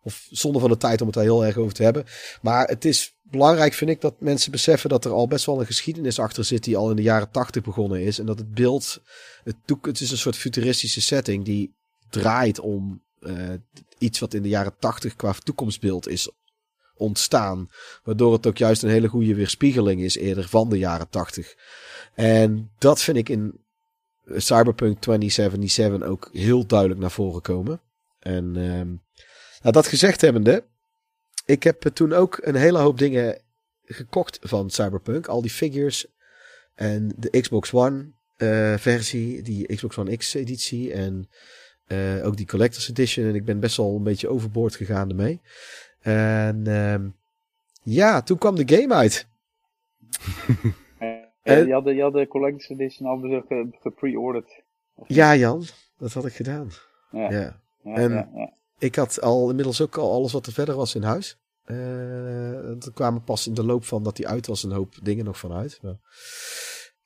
[0.02, 2.04] of zonder van de tijd om het daar heel erg over te hebben.
[2.40, 5.66] Maar het is belangrijk, vind ik, dat mensen beseffen dat er al best wel een
[5.66, 8.18] geschiedenis achter zit die al in de jaren tachtig begonnen is.
[8.18, 9.02] En dat het beeld,
[9.44, 11.74] het, het is een soort futuristische setting die
[12.10, 13.34] draait om eh,
[13.98, 16.30] iets wat in de jaren tachtig qua toekomstbeeld is
[16.94, 17.70] ontstaan.
[18.04, 21.54] Waardoor het ook juist een hele goede weerspiegeling is eerder van de jaren tachtig.
[22.14, 23.60] En dat vind ik in
[24.26, 27.80] Cyberpunk 2077 ook heel duidelijk naar voren komen.
[28.18, 28.94] En ehm,
[29.62, 30.64] nou, dat gezegd hebbende,
[31.46, 33.38] ik heb toen ook een hele hoop dingen
[33.84, 35.26] gekocht van Cyberpunk.
[35.26, 36.06] Al die figures
[36.74, 41.28] en de Xbox One eh, versie, die Xbox One X editie en
[41.86, 43.26] eh, ook die Collector's Edition.
[43.26, 45.40] En ik ben best wel een beetje overboord gegaan ermee.
[46.00, 47.08] En ehm,
[47.82, 49.26] ja, toen kwam de game uit.
[51.42, 54.62] Eh, Eh, je, had de, je had de Collector's Edition al ge- gepre-ordered.
[55.06, 55.64] Ja, Jan,
[55.98, 56.70] dat had ik gedaan.
[57.10, 57.60] Ja, Ja.
[57.82, 58.52] ja, en- ja.
[58.82, 61.38] Ik had al inmiddels ook al alles wat er verder was in huis.
[61.64, 61.76] Eh
[62.84, 65.38] er kwamen pas in de loop van dat hij uit was een hoop dingen nog
[65.38, 65.80] vanuit.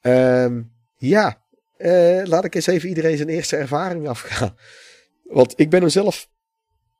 [0.00, 0.62] Ehm,
[0.96, 1.42] ja,
[1.76, 4.56] eh, laat ik eens even iedereen zijn eerste ervaring afgaan.
[5.22, 6.28] Want ik ben hem zelf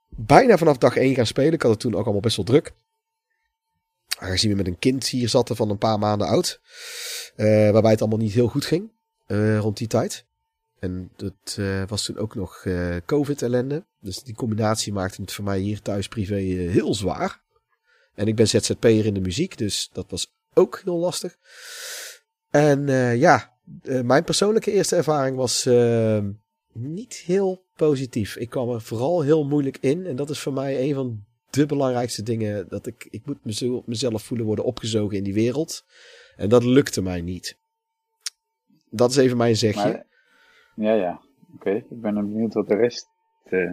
[0.09, 1.53] bijna vanaf dag 1 gaan spelen.
[1.53, 2.73] Ik had het toen ook allemaal best wel druk.
[4.19, 6.61] Aangezien we met een kind hier zaten van een paar maanden oud.
[7.37, 8.91] eh, waarbij het allemaal niet heel goed ging
[9.59, 10.27] rond die tijd.
[10.79, 13.85] En dat eh, was toen ook nog eh, COVID-ellende.
[14.01, 17.45] Dus die combinatie maakte het voor mij hier thuis privé eh, heel zwaar.
[18.15, 21.37] En ik ben ZZP'er in de muziek, dus dat was ook heel lastig.
[22.51, 22.87] En
[23.19, 23.57] ja,
[24.03, 26.25] mijn persoonlijke eerste ervaring was eh,
[26.73, 28.37] niet heel positief.
[28.37, 30.07] Ik kwam er vooral heel moeilijk in.
[30.07, 32.69] En dat is voor mij een van de belangrijkste dingen.
[32.69, 35.85] Dat ik, ik moet mezelf, mezelf voelen worden opgezogen in die wereld.
[36.37, 37.57] En dat lukte mij niet.
[38.91, 40.07] Dat is even mijn zegje.
[40.77, 41.21] Ja, ja.
[41.55, 43.07] Oké, ik ben benieuwd wat de rest...
[43.45, 43.71] eh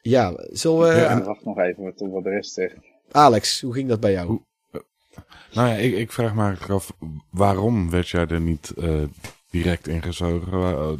[0.00, 0.94] Ja, zullen we...
[1.00, 2.76] ja, wacht nog even wat, wat de rest zegt.
[3.10, 4.26] Alex, hoe ging dat bij jou?
[4.26, 4.42] Hoe-
[5.52, 6.92] Nou ja, ik, ik vraag me eigenlijk af,
[7.30, 9.02] waarom werd jij er niet eh,
[9.50, 10.52] direct ingezogen?
[10.52, 10.92] Eh,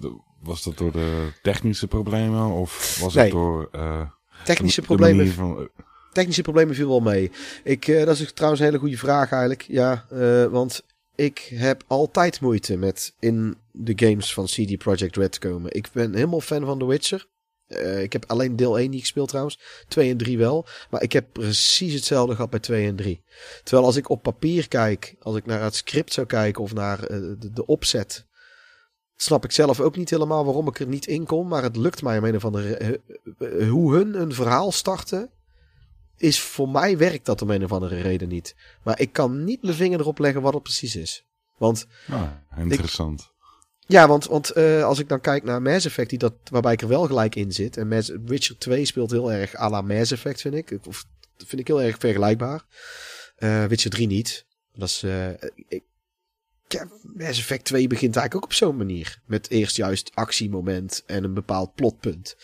[0.43, 3.25] Was dat door de technische problemen of was Nee.
[3.25, 4.01] het door eh,
[4.45, 5.65] Technische de- problemen, van, eh,
[6.13, 7.31] technische problemen viel wel mee.
[7.65, 9.63] Ik, eh, dat is trouwens een hele goede vraag eigenlijk.
[9.63, 10.85] Ja, eh, want
[11.17, 15.75] ik heb altijd moeite met in de games van CD Projekt Red komen.
[15.75, 17.27] Ik ben helemaal fan van The Witcher.
[17.67, 19.61] Eh, ik heb alleen deel 1 niet gespeeld trouwens.
[19.89, 20.67] 2 en 3 wel.
[20.91, 23.23] Maar ik heb precies hetzelfde gehad bij 2 en 3.
[23.63, 27.03] Terwijl als ik op papier kijk, als ik naar het script zou kijken of naar
[27.03, 28.27] eh, de, opzet.
[29.17, 31.49] Snap ik zelf ook niet helemaal waarom ik er niet in kom.
[31.49, 32.77] Maar het lukt mij om een of andere.
[33.39, 35.31] eh, hoe hun een verhaal starten.
[36.19, 38.55] Is voor mij werkt dat om een of andere reden niet.
[38.83, 41.27] Maar ik kan niet mijn vinger erop leggen wat het precies is.
[41.57, 43.31] Want ah, interessant.
[43.87, 46.83] ja, want, want eh, als ik dan kijk naar Mass Effect, die dat, waarbij ik
[46.83, 47.77] er wel gelijk in zit.
[47.77, 50.79] En Mass, Witcher 2 speelt heel erg à la Mass Effect, vind ik.
[50.87, 51.05] Of
[51.37, 52.65] dat vind ik heel erg vergelijkbaar.
[53.37, 54.47] Eh, Witcher 3 niet.
[54.75, 55.29] Dat is, eh,
[55.69, 55.85] ik,
[56.69, 59.21] ja, Mass Effect 2 begint eigenlijk ook op zo'n manier.
[59.27, 62.37] Met eerst juist actiemoment en een bepaald plotpunt.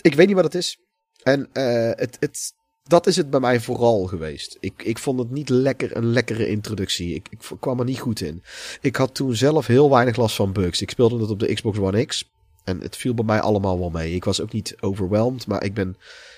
[0.00, 0.78] Ik weet niet wat het is.
[1.22, 2.54] En het, het,
[2.84, 4.56] dat is het bij mij vooral geweest.
[4.60, 7.14] Ik, ik vond het niet lekker, een lekkere introductie.
[7.14, 8.42] Ik, ik kwam er niet goed in.
[8.80, 10.82] Ik had toen zelf heel weinig last van bugs.
[10.82, 12.32] Ik speelde het op de Xbox One X.
[12.64, 14.14] En het viel bij mij allemaal wel mee.
[14.14, 15.96] Ik was ook niet overwhelmed, maar ik ben...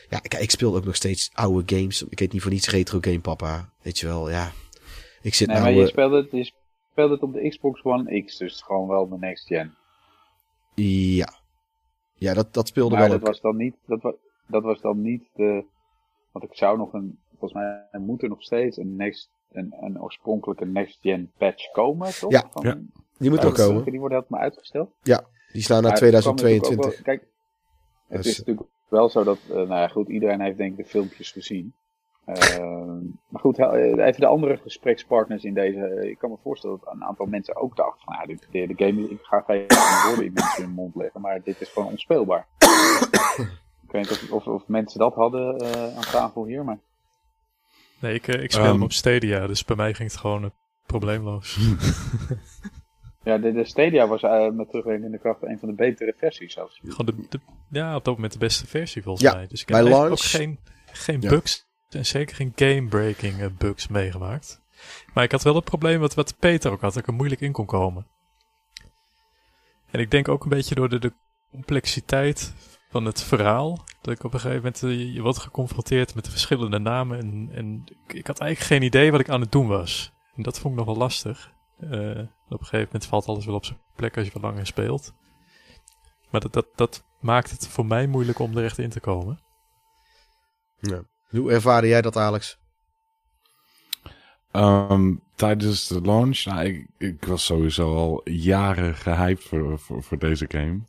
[0.08, 2.02] Ja, ik, ik speel ook nog steeds oude games.
[2.02, 3.72] Ik heet niet voor niets retro game papa.
[3.82, 4.52] Weet je wel, ja.
[5.22, 5.68] Ik zit Nee, nou...
[5.68, 6.52] maar je eh, speelde, het, je
[6.90, 9.74] speelde het op de Xbox One X, dus gewoon wel de next gen.
[10.74, 11.34] ja.
[12.18, 13.26] Ja, dat, dat speelde Maar wel dat ook.
[13.26, 14.14] was dan niet, dat was,
[14.46, 15.64] dat was dan niet de,
[16.38, 20.02] want ik zou nog een, volgens mij moet er nog steeds een next, een, een
[20.02, 22.30] oorspronkelijke next gen patch komen, toch?
[22.30, 22.78] Ja, Van, ja.
[23.18, 23.84] Die moet uit- komen.
[23.90, 24.90] Die worden helemaal uitgesteld.
[25.52, 26.94] Die staan naar Maar het kwam natuurlijk ook 2022.
[26.94, 27.26] wel- kijk,
[28.08, 30.76] het Dus- is natuurlijk wel zo dat, eh, nou ja, goed, iedereen heeft denk ik
[30.84, 31.74] de filmpjes gezien.
[32.24, 32.96] Ehm,
[33.28, 35.78] maar goed, eh, even de andere gesprekspartners in deze.
[35.86, 38.74] eh, Ik kan me voorstellen dat een aantal mensen ook dachten van, ja, dit, de,
[38.74, 39.66] de game, ik ga geen
[40.06, 42.46] woorden in mensen hun mond leggen, maar dit is gewoon onspeelbaar.
[43.86, 46.78] ik weet niet of, of, of mensen dat hadden eh, aan tafel hier, maar...
[48.00, 48.72] Nee, ik, eh, ik speel Ehm.
[48.72, 50.50] hem op Stadia, dus bij mij ging het gewoon eh,
[50.86, 51.56] probleemloos.
[53.22, 56.80] Ja, de, de Stadia was uh, met terugwerkende kracht een van de betere versies zelfs.
[56.86, 57.40] gewoon de, de-
[57.70, 59.46] ja, op dat moment de beste versie volgens Ja, mij.
[59.46, 60.58] Dus ik heb launch- ook geen,
[60.92, 61.28] geen Ja.
[61.28, 64.60] bugs en zeker geen game-breaking bugs meegemaakt.
[65.14, 67.40] Maar ik had wel het probleem wat, wat Peter ook had, dat ik er moeilijk
[67.40, 68.06] in kon komen.
[69.90, 71.12] En ik denk ook een beetje door de, de
[71.50, 72.54] complexiteit
[72.96, 73.84] van het verhaal.
[74.00, 77.18] Dat ik op een gegeven moment eh, je wordt geconfronteerd met de verschillende namen.
[77.18, 80.12] En, en ik, ik had eigenlijk geen idee wat ik aan het doen was.
[80.36, 81.52] En dat vond ik nog wel lastig.
[81.80, 81.90] Eh,
[82.48, 85.14] op een gegeven moment valt alles wel op zijn plek als je wat langer speelt.
[86.30, 89.40] Maar dat, dat, dat maakt het voor mij moeilijk om er echt in te komen.
[90.80, 91.02] Ja.
[91.28, 92.58] Hoe ervaarde jij dat, Alex?
[94.50, 100.18] Ehm, tijdens de launch, nou, ik, ik was sowieso al jaren gehyped voor, voor, voor
[100.18, 100.80] deze game.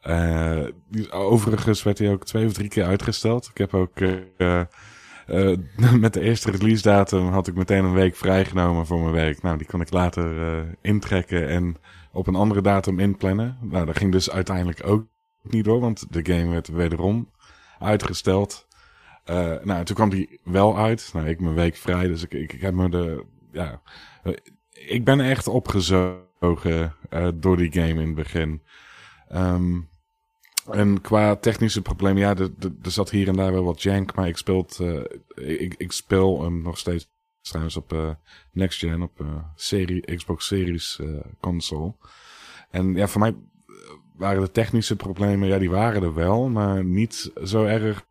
[0.00, 0.64] Eh,
[1.10, 3.48] overigens werd hij ook twee of drie keer uitgesteld.
[3.50, 4.60] Ik heb ook eh,
[5.26, 5.58] eh,
[6.00, 9.42] met de eerste release datum had ik meteen een week vrijgenomen voor mijn werk.
[9.42, 11.76] Nou, die kon ik later intrekken en
[12.12, 13.58] op een andere datum inplannen.
[13.60, 15.06] Nou, dat ging dus uiteindelijk ook
[15.42, 17.30] niet door, want de game werd wederom
[17.78, 18.66] uitgesteld.
[19.24, 21.10] Eh, nou, toen kwam die wel uit.
[21.12, 23.80] Nou, ik mijn week vrij, dus ik, ik, ik heb me de, ja,
[24.70, 26.94] ik ben echt opgezogen
[27.34, 28.62] door die game in het begin.
[29.28, 29.80] Ehm,
[30.70, 32.50] en qua technische problemen, ja, er,
[32.82, 36.62] zat hier en daar wel wat jank, maar ik, speelt, eh, ik, ik speel hem
[36.62, 37.08] nog steeds
[37.40, 38.10] trouwens op eh,
[38.52, 41.00] Next Gen, op eh, serie, Xbox Series
[41.40, 41.94] console.
[42.70, 43.34] En ja, voor mij
[44.16, 48.06] waren de technische problemen, ja, die waren er wel, maar niet zo erg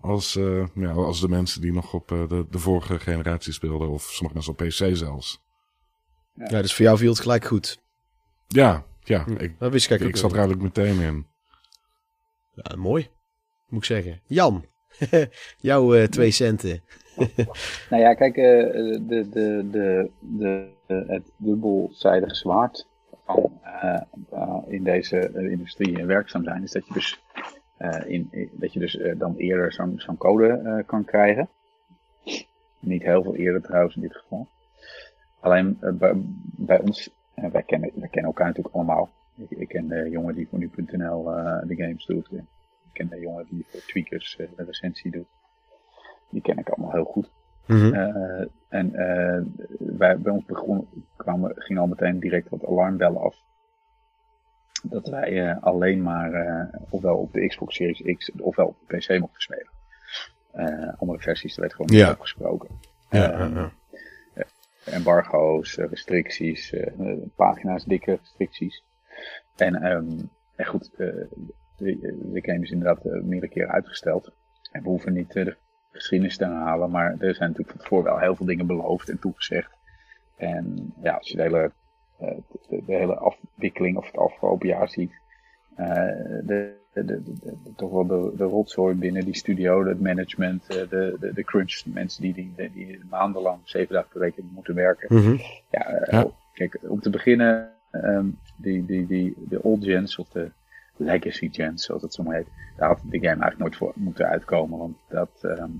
[0.00, 0.32] als,
[0.74, 4.52] ja, als de mensen die nog op de, de vorige generatie speelden, of sommige mensen
[4.52, 5.42] op PC zelfs.
[6.34, 7.78] Ja, dus voor jou viel het gelijk goed.
[8.48, 9.32] Ja, ja, Hm.
[9.32, 11.26] ik, Dat wist ik ik, zat er eigenlijk meteen in.
[12.54, 13.08] Ja, mooi,
[13.68, 14.20] moet ik zeggen.
[14.26, 14.64] Jan,
[15.60, 16.82] jouw eh, twee centen.
[17.90, 18.44] Nou ja, kijk, eh,
[19.08, 22.86] de, de, de, de, het dubbelzijdige zwaard
[23.24, 24.00] van eh,
[24.68, 27.20] in deze industrie werkzaam zijn, is dat je dus,
[27.76, 31.48] eh, in, in- dat je dus dan eerder zo'n zo'n code eh, kan krijgen.
[32.80, 34.48] Niet heel veel eerder trouwens in dit geval.
[35.40, 36.12] Alleen bij,
[36.42, 37.10] bij ons,
[37.42, 39.10] eh, wij, kennen, wij kennen elkaar natuurlijk allemaal.
[39.38, 42.32] Ik, ik ken de jongen die voor nu.nl eh, de games doet.
[42.32, 42.44] Ik
[42.92, 45.28] ken de jongen die voor Tweakers eh, de recensie doet.
[46.30, 47.30] Die ken ik allemaal heel goed.
[47.66, 47.94] Mhm.
[47.94, 48.92] Eh, en
[49.78, 53.36] wij, bij ons begon, kwamen, gingen al meteen direct wat alarmbellen af.
[54.82, 59.40] Dat wij alleen maar ofwel op de Xbox Series X ofwel op de PC mochten
[59.42, 59.70] spelen.
[60.98, 62.10] Andere versies, er werd gewoon niet Ja.
[63.08, 63.72] Eh, ja, ja.
[64.92, 68.84] Embargo's, eh, restricties, eh, eh, pagina's, dikke restricties.
[69.56, 71.28] En, ehm, goed, de,
[72.32, 74.32] de game is inderdaad meerdere keren uitgesteld.
[74.72, 75.56] En we hoeven niet de
[75.92, 79.18] geschiedenis te herhalen, maar er zijn natuurlijk van tevoren wel heel veel dingen beloofd en
[79.18, 79.70] toegezegd.
[80.36, 81.72] En ja, als je de hele,
[82.18, 85.12] de, de hele afwikkeling of het afgelopen jaar ziet,
[85.76, 90.66] de, de, de, de- de- toch wel de, de rotzooi binnen die studio, het management,
[90.68, 94.74] eh, de, de, de crunch, mensen die, die, die maandenlang, zeven dagen per week moeten
[94.74, 95.16] werken.
[95.16, 95.36] Mhm.
[95.70, 96.26] Ja, eh, Ja.
[96.52, 98.26] kijk, om te beginnen, ehm,
[98.56, 100.50] die, die, die, de old gens of de
[100.96, 104.26] legacy gens, zoals het zo maar heet, daar had de game eigenlijk nooit voor moeten
[104.26, 105.70] uitkomen, want dat, ehm,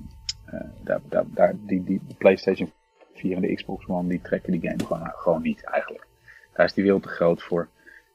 [0.44, 2.72] eh, daar, daar, daar, die, die, de PlayStation
[3.14, 6.06] 4 en de Xbox One, die trekken die game gewoon, gewoon niet eigenlijk.
[6.54, 7.68] Daar is die wereld te groot voor.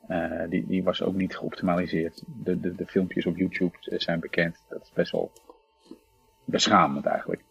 [0.07, 2.23] Eh, die, die was ook niet geoptimaliseerd.
[2.43, 4.63] De, de, de filmpjes op YouTube zijn bekend.
[4.69, 5.31] Dat is best wel
[6.45, 7.43] beschamend eigenlijk.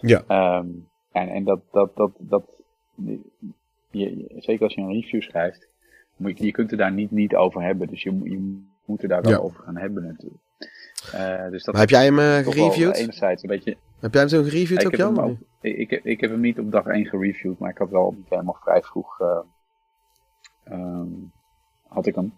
[0.00, 0.22] Ja.
[0.26, 0.66] Ehm,
[1.12, 2.42] en en dat, dat, dat, dat
[3.90, 5.68] je, zeker als je een review schrijft,
[6.16, 7.88] moet je, je kunt het daar niet, niet over hebben.
[7.88, 9.38] Dus je, moet- je moet er daar wel Ja.
[9.38, 10.42] over gaan hebben natuurlijk.
[11.12, 12.96] Eh, dus dat Maar heb jij hem wel, gereviewd?
[12.96, 15.20] Enerzijds een beetje Heb jij hem zo gereviewd ook, Jan?
[15.20, 17.90] ook, ik, ik, heb- ik heb hem niet op dag 1 gereviewd, maar ik had
[17.90, 19.20] wel helemaal vrij vroeg
[20.64, 21.06] ehm,
[21.90, 22.32] had ik hem.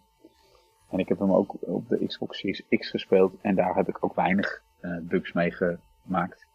[0.91, 4.05] En ik heb hem ook op de Xbox Series X gespeeld en daar heb ik
[4.05, 6.47] ook weinig eh, bugs mee gemaakt.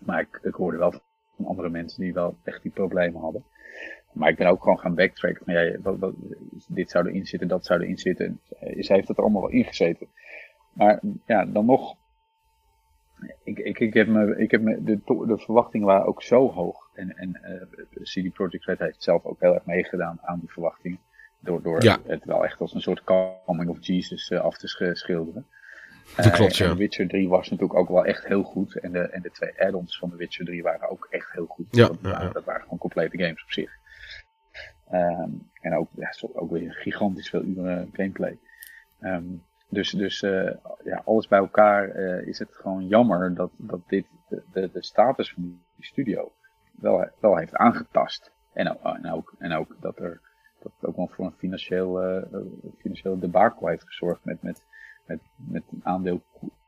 [0.00, 0.90] Maar ik, ik hoorde wel
[1.36, 3.44] van andere mensen die wel echt die problemen hadden.
[4.12, 6.14] Maar ik ben ook gewoon gaan backtracken van ja, wat,
[6.68, 8.40] dit zou erin zitten, dat zou erin zitten.
[8.60, 10.06] Eh, Ze heeft het er allemaal wel ingezeten.
[10.72, 11.96] Maar ja, dan nog
[13.44, 16.90] ik, ik, ik heb me, ik heb me de, de verwachtingen waren ook zo hoog.
[16.94, 20.98] En, en eh, CD Projekt Red heeft zelf ook heel erg meegedaan aan die verwachtingen.
[21.40, 21.98] Door, door Ja.
[22.06, 25.46] het wel echt als een soort coming of Jesus eh, af te sch- schilderen.
[26.16, 26.70] Dat klopt, Eh, ja.
[26.70, 28.76] En Witcher 3 was natuurlijk ook wel echt heel goed.
[28.80, 31.66] En de, en de twee add-ons van The Witcher 3 waren ook echt heel goed.
[31.70, 32.32] Ja, dat, ja, waren, ja.
[32.32, 33.70] dat waren gewoon complete games op zich.
[34.90, 35.30] Ehm,
[35.60, 38.38] en ook, ja, ook weer gigantisch veel uren gameplay.
[39.00, 39.24] Ehm,
[39.68, 40.50] dus dus eh,
[40.84, 44.82] ja, alles bij elkaar eh, is het gewoon jammer dat, dat dit de, de, de
[44.84, 45.42] status van
[45.76, 46.32] die studio
[46.70, 48.30] wel, wel heeft aangetast.
[48.52, 50.20] En, en, ook, en ook dat er
[50.62, 52.22] dat het ook wel voor een financieel, eh,
[52.78, 54.62] financieel debakel heeft gezorgd met, met,
[55.06, 56.20] met, met aandeel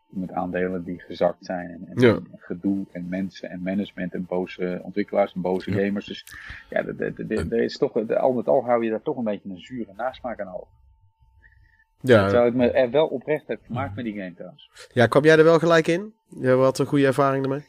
[0.08, 1.68] met aandelen die gezakt zijn.
[1.70, 2.18] En, en Ja.
[2.36, 5.84] gedoe en mensen en management en boze ontwikkelaars en boze Ja.
[5.84, 6.06] gamers.
[6.06, 6.24] Dus
[6.70, 9.60] ja, er is toch, de- al met al hou je daar toch een beetje een
[9.60, 10.66] zure nasmaak aan over.
[12.00, 14.88] Ja, Terwijl ik me er wel oprecht heb gemaakt met die game trouwens.
[14.92, 16.14] ja, kwam jij er wel gelijk in?
[16.40, 17.64] Je had een goede ervaring ermee?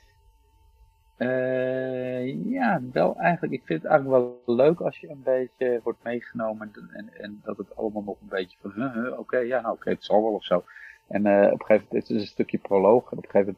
[1.18, 3.54] Eh, ja, wel eigenlijk.
[3.54, 7.58] Ik vind het eigenlijk wel leuk als je een beetje wordt meegenomen en, en, dat
[7.58, 10.34] het allemaal nog een beetje van, huh, huh, oké, ja, nou oké, het zal wel
[10.34, 10.64] of zo.
[11.08, 13.58] En eh, op een gegeven moment, het is een stukje proloog en op een gegeven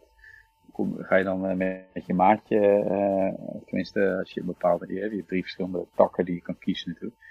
[0.76, 2.60] moment ga je dan eh, met, je maatje,
[3.65, 7.22] tenminste als je een bepaalde, je hebt drie verschillende takken die je kan kiezen natuurlijk.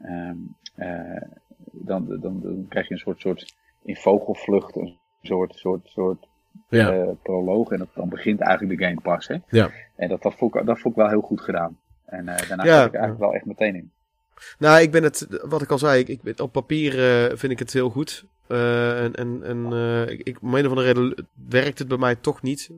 [0.00, 0.36] Ehm,
[0.74, 1.22] eh,
[1.70, 6.28] dan, dan, dan krijg je een soort, soort in vogelvlucht, een soort, soort, soort
[6.68, 6.92] Ja.
[6.92, 7.70] eh, proloog.
[7.70, 9.26] En dat, dan begint eigenlijk de game pas.
[9.26, 9.36] Hè?
[9.48, 9.70] Ja.
[9.96, 11.78] En dat, dat, vond ik, dat vond ik wel heel goed gedaan.
[12.06, 12.84] En eh, daarna Ja.
[12.84, 13.90] ik eigenlijk wel echt meteen in.
[14.58, 17.72] Nou, ik ben het, wat ik al zei, ik, op papier eh, vind ik het
[17.72, 18.24] heel goed.
[18.48, 19.72] Eh, en en, en
[20.08, 22.70] ik, ik, om een of andere reden werkt het bij mij toch niet.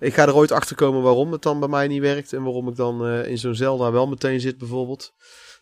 [0.00, 2.32] Ik ga er ooit achter komen waarom het dan bij mij niet werkt.
[2.32, 5.14] En waarom ik dan in zo'n Zelda wel meteen zit, bijvoorbeeld.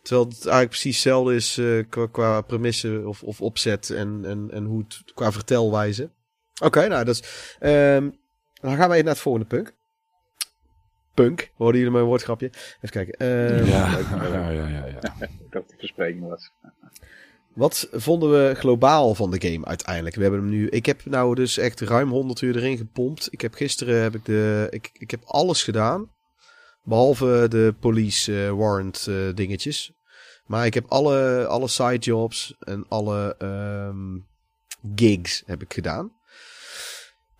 [0.03, 4.65] Terwijl het eigenlijk precies hetzelfde is qua, qua premisse of, of opzet en, en, en
[4.65, 6.11] hoe het qua vertelwijze.
[6.63, 7.57] Oké, nou, dat is.
[7.59, 8.11] ehm,
[8.61, 9.75] dan gaan we even naar het volgende punk.
[11.15, 12.51] Punk, hoorden jullie mijn woordgrapje?
[12.81, 13.15] Even kijken.
[13.19, 13.99] ehm, Ja,
[14.29, 14.87] ja, ja, ja.
[14.87, 15.29] ja.
[15.51, 16.51] Dat de verspreking was.
[17.55, 20.15] Wat vonden we globaal van de game uiteindelijk?
[20.17, 20.69] We hebben hem nu.
[20.69, 23.29] Ik heb nou dus echt ruim 100 uur erin gepompt.
[23.31, 24.67] Ik heb gisteren heb ik de.
[24.71, 26.11] Ik, ik heb alles gedaan.
[26.83, 29.93] Behalve de police eh, warrant eh, dingetjes.
[30.47, 34.19] Maar ik heb alle, alle side jobs en alle ehm,
[34.95, 36.13] gigs heb ik gedaan.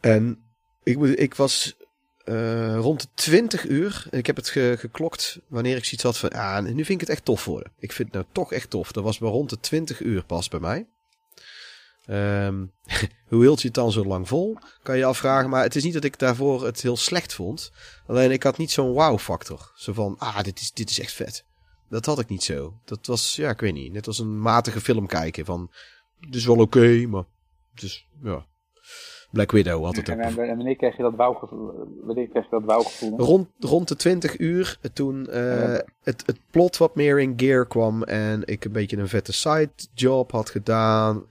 [0.03, 0.43] En
[0.83, 1.77] ik, ik was
[2.25, 4.07] eh, rond de 20 uur.
[4.11, 6.31] Ik heb het ge- geklokt wanneer ik zoiets had van.
[6.31, 7.73] Ah, nu vind ik het echt tof worden.
[7.79, 8.93] Ik vind het nou toch echt tof.
[8.93, 10.87] Dat was maar rond de 20 uur pas bij mij.
[12.07, 12.65] Ehm,
[13.29, 14.59] hoe hield je het dan zo lang vol?
[14.83, 15.51] Kan je afvragen.
[15.51, 17.73] Maar het is niet dat ik daarvoor het heel slecht vond.
[18.07, 19.73] Alleen ik had niet zo'n wow-factor.
[19.77, 21.45] Zo van, ah, dit is, dit is echt vet.
[21.89, 22.81] Dat had ik niet zo.
[22.85, 23.93] Dat was, ja, ik weet niet.
[23.93, 25.45] Net als een matige film kijken.
[25.45, 25.71] Van,
[26.21, 27.25] het is wel oké, maar.
[27.75, 28.47] Dus, ja.
[29.33, 29.97] Black Widow had.
[29.97, 31.73] En, en, en wanneer kreeg je dat wauwgevoel?
[32.03, 33.19] Wanneer kreeg je dat wauwgevoel?
[33.19, 38.03] Rond, rond de 20 uur, toen eh, het, het plot wat meer in gear kwam
[38.03, 41.27] en ik een beetje een vette side job had gedaan.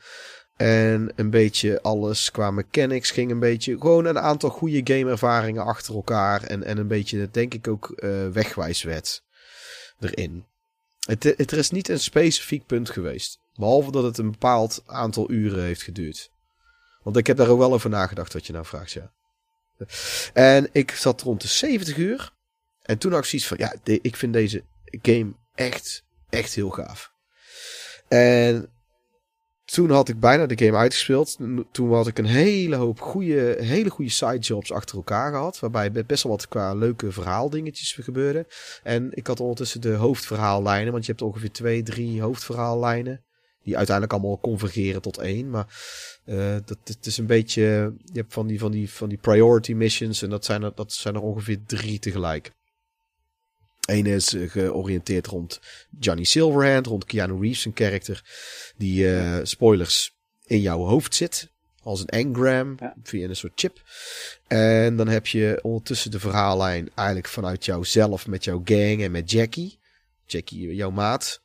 [0.58, 3.80] En een beetje alles qua mechanics ging een beetje.
[3.80, 6.44] Gewoon een aantal goede gameervaringen achter elkaar.
[6.44, 9.24] En, en een beetje, denk ik, ook eh, wegwijs werd
[10.00, 10.46] erin.
[11.08, 13.40] Het, het, er is niet een specifiek punt geweest.
[13.56, 16.31] Behalve dat het een bepaald aantal uren heeft geduurd.
[17.04, 19.12] Want ik heb daar ook wel over nagedacht wat je nou vraagt, ja.
[20.34, 22.34] En ik zat rond de 70 uur.
[22.82, 24.64] En toen had ik zoiets van, ja, ik vind deze
[25.02, 27.12] game echt, echt heel gaaf.
[28.08, 28.70] En
[29.66, 31.38] toen had ik bijna de game uitgespeeld.
[31.72, 35.60] Toen had ik een hele hoop goede, hele goede sidejobs achter elkaar gehad.
[35.60, 38.46] Waarbij be- best wel wat qua leuke verhaaldingetjes gebeurden.
[38.84, 40.92] En ik had ondertussen de hoofdverhaallijnen.
[40.92, 43.24] Want je hebt ongeveer twee, drie hoofdverhaallijnen.
[43.64, 45.50] Die uiteindelijk allemaal convergeren tot één.
[45.50, 45.68] Maar
[46.26, 47.62] eh, dat, het is een beetje.
[48.06, 50.22] Je hebt van die, van die, van die priority missions.
[50.22, 52.52] En dat zijn er, dat zijn er ongeveer drie tegelijk.
[53.86, 55.60] Eén is eh, georiënteerd rond
[56.00, 58.24] Johnny Silverhand, rond Keanu Reeves, een karakter
[58.78, 60.16] die, eh, spoilers,
[60.46, 61.50] in jouw hoofd zit.
[61.84, 62.96] Als een engram, Ja.
[63.04, 63.82] via een soort chip.
[64.48, 69.32] En dan heb je ondertussen de verhaallijn eigenlijk vanuit jouzelf met jouw gang en met
[69.32, 69.80] Jackie.
[70.26, 71.42] Jackie, jouw maat.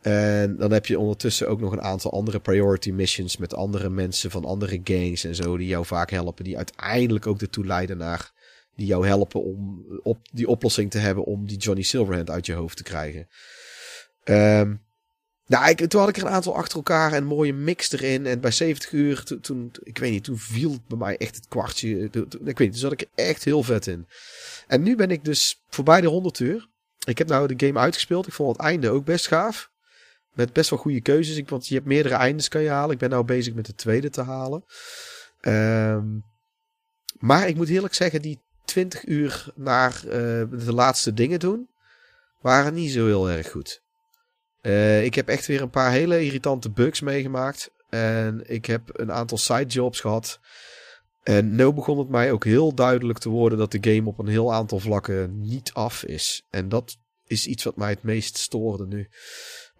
[0.00, 4.30] En dan heb je ondertussen ook nog een aantal andere priority missions met andere mensen
[4.30, 5.56] van andere gangs en zo.
[5.56, 6.44] Die jou vaak helpen.
[6.44, 8.32] Die uiteindelijk ook ertoe leiden naar.
[8.76, 12.52] Die jou helpen om op die oplossing te hebben om die Johnny Silverhand uit je
[12.52, 13.28] hoofd te krijgen.
[14.24, 14.74] Ehm
[15.46, 18.26] nou, ik, toen had ik er een aantal achter elkaar en een mooie mix erin.
[18.26, 21.48] En bij 70 uur, to- toen, ik weet niet, toen viel bij mij echt het
[21.48, 22.04] kwartje.
[22.04, 24.06] Ik weet niet, toen zat ik er echt heel vet in.
[24.66, 26.68] En nu ben ik dus voorbij de 100 uur.
[27.06, 28.26] Ik heb nou de game uitgespeeld.
[28.26, 29.70] Ik vond het einde ook best gaaf.
[30.34, 31.36] Met best wel goede keuzes.
[31.36, 32.90] Ik, want je hebt meerdere eindes kan je halen.
[32.90, 34.64] Ik ben nou bezig met de tweede te halen.
[35.40, 36.06] Ehm,
[37.18, 40.12] maar ik moet eerlijk zeggen, die 20 uur naar eh,
[40.50, 41.68] de laatste dingen doen,
[42.40, 43.82] waren niet zo heel erg goed.
[44.60, 47.70] Eh, ik heb echt weer een paar hele irritante bugs meegemaakt.
[47.88, 50.40] En ik heb een aantal sidejobs gehad.
[51.22, 54.28] En nu begon het mij ook heel duidelijk te worden dat de game op een
[54.28, 56.42] heel aantal vlakken niet af is.
[56.50, 59.08] En dat is iets wat mij het meest stoorde nu.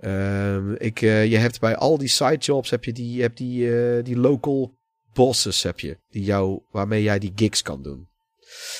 [0.00, 3.76] Ehm, ik, eh, je hebt bij al die sidejobs heb je die, je hebt die,
[3.76, 4.74] eh, die local
[5.12, 8.08] bosses heb je, die jou, waarmee jij die gigs kan doen.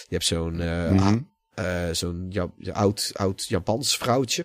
[0.02, 1.18] Je hebt zo'n eh, Mhm.
[1.92, 4.44] zo'n ja, oud, oud Japans vrouwtje.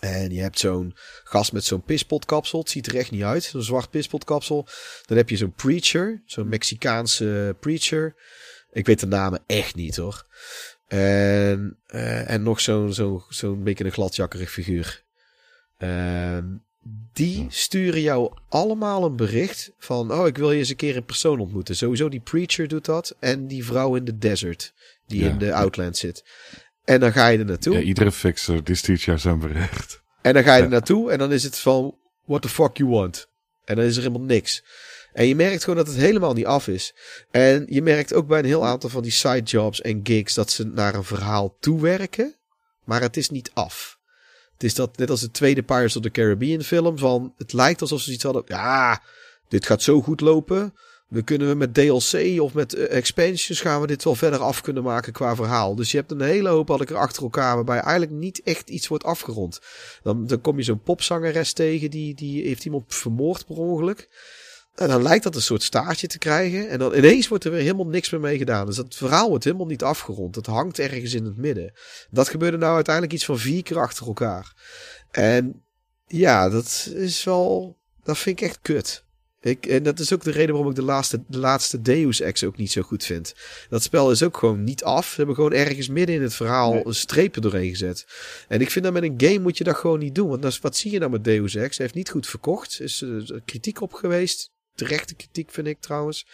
[0.00, 0.94] En je hebt zo'n
[1.24, 2.58] gast met zo'n pispotkapsel.
[2.58, 3.44] Het ziet er echt niet uit.
[3.44, 4.66] Zo'n zwart pispotkapsel.
[5.06, 6.22] Dan heb je zo'n preacher.
[6.26, 8.14] Zo'n Mexicaanse preacher.
[8.72, 10.26] Ik weet de namen echt niet hoor.
[10.86, 15.02] En, uh, en nog zo'n zo'n zo'n beetje een gladjakkerig figuur.
[15.78, 16.38] Uh,
[17.12, 20.12] die sturen jou allemaal een bericht van...
[20.12, 21.76] Oh, ik wil je eens een keer in persoon ontmoeten.
[21.76, 23.16] Sowieso die preacher doet dat.
[23.18, 24.72] En die vrouw in de desert.
[25.06, 25.28] Die Ja.
[25.28, 26.24] in de Outland zit.
[26.90, 27.74] En dan ga je er naartoe.
[27.74, 30.02] Ja, iedere fixer die stuurt jou zo'n bericht.
[30.22, 31.94] En dan ga je er naartoe en dan is het van,
[32.24, 33.28] what the fuck you want?
[33.64, 34.64] En dan is er helemaal niks.
[35.12, 36.94] En je merkt gewoon dat het helemaal niet af is.
[37.30, 40.64] En je merkt ook bij een heel aantal van die sidejobs en gigs dat ze
[40.64, 42.34] naar een verhaal toewerken,
[42.84, 43.98] maar het is niet af.
[44.52, 47.80] Het is dat, net als de tweede Pirates of the Caribbean film, van het lijkt
[47.80, 49.02] alsof ze iets hadden, ja,
[49.48, 50.74] dit gaat zo goed lopen.
[51.10, 54.60] We kunnen we met DLC of met eh, expansions gaan we dit wel verder af
[54.60, 55.74] kunnen maken qua verhaal.
[55.74, 58.68] Dus je hebt een hele hoop had ik er achter elkaar waarbij eigenlijk niet echt
[58.70, 59.60] iets wordt afgerond.
[60.02, 64.08] Dan, dan kom je zo'n popzangeres tegen, die, die heeft iemand vermoord per ongeluk.
[64.74, 66.68] En dan lijkt dat een soort staartje te krijgen.
[66.68, 68.66] En dan ineens wordt er weer helemaal niks meer mee gedaan.
[68.66, 70.34] Dus dat verhaal wordt helemaal niet afgerond.
[70.34, 71.72] Het hangt ergens in het midden.
[72.10, 74.54] Dat gebeurde nou uiteindelijk iets van vier keer achter elkaar.
[75.10, 75.62] En
[76.06, 77.78] ja, dat is wel.
[78.02, 79.04] Dat vind ik echt kut.
[79.42, 82.44] Ik, en dat is ook de reden waarom ik de laatste, de laatste Deus Ex
[82.44, 83.34] ook niet zo goed vind.
[83.68, 85.08] Dat spel is ook gewoon niet af.
[85.08, 86.86] Ze hebben gewoon ergens midden in het verhaal Nee.
[86.86, 88.06] een streep doorheen gezet.
[88.48, 90.28] En ik vind dat met een game moet je dat gewoon niet doen.
[90.28, 91.76] Want dat is, wat zie je nou met Deus Ex?
[91.76, 92.78] Hij heeft niet goed verkocht.
[92.78, 94.50] Er is eh, kritiek op geweest.
[94.74, 96.26] Terechte kritiek vind ik trouwens.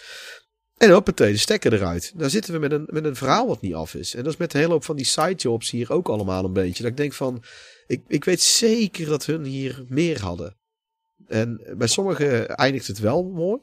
[0.76, 2.12] En hoppatee, de stekker eruit.
[2.16, 4.14] Daar zitten we met een, met een verhaal wat niet af is.
[4.14, 6.82] En dat is met een hele hoop van die sidejobs hier ook allemaal een beetje.
[6.82, 7.42] Dat ik denk van,
[7.86, 10.56] ik, ik weet zeker dat hun hier meer hadden.
[11.28, 13.60] En bij sommigen eindigt het wel mooi.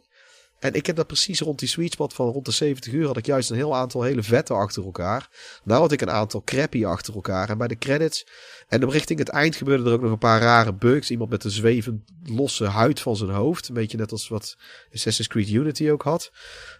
[0.64, 3.18] En ik heb dat precies rond die sweet spot van rond de 70 uur had
[3.18, 5.30] ik juist een heel aantal hele vette achter elkaar.
[5.64, 7.49] Nou had ik een aantal crappy achter elkaar.
[7.49, 8.27] En bij de credits
[8.68, 11.11] en dan richting het eind gebeurden er ook nog een paar rare bugs.
[11.11, 13.68] Iemand met een zwevend losse huid van zijn hoofd.
[13.68, 14.57] Een beetje net als wat
[14.94, 16.31] Assassin's Creed Unity ook had.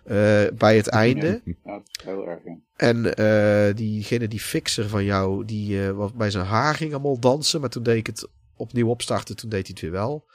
[0.04, 0.16] Eh,
[0.54, 1.42] bij het einde.
[1.64, 2.40] Ja, heel erg.
[2.46, 2.58] ja.
[2.76, 7.60] En eh, diegene, die fixer van jou, die wat bij zijn haar ging allemaal dansen.
[7.60, 10.26] Maar toen deed ik het opnieuw opstarten, toen deed hij het weer wel.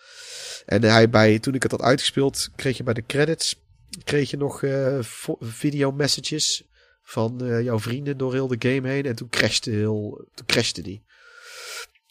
[0.67, 3.57] En hij bij, toen ik het had uitgespeeld, kreeg je bij de credits
[4.05, 4.99] kreeg je nog eh,
[5.41, 6.63] video messages
[7.03, 9.07] van eh, jouw vrienden door heel de game heen.
[9.07, 11.03] En toen crashte, heel, toen crashte die.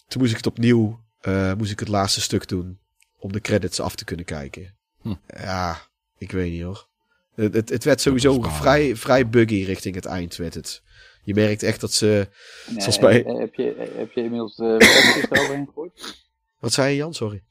[0.08, 2.80] Toen moest ik het opnieuw, eh, moest ik het laatste stuk doen.
[3.20, 4.76] Om de credits af te kunnen kijken.
[5.02, 5.14] Hm.
[5.28, 5.82] Ja,
[6.18, 6.88] ik weet niet hoor.
[7.36, 10.82] Het, het, het werd sowieso vrij, vrij buggy richting het eind werd het.
[11.28, 12.28] Je merkt echt dat ze...
[12.70, 16.16] Nee, Zoals bij- eh, Heb je, heb je inmiddels de patches eroverheen gegooid?
[16.60, 17.14] Wat zei je Jan?
[17.14, 17.44] Sorry.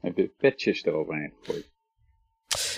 [0.00, 1.70] Heb je patches eroverheen gegooid?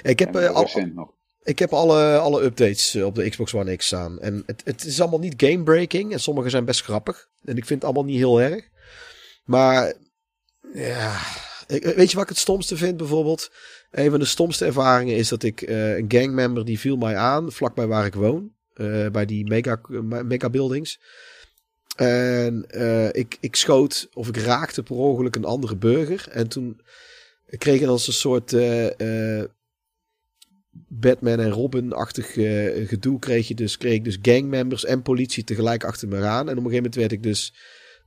[0.03, 1.11] Ik heb, eh, al, nog.
[1.43, 4.21] ik heb alle, alle updates eh, op de Xbox One X staan.
[4.21, 6.13] En het, het is allemaal niet game-breaking.
[6.13, 7.29] En sommige zijn best grappig.
[7.45, 8.69] En ik vind het allemaal niet heel erg.
[9.45, 9.95] Maar
[10.75, 11.19] ja,
[11.67, 13.51] weet je wat ik het stomste vind bijvoorbeeld?
[13.91, 17.53] Een van de stomste ervaringen is dat ik eh, een gangmember die viel mij aan
[17.53, 18.57] vlakbij waar ik woon.
[18.79, 19.81] Eh, bij die mega,
[20.25, 21.01] mega buildings.
[21.97, 26.29] En eh, ik, ik schoot of ik raakte per ongeluk een andere burger.
[26.31, 26.81] En toen
[27.59, 29.45] kreeg ik als een soort eh,
[30.89, 32.33] Batman en Robin-achtig
[32.89, 33.19] gedoe.
[33.19, 36.49] Kreeg, je dus, kreeg ik dus gangmembers en politie tegelijk achter me aan.
[36.49, 37.55] En op een gegeven moment werd ik dus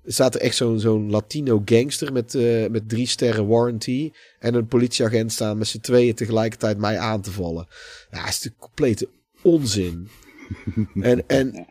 [0.06, 2.34] staat er echt zo'n zo'n Latino gangster met,
[2.72, 4.12] met drie sterren warranty.
[4.40, 7.68] En een politieagent staan met z'n tweeën tegelijkertijd mij aan te vallen.
[8.12, 9.10] Ja, is de complete
[9.42, 10.10] onzin.
[11.02, 11.68] en, en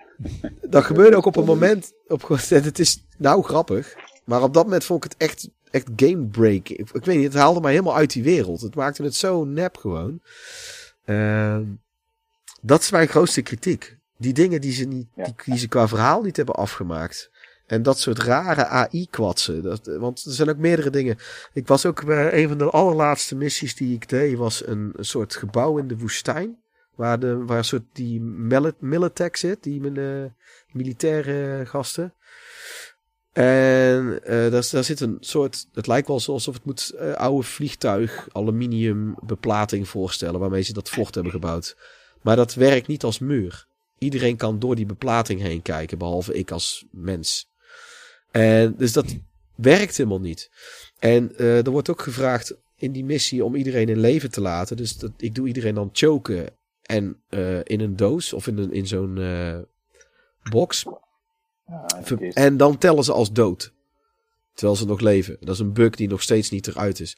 [0.60, 1.92] dat gebeurde ook op een moment.
[2.08, 3.94] Op, het is nou grappig.
[4.24, 6.68] Maar op dat moment vond ik het echt, echt game break.
[6.68, 8.60] Ik, ik weet niet, het haalde mij helemaal uit die wereld.
[8.60, 10.20] Het maakte het zo nep gewoon.
[11.04, 11.64] Ehm,
[12.60, 13.96] dat is mijn grootste kritiek.
[14.16, 17.30] Die dingen die ze, niet, die, die ze qua verhaal niet hebben afgemaakt.
[17.66, 19.80] En dat soort rare AI-kwatsen.
[20.00, 21.18] Want er zijn ook meerdere dingen.
[21.52, 24.36] Ik was ook bij een van de allerlaatste missies die ik deed.
[24.36, 26.58] Was een, een soort gebouw in de woestijn.
[27.00, 29.62] Waar, de, waar een soort die Mil- Militech zit.
[29.62, 30.30] Die de
[30.72, 32.14] militaire gasten.
[33.32, 35.66] En eh, daar, daar zit een soort.
[35.72, 40.40] Het lijkt wel alsof het moet eh, oude vliegtuig aluminium beplating voorstellen.
[40.40, 41.76] Waarmee ze dat fort hebben gebouwd.
[42.22, 43.66] Maar dat werkt niet als muur.
[43.98, 45.98] Iedereen kan door die beplating heen kijken.
[45.98, 47.48] Behalve ik als mens.
[48.30, 49.16] En dus dat
[49.54, 50.50] werkt helemaal niet.
[50.98, 54.76] En er wordt ook gevraagd in die missie om iedereen in leven te laten.
[54.76, 56.58] Dus dat, ik doe iedereen dan choken
[56.90, 59.58] en eh, in een doos of in, een, in zo'n eh,
[60.50, 60.84] box.
[62.32, 63.72] En dan tellen ze als dood.
[64.54, 65.36] Terwijl ze nog leven.
[65.40, 67.16] Dat is een bug die nog steeds niet eruit is.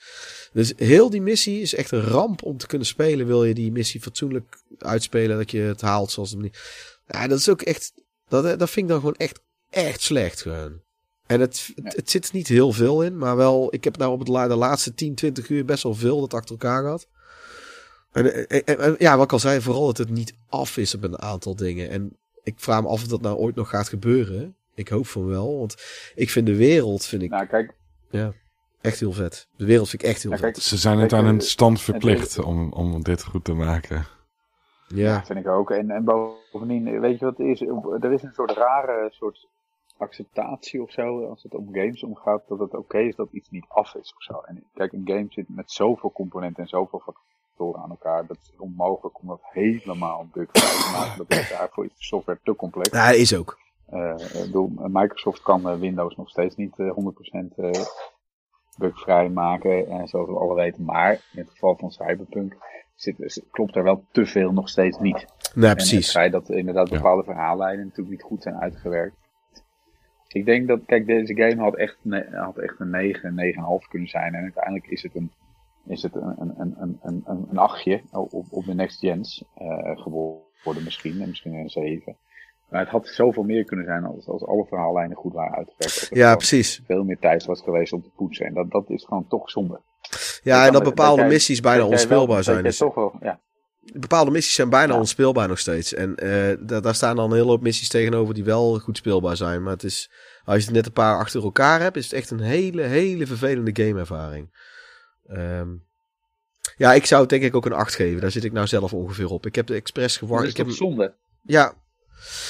[0.52, 3.26] Dus heel die missie is echt een ramp om te kunnen spelen.
[3.26, 5.36] Wil je die missie fatsoenlijk uitspelen.
[5.36, 6.58] Dat je het haalt zoals het niet.
[7.06, 7.92] Ja, dat is ook echt.
[8.28, 9.40] Dat, dat vind ik dan gewoon echt,
[9.70, 10.80] echt slecht gewoon.
[11.26, 14.18] En het, het, het zit niet heel veel in, maar wel, ik heb nou op
[14.18, 17.06] het, de laatste 10, 20 uur best wel veel dat achter elkaar gehad.
[18.12, 20.94] En, en- en- en ja, wat ik al zei, vooral dat het niet af is
[20.94, 21.90] op een aantal dingen.
[21.90, 24.56] En ik vraag me af of dat nou ooit nog gaat gebeuren.
[24.74, 25.74] Ik hoop van wel, want
[26.14, 27.74] ik vind de wereld vind ik Nou, kijk,
[28.80, 29.48] echt heel vet.
[29.56, 30.64] De wereld vind ik echt heel Ja, kijk, vet.
[30.64, 34.06] Ze zijn het aan hun eh, stand verplicht om, om dit goed te maken.
[34.88, 35.70] Ja, Dat vind ik ook.
[35.70, 37.60] En, en bovendien, weet je wat het is?
[38.00, 39.46] Er is een soort rare soort
[39.98, 43.64] acceptatie of zo, als het om games omgaat, dat het oké is dat iets niet
[43.68, 44.40] af is of zo.
[44.40, 46.98] En kijk, een game zit met zoveel componenten en zoveel
[47.62, 51.18] factoren aan elkaar, dat is onmogelijk om dat helemaal bugvrij te maken.
[51.26, 52.90] Dat is daarvoor is de software te complex.
[52.90, 53.60] ja dat is ook.
[53.86, 54.14] Eh,
[54.76, 57.70] Microsoft kan eh, Windows nog steeds niet eh, 100% eh,
[58.78, 60.84] bugvrij maken, eh, zoals we alle weten.
[60.84, 62.56] Maar in het geval van Cyberpunk
[62.94, 65.14] zit, klopt er wel te veel nog steeds niet.
[65.14, 65.24] Nee,
[65.54, 66.10] En het precies.
[66.10, 66.96] feit dat inderdaad Ja.
[66.96, 69.16] bepaalde verhaallijnen natuurlijk niet goed zijn uitgewerkt.
[70.28, 71.96] Ik denk dat, kijk, deze game had echt,
[72.32, 74.34] had echt een 9, 9,5 kunnen zijn.
[74.34, 75.32] En uiteindelijk is het een,
[75.86, 80.84] is het een, een, een, een, een, achtje op, op de next gens eh, geworden
[80.84, 81.20] misschien.
[81.20, 82.16] En misschien een 7.
[82.70, 86.10] Maar het had zoveel meer kunnen zijn als, als alle verhaallijnen goed waren uitgewerkt.
[86.10, 86.82] Er Ja, precies.
[86.86, 88.46] veel meer tijd was geweest om te poetsen.
[88.46, 89.80] En dat, dat is gewoon toch zonde.
[90.42, 92.62] Ja, en dat bepaalde missies bijna jij onspeelbaar zijn.
[92.64, 93.40] Dus toch wel, ja.
[93.92, 94.98] bepaalde missies zijn bijna Ja.
[94.98, 95.94] onspeelbaar nog steeds.
[95.94, 99.36] En eh, da- daar staan dan een hele hoop missies tegenover die wel goed speelbaar
[99.36, 99.62] zijn.
[99.62, 100.10] Maar het is,
[100.44, 103.26] als je het net een paar achter elkaar hebt, is het echt een hele, hele
[103.26, 104.70] vervelende gameervaring.
[105.32, 105.68] Ehm
[106.76, 108.20] ja, ik zou het denk ik ook een 8 geven.
[108.20, 109.46] Daar zit ik nou zelf ongeveer op.
[109.46, 110.44] Ik heb de expres Dat gewacht.
[110.44, 111.14] is Ik heb zonde?
[111.42, 111.74] ja.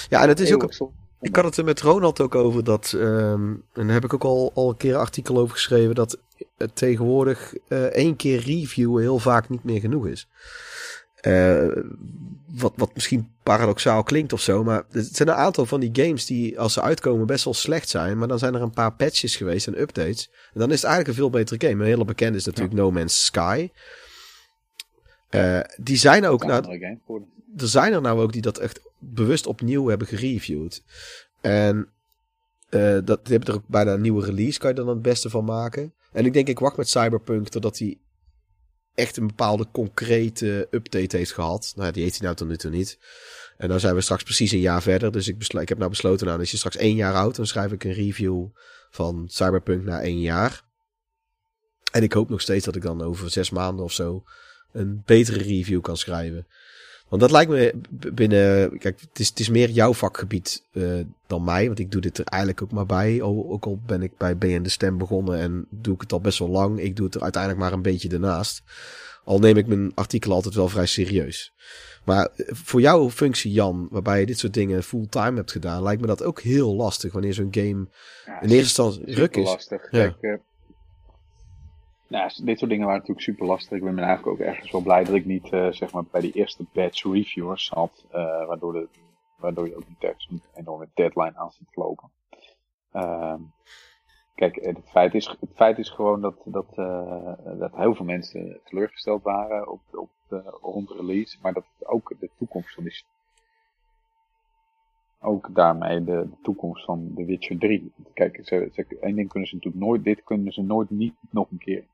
[0.09, 0.95] ja, en het is ook zonde.
[1.21, 4.25] ik had het er met Ronald ook over dat, ehm, en daar heb ik ook
[4.25, 6.19] al, al een keer een artikel over geschreven, dat
[6.57, 10.29] het tegenwoordig eh, één keer reviewen heel vaak niet meer genoeg is.
[11.23, 11.67] Eh,
[12.55, 16.27] wat, wat misschien paradoxaal klinkt of zo, maar er zijn een aantal van die games
[16.27, 19.37] die als ze uitkomen best wel slecht zijn, maar dan zijn er een paar patches
[19.37, 20.31] geweest en updates.
[20.55, 21.83] En dan is het eigenlijk een veel betere game.
[21.83, 23.71] Een hele bekende is natuurlijk No Man's Sky.
[25.29, 26.93] Eh, die zijn ook, nou,
[27.57, 30.83] er zijn er nou ook die dat echt bewust opnieuw hebben gereviewd.
[31.41, 31.89] En
[32.69, 35.03] eh, dat die hebben er ook bijna een nieuwe release, kan je er dan het
[35.03, 35.93] beste van maken.
[36.13, 37.99] En ik denk, ik wacht met Cyberpunk totdat hij
[38.95, 41.73] echt een bepaalde concrete update heeft gehad.
[41.77, 42.99] Nou, die heeft hij nou tot nu toe niet.
[43.57, 45.13] En dan zijn we straks precies een jaar verder.
[45.13, 47.37] Dus ik, ik heb nou besloten, nou, is hij straks één jaar oud.
[47.37, 48.47] Dan schrijf ik een review
[48.91, 50.63] van Cyberpunk na één jaar.
[51.93, 54.25] En ik hoop nog steeds dat ik dan over zes maanden of zo
[54.73, 56.47] een betere review kan schrijven.
[57.13, 57.75] Want dat lijkt me
[58.15, 58.79] binnen.
[58.79, 61.67] Kijk, het is, het is meer jouw vakgebied eh, dan mij.
[61.67, 63.23] Want ik doe dit er eigenlijk ook maar bij.
[63.23, 66.39] Ook al ben ik bij BN de Stem begonnen en doe ik het al best
[66.39, 66.81] wel lang.
[66.81, 68.63] Ik doe het er uiteindelijk maar een beetje ernaast.
[69.25, 71.53] Al neem ik mijn artikel altijd wel vrij serieus.
[72.05, 76.01] Maar eh, voor jouw functie, Jan, waarbij je dit soort dingen fulltime hebt gedaan, lijkt
[76.01, 77.89] me dat ook heel lastig wanneer zo'n game
[78.27, 79.45] Ja, in eerste instantie ruk is.
[79.45, 79.83] lastig.
[79.91, 80.09] Ja.
[80.09, 80.35] Kijk, eh,
[82.13, 83.79] nou, dit soort dingen waren natuurlijk super lastig.
[83.79, 86.33] Ik ben eigenlijk ook ergens wel blij dat ik niet eh, zeg maar bij die
[86.33, 88.07] eerste batch reviewers zat.
[88.11, 88.89] eh, waardoor, de,
[89.37, 92.11] waardoor je ook niet tegen zo'n enorme deadline aan zit te lopen.
[92.93, 93.41] Ehm,
[94.35, 98.61] kijk, het feit, is, het feit is gewoon dat, dat, eh, dat heel veel mensen
[98.65, 101.39] teleurgesteld waren op, op de, rond de release.
[101.43, 103.05] Maar dat ook de toekomst van die
[105.25, 107.93] ook daarmee de, de toekomst van The Witcher 3.
[108.15, 108.37] Kijk,
[109.01, 111.85] één ding kunnen ze natuurlijk nooit, dit kunnen ze nooit niet nog een keer.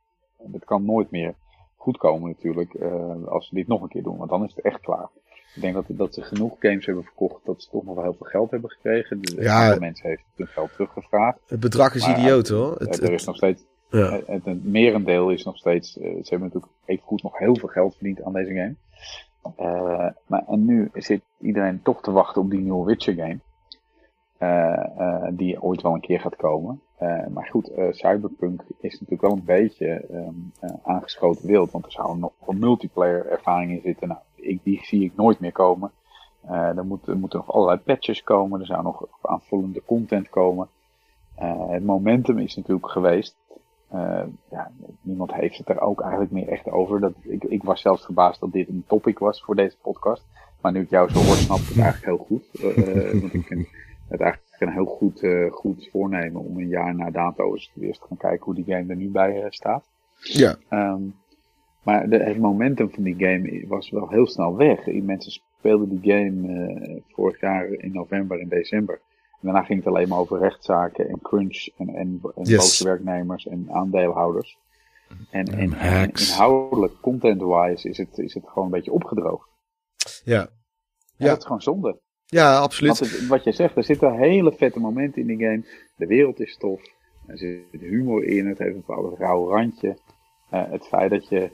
[0.42, 1.34] Dit kan nooit meer
[1.76, 4.64] goed komen natuurlijk, eh, als ze dit nog een keer doen, want dan is het
[4.64, 5.08] echt klaar.
[5.54, 8.14] Ik denk dat, dat ze genoeg games hebben verkocht, dat ze toch nog wel heel
[8.18, 9.20] veel geld hebben gekregen.
[9.20, 9.60] De, Ja.
[9.62, 11.38] andere mensen heeft hun geld teruggevraagd.
[11.46, 12.72] Het bedrag is Maar, idioot hoor.
[12.76, 14.12] Eh, Het, er is het- nog steeds, ja.
[14.12, 17.56] het, het, het merendeel is nog steeds, eh, ze hebben natuurlijk even goed nog heel
[17.56, 18.74] veel geld verdiend aan deze game.
[19.56, 23.38] Eh, maar, en nu zit iedereen toch te wachten op die nieuwe Witcher game.
[24.38, 26.80] Eh, eh, die ooit wel een keer gaat komen.
[26.98, 31.70] Eh, maar goed, eh, Cyberpunk is natuurlijk wel een beetje eh, aangeschoten wild.
[31.70, 34.08] Want er zou nog een multiplayer ervaring in zitten.
[34.08, 35.90] Nou, ik, die zie ik nooit meer komen.
[36.48, 38.60] Er, moet, moeten nog allerlei patches komen.
[38.60, 40.68] Er zou nog aanvullende content komen.
[41.68, 43.36] Het momentum is natuurlijk geweest.
[44.50, 44.70] Ja,
[45.00, 47.00] niemand heeft het er ook eigenlijk meer echt over.
[47.00, 50.26] Dat, ik, ik was zelfs verbaasd dat dit een topic was voor deze podcast.
[50.60, 52.48] Maar nu ik jou zo hoor, snap ik het eigenlijk heel goed.
[53.20, 53.46] Want ik
[54.08, 58.06] het eigenlijk een heel goed, eh, goed voornemen om een jaar na dato eens te
[58.08, 59.84] gaan kijken hoe die game er nu bij eh, staat.
[60.20, 60.56] ja.
[60.68, 61.02] Ehm,
[61.82, 64.86] maar de, het momentum van die game was wel heel snel weg.
[64.86, 69.00] Mensen speelden die game eh, vorig jaar in november en december.
[69.30, 72.56] En daarna ging het alleen maar over rechtszaken en crunch en, en, en Yes.
[72.56, 74.58] boze werknemers en aandeelhouders.
[75.30, 76.30] En, en, en hacks.
[76.30, 79.48] inhoudelijk, content-wise, is het, is het gewoon een beetje opgedroogd.
[80.24, 80.34] ja.
[80.34, 80.48] Ja.
[81.16, 81.26] Ja.
[81.28, 82.00] Dat is gewoon zonde.
[82.30, 83.26] Ja, absoluut.
[83.26, 85.64] Wat je zegt, er zitten hele vette momenten in die game.
[85.96, 86.82] De wereld is tof.
[87.26, 88.46] Er zit humor in.
[88.46, 89.96] Het heeft een bepaald rauw randje.
[90.48, 91.50] Eh, het feit dat je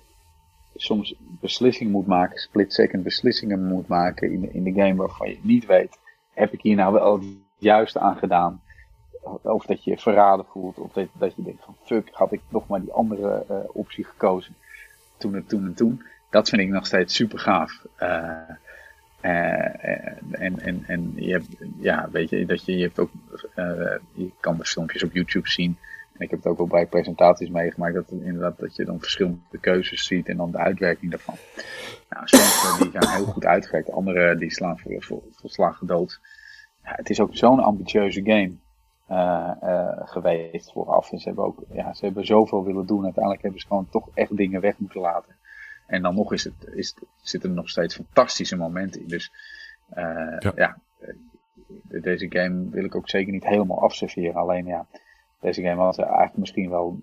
[0.77, 5.39] soms beslissingen moet maken, split-second beslissingen moet maken in de, in de game waarvan je
[5.41, 5.99] niet weet,
[6.33, 7.25] heb ik hier nou wel het
[7.59, 8.63] juiste aan gedaan?
[9.43, 12.41] Of dat je je verraden voelt, of dat, dat je denkt van fuck, had ik
[12.49, 14.55] nog maar die andere eh, optie gekozen
[15.17, 16.03] toen en toen en toen.
[16.31, 17.85] Dat vind ik nog steeds super gaaf.
[17.97, 18.51] Eh,
[19.25, 21.47] en, en, en je hebt,
[21.79, 23.11] ja, weet je, dat je, je hebt ook,
[23.55, 23.65] eh,
[24.13, 25.79] je kan de filmpjes op YouTube zien.
[26.13, 29.59] En ik heb het ook wel bij presentaties meegemaakt, dat, inderdaad, dat je dan verschillende
[29.61, 31.35] keuzes ziet en dan de uitwerking daarvan.
[32.09, 36.21] Nou, sommige die zijn heel goed uitgewerkt, andere die slaan voor, voor, dood.
[36.83, 38.53] Ja, het is ook zo'n ambitieuze game
[39.07, 41.13] eh, eh, geweest vooraf.
[41.13, 43.05] En ze hebben ook, ja, ze hebben zoveel willen doen.
[43.05, 45.37] Uiteindelijk hebben ze gewoon toch echt dingen weg moeten laten.
[45.87, 49.09] En dan nog is het, is, zitten er nog steeds fantastische momenten in.
[49.09, 49.33] Dus
[49.89, 50.05] eh,
[50.39, 50.53] Ja.
[50.57, 54.35] ja, eh, deze game wil ik ook zeker niet helemaal afserveren.
[54.35, 54.87] Alleen ja,
[55.41, 56.99] deze game had ze eigenlijk misschien wel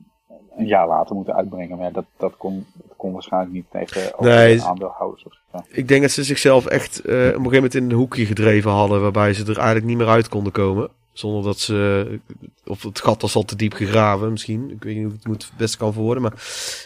[0.55, 1.77] een jaar later moeten uitbrengen.
[1.77, 4.55] Maar ja, dat, dat, kon, dat kon waarschijnlijk niet tegen Nee.
[4.57, 5.23] de aandeelhouders.
[5.25, 5.57] Of zo.
[5.67, 8.71] Ik denk dat ze zichzelf echt eh, op een gegeven moment in een hoekje gedreven
[8.71, 9.01] hadden.
[9.01, 10.89] Waarbij ze er eigenlijk niet meer uit konden komen.
[11.13, 12.19] Zonder dat ze.
[12.65, 14.71] Of het gat was al te diep gegraven, misschien.
[14.71, 16.23] Ik weet niet hoe ik het best kan verwoorden.
[16.23, 16.33] Maar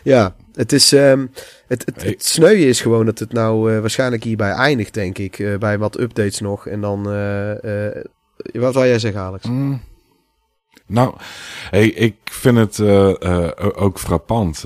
[0.04, 0.92] ja, het is.
[0.94, 1.26] ehm,
[1.68, 5.40] het, het, sneuien is gewoon dat het nou eh, waarschijnlijk hierbij eindigt, denk ik.
[5.40, 6.68] eh, bij wat updates nog.
[6.68, 7.12] En dan.
[7.12, 8.02] eh,
[8.54, 9.46] wat wil jij zeggen, Alex?
[9.46, 9.82] Mm.
[10.88, 11.16] Nou,
[11.70, 12.80] hey, ik vind het
[13.76, 14.66] ook frappant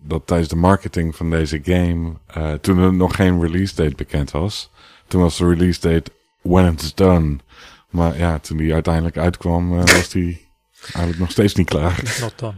[0.00, 2.12] dat tijdens de marketing van deze game,
[2.60, 4.70] toen er nog geen release date bekend was,
[5.08, 6.10] toen was de release date
[6.42, 7.36] when it's done.
[7.92, 10.50] Maar ja, toen die uiteindelijk uitkwam, eh, was die
[10.82, 12.16] eigenlijk nog steeds niet klaar.
[12.20, 12.54] Not done.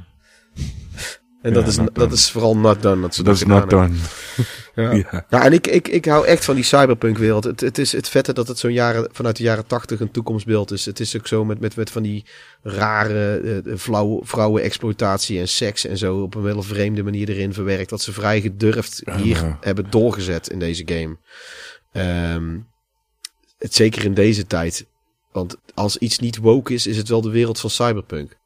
[1.42, 2.12] En Ja, dat, is, not dat done.
[2.12, 3.00] is vooral not done.
[3.00, 3.94] Dat, ze Dat is not done.
[4.74, 4.92] Ja.
[4.92, 5.26] Ja.
[5.30, 7.44] Ja, en ik, ik, ik hou echt van die cyberpunk wereld.
[7.44, 10.70] Het, het is het vette dat het zo'n jaren, vanuit de jaren tachtig een toekomstbeeld
[10.70, 10.84] is.
[10.84, 12.24] Het is ook zo met, met, met van die
[12.62, 17.90] rare eh, vrouw, vrouwenexploitatie en seks en zo op een wel vreemde manier erin verwerkt.
[17.90, 19.58] Dat ze vrij gedurfd hier ja.
[19.60, 21.16] hebben doorgezet in deze game.
[21.92, 22.58] Ehm,
[23.58, 24.86] het, zeker in deze tijd.
[25.34, 28.36] Want als iets niet woke is, is het wel de wereld van cyberpunk.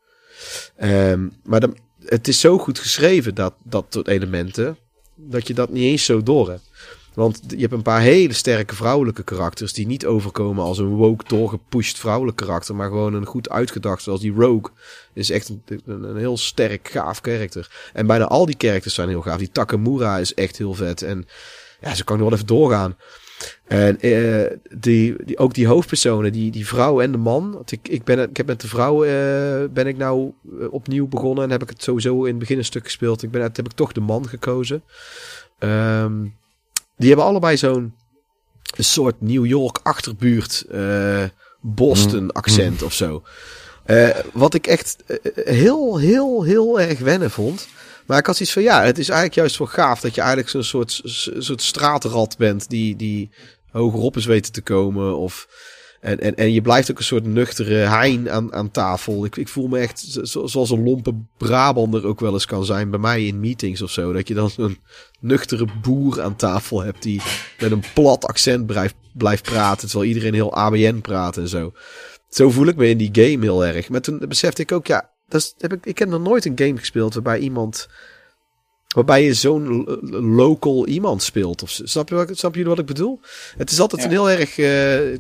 [0.77, 4.79] Ehm, maar dan, het is zo goed geschreven, dat, dat soort elementen,
[5.15, 6.71] dat je dat niet eens zo door hebt.
[7.15, 11.25] Want je hebt een paar hele sterke vrouwelijke karakters die niet overkomen als een woke
[11.27, 14.73] doorgepusht vrouwelijk karakter, maar gewoon een goed uitgedacht, zoals die Rogue
[15.13, 17.91] is echt een, een, heel sterk, gaaf karakter.
[17.93, 19.39] En bijna al die characters zijn heel gaaf.
[19.39, 21.27] Die Takamura is echt heel vet en
[21.81, 22.97] ja, zo kan nog wel even doorgaan.
[23.67, 27.53] En eh, die, die, ook die hoofdpersonen, die, die vrouw en de man.
[27.53, 31.07] Want ik, ik, ben, ik heb met de vrouw eh, ben ik nou eh, opnieuw
[31.07, 31.45] begonnen.
[31.45, 33.23] En heb ik het sowieso in het begin een stuk gespeeld.
[33.23, 34.83] Ik ben, heb ik toch de man gekozen.
[35.59, 36.23] Ehm,
[36.97, 37.95] die hebben allebei zo'n
[38.79, 40.67] soort New York achterbuurt
[41.61, 43.23] Boston accent of zo.
[44.33, 44.97] Wat ik echt
[45.35, 47.69] heel, heel, heel erg wennen vond.
[48.09, 50.51] Maar ik had zoiets van, ja, het is eigenlijk juist wel gaaf dat je eigenlijk
[50.51, 51.01] zo'n soort,
[51.39, 53.31] soort straatrat bent die, die
[53.71, 55.17] hogerop is weten te komen.
[55.17, 55.49] Of,
[56.01, 59.25] en, en, en je blijft ook een soort nuchtere hein aan, aan tafel.
[59.25, 62.91] Ik, ik voel me echt zo- zoals een lompe Brabander ook wel eens kan zijn
[62.91, 64.13] bij mij in meetings of zo.
[64.13, 64.79] Dat je dan zo'n
[65.21, 67.23] nuchtere boer aan tafel hebt die
[67.61, 69.89] met een plat accent blijft, blijft praten.
[69.89, 71.73] Terwijl iedereen heel ABN praat en zo.
[72.29, 73.89] Zo voel ik me in die game heel erg.
[73.89, 76.59] Maar toen besefte ik ook, ja, dat is, heb ik, ik heb nog nooit een
[76.59, 77.89] game gespeeld waarbij iemand.
[78.95, 81.63] Waarbij je zo'n lo- local iemand speelt.
[81.63, 81.87] Of, zo.
[81.87, 83.21] snap, je wat, ik- snap jullie wat ik bedoel?
[83.57, 84.07] Het is altijd Ja.
[84.07, 85.19] een heel erg eh,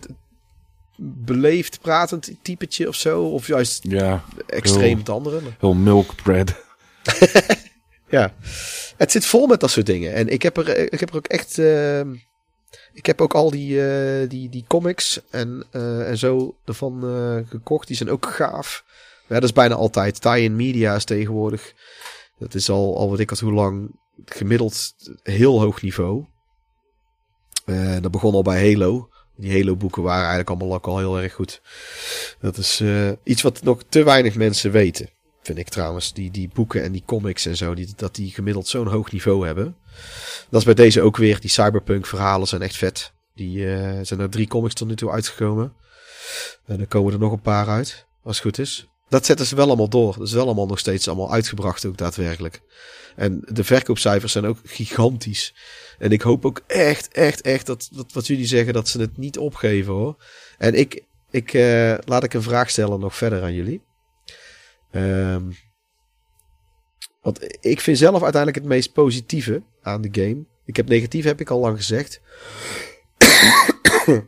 [1.25, 3.23] beleefd pratend typetje of zo.
[3.23, 5.41] Of juist Ja, extreem Heel- het andere.
[5.59, 6.55] heel milk bread.
[8.11, 8.35] Ja,
[8.97, 10.15] het zit vol met dat soort dingen.
[10.15, 11.59] En ik heb er, ik heb er ook echt.
[11.59, 12.01] eh,
[12.93, 17.49] ik heb ook al die, eh, die, die comics en, eh, en zo ervan eh,
[17.51, 17.87] gekocht.
[17.87, 18.85] Die zijn ook gaaf.
[19.29, 20.21] Ja, dat is bijna altijd.
[20.21, 21.75] Tie-in media is tegenwoordig.
[22.39, 24.01] Dat is al, al wat ik had hoe lang.
[24.25, 26.27] Gemiddeld heel hoog niveau.
[27.65, 29.09] Eh, dat begon al bij Halo.
[29.37, 31.61] Die Halo-boeken waren eigenlijk allemaal al heel erg goed.
[32.41, 35.11] Dat is eh, iets wat nog te weinig mensen weten.
[35.43, 36.13] Vind ik trouwens.
[36.13, 37.75] Die, die boeken en die comics en zo.
[37.75, 39.77] Die, dat die gemiddeld zo'n hoog niveau hebben.
[40.51, 41.41] Dat is bij deze ook weer.
[41.41, 43.13] Die cyberpunk verhalen zijn echt vet.
[43.35, 45.73] Die eh, zijn er drie comics tot nu toe uitgekomen.
[46.67, 48.07] En er komen er nog een paar uit.
[48.23, 48.89] Als het goed is.
[49.09, 50.15] Dat zetten ze wel allemaal door.
[50.19, 52.61] Dat is wel allemaal nog steeds allemaal uitgebracht ook daadwerkelijk.
[53.17, 55.55] En de verkoopcijfers zijn ook gigantisch.
[55.99, 59.17] En ik hoop ook echt, echt, echt dat, dat wat jullie zeggen, dat ze het
[59.17, 60.25] niet opgeven hoor.
[60.59, 63.83] En ik, ik eh, laat ik een vraag stellen nog verder aan jullie.
[64.91, 65.43] Ehm,
[67.21, 70.45] want ik vind zelf uiteindelijk het meest positieve aan de game.
[70.65, 72.21] Ik heb negatief, heb ik al lang gezegd.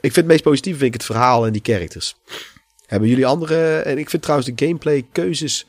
[0.00, 2.16] ik vind het meest positief vind ik het verhaal en die characters.
[2.90, 3.78] Hebben jullie andere...
[3.78, 5.66] En ik vind trouwens de gameplay keuzes...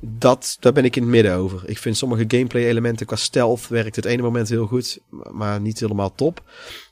[0.00, 1.68] Dat, daar ben ik in het midden over.
[1.68, 5.80] Ik vind sommige gameplay elementen qua stealth werkt het ene moment heel goed, maar niet
[5.80, 6.42] helemaal top.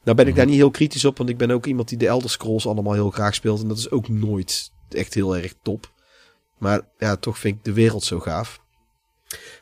[0.02, 2.06] Nou ben ik daar niet heel kritisch op, want ik ben ook iemand die de
[2.06, 3.62] Elder Scrolls allemaal heel graag speelt.
[3.62, 5.90] En dat is ook nooit echt heel erg top.
[6.58, 8.60] Maar ja, toch vind ik de wereld zo gaaf.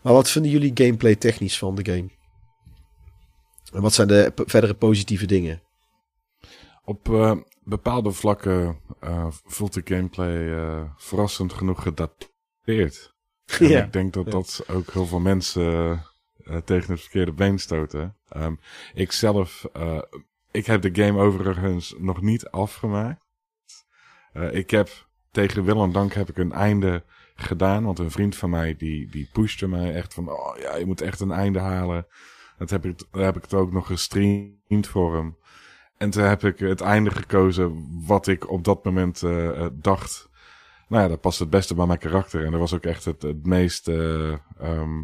[0.03, 2.11] Maar wat vinden jullie gameplay technisch van de game?
[3.73, 5.63] En wat zijn de verdere positieve dingen?
[6.85, 13.15] Op eh, bepaalde vlakken eh, voelt de gameplay eh, verrassend genoeg gedateerd.
[13.59, 13.85] En Ja.
[13.85, 14.31] ik denk dat Ja.
[14.31, 16.03] dat ook heel veel mensen
[16.45, 18.17] eh, tegen het verkeerde been stoten.
[18.29, 18.55] Ehm,
[18.95, 19.65] ik zelf,
[20.51, 23.21] ik heb de game overigens nog niet afgemaakt.
[24.51, 24.89] Ik heb
[25.31, 27.05] tegen wil en dank heb ik een einde
[27.35, 27.85] gedaan.
[27.85, 31.01] Want een vriend van mij die, die pushte mij echt van, oh ja, je moet
[31.01, 32.07] echt een einde halen.
[32.59, 35.37] Dat heb ik, daar heb ik het ook nog gestreamd voor hem.
[36.01, 40.29] En toen heb ik het einde gekozen wat ik op dat moment eh, eh, dacht.
[40.89, 42.45] Nou ja, dat past het beste bij mijn karakter.
[42.45, 45.03] En dat was ook echt het, het meest eh, ehm,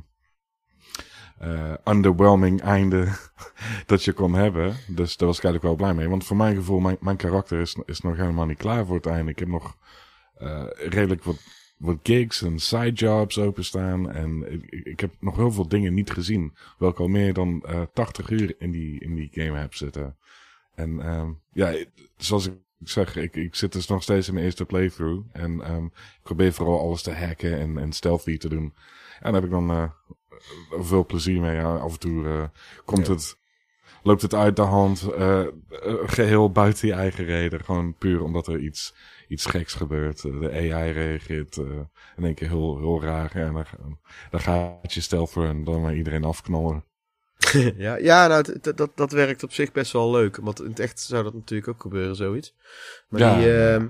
[1.39, 3.09] eh, underwhelming einde
[3.87, 4.77] dat je kon hebben.
[4.87, 6.09] Dus daar was ik eigenlijk wel blij mee.
[6.09, 9.07] Want voor mijn gevoel, mijn, mijn karakter is, is nog helemaal niet klaar voor het
[9.07, 9.31] einde.
[9.31, 9.77] Ik heb nog
[10.77, 11.39] redelijk wat,
[11.79, 14.11] wat gigs en sidejobs openstaan.
[14.11, 16.55] En ik, ik- heb nog heel veel dingen niet gezien.
[16.79, 20.17] Ik al meer dan eh 80 uur in die, in die game heb zitten.
[20.77, 21.85] En ehm, ja,
[22.17, 22.55] zoals ik
[22.85, 25.27] zeg, ik, ik zit dus nog steeds in mijn eerste playthrough.
[25.33, 28.75] En ehm, ik probeer vooral alles te hacken en, en stealthy te doen.
[29.21, 29.91] En daar heb ik dan eh,
[30.71, 31.55] veel plezier mee.
[31.57, 32.45] Ja, af en toe eh,
[32.85, 33.13] komt Ja.
[33.13, 33.37] het,
[34.03, 35.03] loopt het uit de hand.
[35.13, 35.49] eh, eh,
[36.07, 37.65] geheel buiten je eigen reden.
[37.65, 38.95] Gewoon puur omdat er iets,
[39.29, 40.23] iets geks gebeurt.
[40.23, 41.65] De AI reageert eh,
[42.17, 43.31] in één keer heel, heel raar.
[43.35, 43.99] En dan,
[44.31, 46.85] dan gaat je stealth voor en dan maar iedereen afknallen.
[47.77, 48.45] ja, ja nou,
[48.75, 50.37] dat, dat werkt op zich best wel leuk.
[50.37, 52.55] Want in het echt zou dat natuurlijk ook gebeuren, zoiets.
[53.09, 53.39] Maar Ja.
[53.39, 53.87] die, ehm,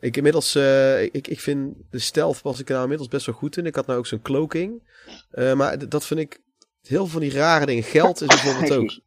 [0.00, 3.56] ik inmiddels, eh, ik, ik vind de stealth was ik nou inmiddels best wel goed
[3.56, 3.66] in.
[3.66, 4.82] Ik had nou ook zo'n cloaking.
[5.30, 6.40] Eh, maar dat vind ik,
[6.82, 7.82] heel veel van die rare dingen.
[7.82, 8.98] Geld is bijvoorbeeld ook.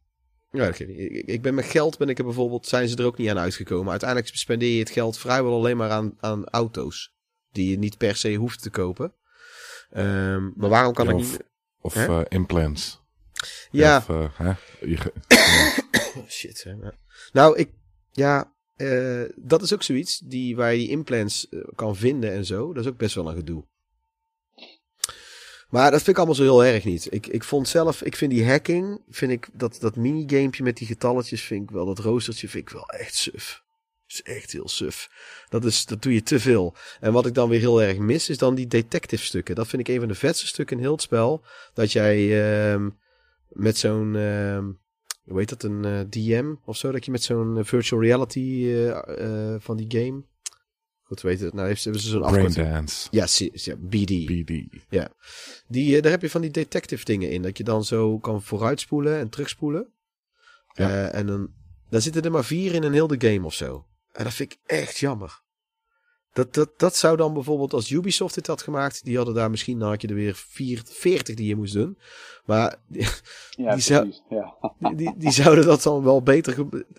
[0.50, 0.78] Ja, ik,
[1.26, 3.90] ik ben met geld ben ik er bijvoorbeeld, zijn ze er ook niet aan uitgekomen.
[3.90, 7.12] Uiteindelijk spendeer je het geld vrijwel alleen maar aan, aan auto's.
[7.52, 9.12] Die je niet per se hoeft te kopen.
[9.90, 11.42] Ehm, maar waarom kan Ja, ik of- niet...
[11.80, 13.00] Of eh, implants.
[13.70, 14.52] Ja, Of, eh, hè?
[14.80, 14.98] Je
[16.16, 16.64] Oh, shit.
[16.64, 16.74] Hè?
[17.32, 17.70] Nou, ik.
[18.12, 22.44] Ja, eh, dat is ook zoiets die, waar je die implants eh, kan vinden en
[22.44, 22.72] zo.
[22.72, 23.64] Dat is ook best wel een gedoe.
[25.68, 27.12] Maar dat vind ik allemaal zo heel erg niet.
[27.12, 30.86] Ik, ik vond zelf, ik vind die hacking, vind ik dat, dat minigamepje met die
[30.86, 33.62] getalletjes, vind ik wel, dat roostertje vind ik wel echt suf.
[34.06, 35.08] Dat is echt heel suf.
[35.48, 36.74] Dat, is, dat doe je te veel.
[37.00, 39.54] En wat ik dan weer heel erg mis, is dan die detective stukken.
[39.54, 41.44] Dat vind ik een van de vetste stukken in heel het spel.
[41.74, 42.42] Dat jij
[42.72, 42.88] ehm,
[43.48, 44.64] met zo'n, ehm,
[45.24, 48.66] hoe heet dat, een eh, DM of zo, dat je met zo'n eh, virtual reality
[48.66, 50.22] eh, van die game.
[51.08, 51.54] Goed, weet het.
[51.54, 52.90] Nou, heeft, hebben ze zo'n afkorting.
[53.10, 54.26] Ja, ja, BD.
[54.26, 54.50] BD.
[55.68, 57.42] Die, eh, daar heb je van die detective dingen in.
[57.42, 59.92] Dat je dan zo kan vooruitspoelen en terugspoelen.
[60.72, 61.08] Ja.
[61.08, 61.50] En dan,
[61.88, 63.86] dan zitten er maar vier in een heel de game of zo.
[64.12, 65.42] En dat vind ik echt jammer.
[66.38, 69.04] Dat, dat, dat zou dan bijvoorbeeld als Ubisoft dit had gemaakt.
[69.04, 71.98] Die hadden daar misschien, dan had je er weer vier, 40 die je moest doen.
[72.44, 73.06] Maar die,
[73.50, 74.22] Ja, Die zou- precies.
[74.28, 75.12] Ja.
[75.16, 76.56] die, zouden dat dan wel beter.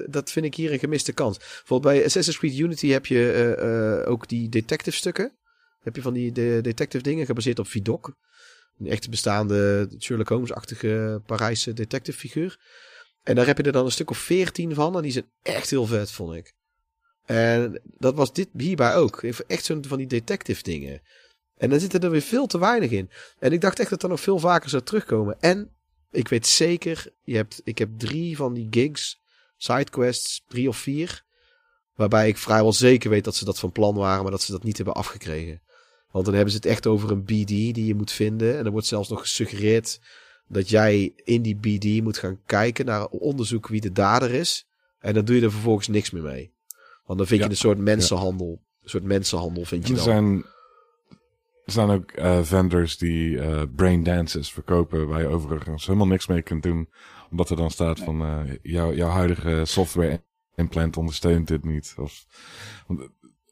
[0.10, 1.38] Dat vind ik hier een gemiste kans.
[1.38, 5.32] Bijvoorbeeld bij Assassin's Creed Unity heb je eh, eh, ook die detective stukken.
[5.82, 8.10] Heb je van die de detective dingen gebaseerd op Vidocq.
[8.80, 12.60] Een echt bestaande Sherlock Holmes-achtige Parijse detective figuur.
[13.24, 14.96] En daar heb je er dan een stuk of veertien van.
[14.96, 16.54] En die zijn echt heel vet, vond ik.
[17.30, 19.24] En dat was dit hierbij ook.
[19.24, 21.02] Echt zo'n van die detective dingen.
[21.58, 23.10] En dan zitten er weer veel te weinig in.
[23.40, 25.38] En ik dacht echt dat dat nog veel vaker zou terugkomen.
[25.40, 25.72] En
[26.12, 29.20] ik weet zeker, je hebt, ik heb drie van die gigs,
[29.58, 31.24] sidequests, drie of vier.
[31.96, 34.64] Waarbij ik vrijwel zeker weet dat ze dat van plan waren, maar dat ze dat
[34.64, 35.62] niet hebben afgekregen.
[36.12, 38.58] Want dan hebben ze het echt over een BD die je moet vinden.
[38.58, 40.00] En er wordt zelfs nog gesuggereerd
[40.48, 44.68] dat jij in die BD moet gaan kijken naar onderzoek wie de dader is.
[45.00, 46.58] En dan doe je er vervolgens niks meer mee.
[47.10, 47.46] Want dan vind Ja.
[47.46, 48.62] je een soort mensenhandel.
[48.84, 50.04] Een soort mensenhandel vind je Er dan.
[50.06, 50.46] zijn,
[51.66, 56.28] er zijn ook eh, vendors die eh, brain dances verkopen waar je overigens helemaal niks
[56.28, 56.90] mee kunt doen.
[57.32, 60.22] Omdat er dan staat van eh, jouw, jouw huidige software
[60.56, 61.94] implant ondersteunt dit niet.
[61.98, 62.26] Of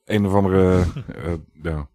[0.05, 0.79] een of andere
[1.23, 1.89] eh ja.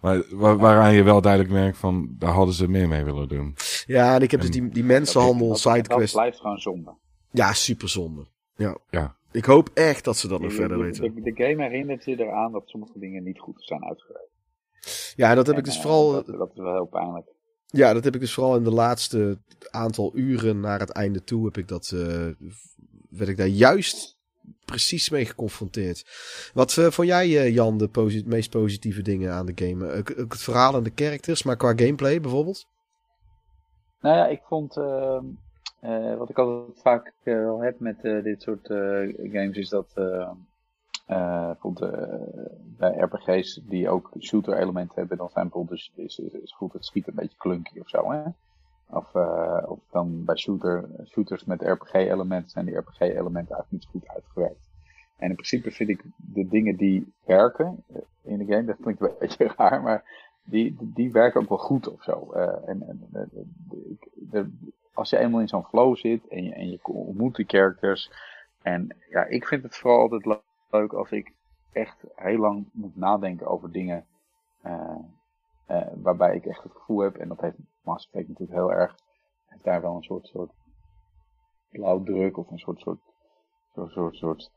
[0.00, 3.54] Maar wa- waaraan je wel duidelijk merkt van daar hadden ze meer mee willen doen.
[3.86, 6.12] Ja, en ik heb dus die, die mensenhandel dat, dat sidequest.
[6.12, 6.94] blijft gewoon zonde.
[7.30, 8.26] Ja, super zonde.
[8.56, 8.78] Ja.
[8.90, 9.18] Ja.
[9.32, 11.14] Ik hoop echt dat ze dat nog De- verder de, weten.
[11.14, 14.28] de, de game herinnert je eraan dat sommige dingen niet goed zijn uitgewerkt.
[15.16, 16.12] Ja, dat heb ik dus eh, vooral.
[16.12, 17.26] Dat, dat is wel heel pijnlijk.
[17.66, 19.38] Ja, dat heb ik dus vooral in de laatste
[19.70, 22.26] aantal uren naar het einde toe heb ik dat eh,
[23.10, 24.18] werd ik daar juist
[24.64, 26.04] precies mee geconfronteerd.
[26.54, 29.92] Wat eh, vond jij, Jan, de meest positieve dingen aan de game?
[29.92, 32.66] Ook het verhaal en de characters, maar qua gameplay bijvoorbeeld?
[34.00, 34.76] Nou ja, ik vond,
[35.80, 39.68] eh, wat ik altijd vaak eh, wel heb met eh, dit soort eh, games, is
[39.68, 40.30] dat eh,
[41.06, 42.16] eh, eh,
[42.76, 46.84] bij RPG's die ook shooter elementen hebben, dan zijn bijvoorbeeld, dus, is, is, goed het
[46.84, 48.22] schieten een beetje clunky of zo, hè?
[48.86, 54.08] Of, eh, of dan bij shooter, shooters met RPG-elementen zijn die RPG-elementen eigenlijk niet goed
[54.08, 54.68] uitgewerkt.
[55.16, 59.00] En in principe vind ik de dingen die werken eh, in de game, dat klinkt
[59.00, 62.32] een beetje raar, maar die, die werken ook wel goed of zo.
[62.32, 63.08] Eh, en, en
[64.32, 64.40] eh,
[64.94, 68.10] als je eenmaal in zo'n flow zit en je, en je ontmoet die characters.
[68.62, 70.40] En ja, ik vind het vooral altijd le-
[70.70, 71.32] leuk als ik
[71.72, 74.06] echt heel lang moet nadenken over dingen.
[74.62, 74.96] eh,
[75.66, 78.94] eh, waarbij ik echt het gevoel heb, en dat heeft Mass Effect natuurlijk heel erg,
[79.46, 80.50] heeft daar wel een soort, soort
[81.70, 82.98] blauwdruk of een soort, soort,
[83.74, 84.50] soort, soort, soort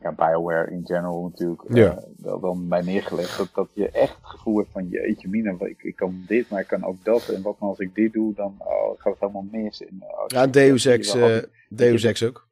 [0.00, 1.96] ja, Bioware in general natuurlijk Ja.
[1.96, 3.38] eh, wel, wel bij neergelegd.
[3.38, 6.60] Dat, dat je echt het gevoel hebt van jeetje mina, ik, ik kan dit, maar
[6.60, 7.28] ik kan ook dat.
[7.28, 9.84] En wat nou als ik dit doe, dan oh, gaat het helemaal mis.
[9.84, 12.48] En, oh, Ja, Deus Ex, eh, Deus Ex ook.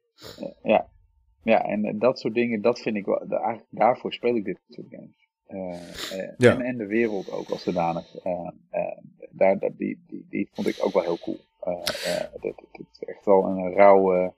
[0.63, 0.85] ja,
[1.43, 4.59] ja en eh, dat soort dingen, dat vind ik wel, eigenlijk daarvoor speel ik dit
[4.69, 5.27] soort games.
[5.45, 6.51] Eh, eh, Ja.
[6.53, 8.15] en, en de wereld ook als zodanig.
[8.23, 8.97] Eh, eh,
[9.29, 11.39] daar, dat, die, die, die vond ik ook wel heel cool.
[11.59, 12.53] Eh, eh, het
[12.91, 14.33] is echt wel een rauw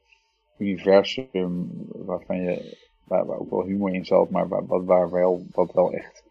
[0.62, 5.46] universum waarvan je, waar, waar ook wel humor in zat, maar waar, wat, waar wel,
[5.54, 6.24] wat wel echt,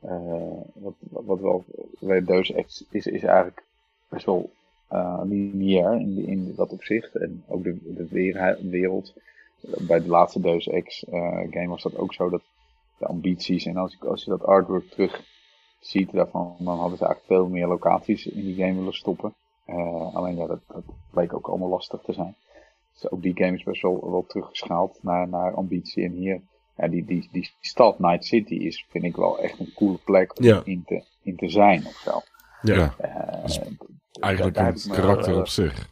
[0.00, 1.64] eh, wat, wat wel,
[2.24, 3.62] Deus Ex is, is eigenlijk
[4.08, 4.50] best wel
[4.88, 7.14] eh lineair in, in dat opzicht.
[7.16, 9.12] En ook de, de wereld.
[9.60, 12.42] Bij de laatste Deus Ex eh, game was dat ook zo dat
[12.98, 15.22] de ambities en als, ik, als je dat artwork terug
[15.80, 19.34] ziet daarvan, dan hadden ze eigenlijk veel meer locaties in die game willen stoppen.
[20.12, 22.34] Alleen ja, dat, dat bleek ook allemaal lastig te zijn.
[23.00, 26.04] Dus ook die game is best wel, wel teruggeschaald naar, naar ambitie.
[26.04, 26.40] En hier,
[26.76, 30.38] ja, die, die, die stad Night City is, vind ik wel echt een coole plek
[30.38, 30.60] om Ja.
[30.64, 32.20] in, te, in te zijn of zo.
[32.62, 32.74] Ja.
[32.98, 33.40] Daar-
[34.20, 35.88] eigenlijk een karakter wel- op zich.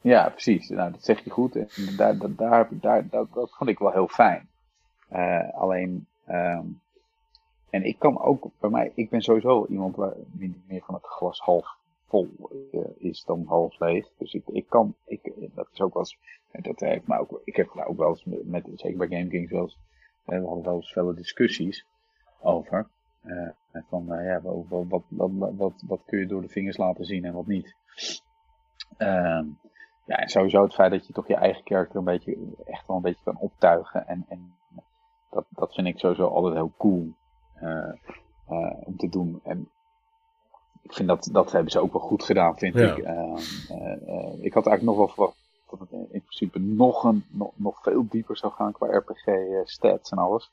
[0.00, 0.68] ja, precies.
[0.68, 1.56] Nou, dat zeg je goed.
[1.56, 4.48] En daar, daar, daar, heb ik- daar, dat, dat vond ik wel heel fijn.
[5.08, 6.64] Eh, alleen, ehm,
[7.70, 11.04] en ik kan ook, bij mij, ik ben sowieso iemand waar die meer van het
[11.06, 11.76] glas half
[12.12, 12.28] vol
[12.72, 14.08] eh, is dan half leeg.
[14.18, 16.18] Dus ik, ik kan, ik, dat is ook wel eens,
[16.50, 19.50] en dat heeft ook, ik heb daar ook wel eens met, zeker bij Game Kings
[19.50, 19.70] wel
[20.24, 21.86] eh, we hadden wel eens felle discussies
[22.40, 22.88] over.
[23.22, 23.48] Eh,
[23.88, 27.24] van, eh, ja, wat, wat, wat, wat, wat, kun je door de vingers laten zien
[27.24, 27.76] en wat niet.
[28.96, 29.46] Ehm,
[30.06, 32.96] ja, en sowieso het feit dat je toch je eigen karakter een beetje, echt wel
[32.96, 34.06] een beetje kan optuigen.
[34.06, 34.54] En, en
[35.30, 37.12] dat, dat vind ik sowieso altijd heel cool
[37.54, 37.92] eh,
[38.48, 39.40] eh, om te doen.
[39.42, 39.70] En
[40.82, 42.94] ik vind dat, dat hebben ze ook wel goed gedaan, vind Ja.
[42.96, 43.04] ik.
[43.04, 43.36] Ehm,
[43.68, 45.36] eh, eh, ik had eigenlijk nog wel verwacht
[45.70, 50.18] dat het in principe nog, een, nog, nog veel dieper zou gaan qua RPG-stats en
[50.18, 50.50] alles.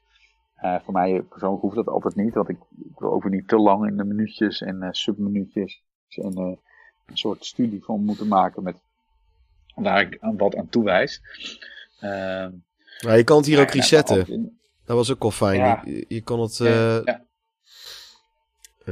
[0.56, 3.47] Eh, voor mij persoonlijk hoeft dat altijd niet, want ik, ik wil ook weer niet
[3.47, 6.43] te lang in de minuutjes en eh, subminuutjes en eh,
[7.06, 8.76] een soort studie van moeten maken met
[9.76, 11.22] waar ik aan wat aan toewijs.
[11.99, 12.51] Ehm,
[13.06, 14.27] Maar je kan het hier ook resetten.
[14.27, 15.60] in- Dat was ook wel fijn.
[15.60, 15.81] Ja.
[15.85, 17.22] Je, je kon het ja, eh, ja.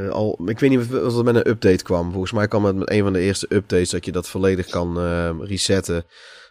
[0.05, 0.39] Eh, al...
[0.45, 2.11] Ik weet niet of of het met een update kwam.
[2.11, 4.97] Volgens mij kwam het met een van de eerste updates dat je dat volledig kan
[4.99, 6.03] eh, resetten.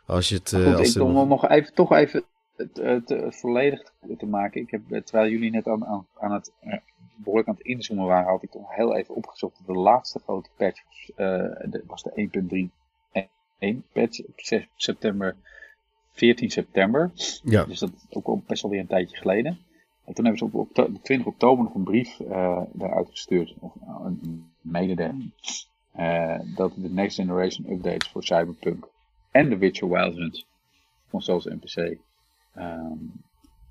[0.07, 0.53] Als je het...
[0.53, 2.25] eh, Goed, als ik het- om nog even, toch even
[2.57, 4.61] het, het, het volledig te- maken.
[4.61, 6.79] Ik heb, eh, terwijl jullie net aan, aan, aan het, eh,
[7.17, 9.61] behoorlijk aan het inzoomen waren, had ik toch heel even opgezocht.
[9.67, 11.27] De laatste grote patch was, eh,
[11.71, 15.37] de, was de 1.3.1 patch op 6 september,
[16.13, 17.11] 14 september.
[17.43, 17.65] Ja.
[17.65, 19.59] Dus dat is ook al best wel weer een tijdje geleden.
[20.07, 22.21] En toen hebben ze op okto- 20 oktober nog een brief
[22.79, 25.33] eruit gestuurd, of nou, een mededeling,
[25.93, 28.89] eh, dat de Next Generation updates voor Cyberpunk
[29.31, 30.47] en The Witcher Wild Hunt,
[31.11, 31.99] consoles en PC,
[32.55, 32.99] ehm,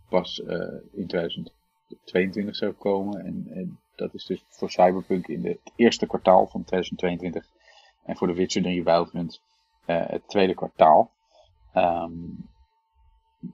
[0.09, 0.57] pas eh,
[0.91, 3.25] in 2022 zou komen.
[3.25, 7.49] En, en dat is dus voor Cyberpunk in het eerste kwartaal van 2022
[8.03, 9.41] en voor The Witcher 3 Wild Hunt
[9.85, 11.11] eh, het tweede kwartaal.
[11.73, 12.11] Ehm,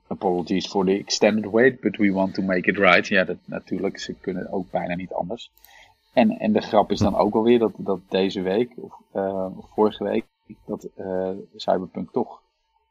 [0.07, 3.07] apologies for the extended wait, but we want to make it right.
[3.07, 5.51] Ja, dat, natuurlijk, ze kunnen ook bijna niet anders.
[6.13, 10.03] En, en de grap is dan ook alweer dat, dat deze week, of, eh, vorige
[10.03, 10.25] week,
[10.65, 12.41] dat eh, Cyberpunk toch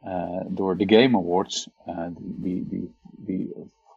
[0.00, 1.68] eh, door de Game Awards,
[2.16, 3.54] die, die, die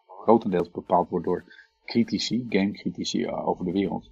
[0.08, 1.44] grotendeels bepaald wordt door
[1.86, 4.12] critici, gamecritici over de wereld,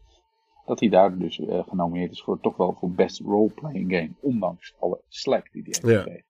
[0.65, 4.99] dat hij daar dus genomineerd is voor toch wel voor Best Role-Playing Game, ondanks alle
[5.07, 6.01] slack die hij heeft Ja.
[6.01, 6.30] gekregen.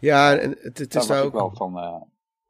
[0.00, 1.32] Ja, en het, het is ik ook...
[1.32, 2.02] wel van, eh,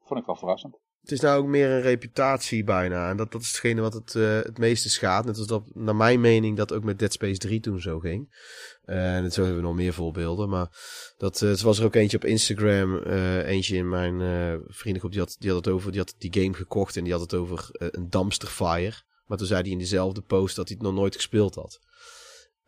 [0.05, 0.79] vond ik wel verrassend.
[1.01, 3.11] het is nou ook meer een reputatie bijna.
[3.11, 5.27] En dat, dat is hetgene wat het, uh, het meeste schaadt.
[5.27, 8.37] Net als dat, naar mijn mening, dat ook met Dead Space 3 toen zo ging.
[8.85, 10.49] Uh, en zo hebben we nog meer voorbeelden.
[10.49, 10.69] Maar
[11.17, 13.03] dat, uh, was er ook eentje op Instagram.
[13.43, 14.21] eentje in mijn
[14.67, 16.97] vriendengroep, die had, die had het over, die had die game gekocht.
[16.97, 19.07] En die had het over een dumpster fire.
[19.27, 21.81] Maar toen zei hij in dezelfde post dat hij het nog nooit gespeeld had.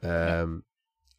[0.01, 0.65] Um,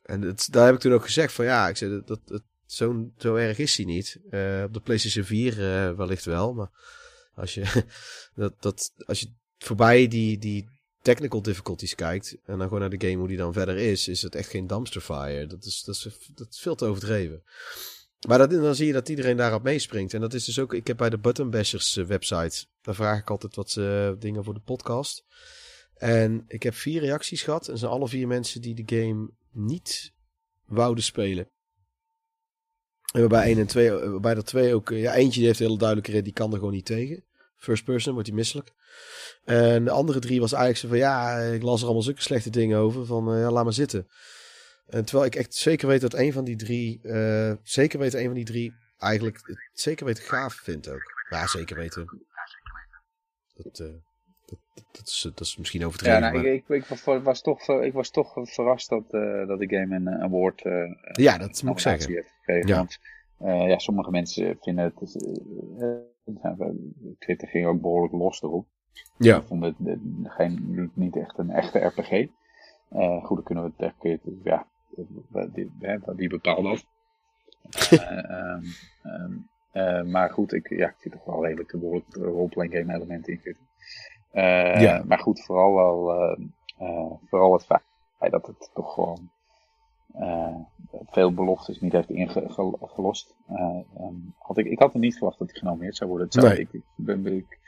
[0.01, 3.11] en het, daar heb ik toen ook gezegd van ja, ik zei, dat, dat zo,
[3.17, 4.19] zo erg is hij niet.
[4.65, 5.55] op de PlayStation 4
[5.95, 6.69] wellicht wel, maar
[7.35, 7.83] als je,
[8.35, 10.69] dat, dat, als je voorbij die, die
[11.01, 14.21] technical difficulties kijkt en dan gewoon naar de game hoe die dan verder is, is
[14.21, 15.47] het echt geen dumpster fire.
[15.47, 17.43] Dat is, dat is, dat veel te overdreven.
[18.27, 20.13] Maar dan zie je dat iedereen daarop meespringt.
[20.13, 23.19] En dat is dus ook, ik heb bij de Button Bashers eh, website, daar vraag
[23.19, 25.25] ik altijd wat uh, dingen voor de podcast.
[25.95, 27.67] En ik heb vier reacties gehad.
[27.67, 30.11] En zijn alle vier mensen die de game niet
[30.65, 31.49] wouden spelen.
[33.11, 36.11] En bij 1 en 2, bij de twee ook, ja, eentje die heeft hele duidelijke
[36.11, 37.23] reden, die kan er gewoon niet tegen.
[37.57, 38.71] First person, wordt hij misselijk.
[39.43, 42.49] En de andere drie was eigenlijk zo van, ja, ik las er allemaal zulke slechte
[42.49, 44.07] dingen over, van, uh, ja, laat maar zitten.
[44.87, 48.25] En terwijl ik echt zeker weet dat een van die drie, uh, zeker weet een
[48.25, 51.25] van die drie eigenlijk zeker weten gaaf vindt ook.
[51.29, 52.25] Ja, zeker weten.
[53.53, 53.87] Dat, uh,
[54.73, 56.21] dat, is, dat is misschien overdreven.
[56.21, 59.69] Ja, nou, ik, ik, ik, was toch, ik was toch verrast dat, uh, dat de
[59.69, 62.13] game een award uh, Ja, dat moet ik zeggen.
[62.13, 62.75] Heeft gekregen, ja.
[62.75, 62.99] Want
[63.41, 65.25] uh, ja, sommige mensen vinden het...
[67.19, 68.67] Twitter ging ook behoorlijk los erop.
[69.17, 69.37] Ja.
[69.37, 69.75] Ik vond het
[70.23, 72.09] geen, niet, niet echt een echte RPG.
[73.23, 74.19] goed, dan kunnen we het.
[74.43, 74.67] Ja,
[75.53, 75.71] die,
[76.15, 76.85] die bepaalt dat.
[77.91, 78.63] um,
[79.13, 83.33] um, uh, maar goed, ik, ja, ik zie toch wel redelijk de roleplaying game elementen
[83.33, 83.69] in zitten.
[84.33, 85.03] Uh, ja.
[85.05, 86.13] Maar goed, vooral wel
[86.79, 89.29] uh, vooral het feit dat het toch gewoon
[91.09, 93.35] veel beloftes niet heeft ingelost.
[93.49, 96.27] Um, had ik, ik had er niet verwacht dat hij genomineerd zou worden.
[96.27, 96.59] Het zou, nee.
[96.59, 97.59] ik, ik, ben, ik,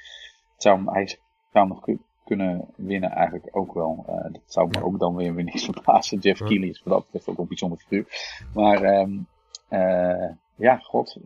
[0.54, 1.18] het zou, hij
[1.54, 1.88] zou nog
[2.24, 4.06] kunnen winnen eigenlijk ook wel.
[4.32, 6.20] dat zou me ook dan weer weer niks verbazen.
[6.20, 6.46] Jeff ja.
[6.46, 8.06] Keighley is wat dat betreft ook een bijzonder figuur.
[8.54, 9.28] Maar um,
[10.56, 11.18] ja, god,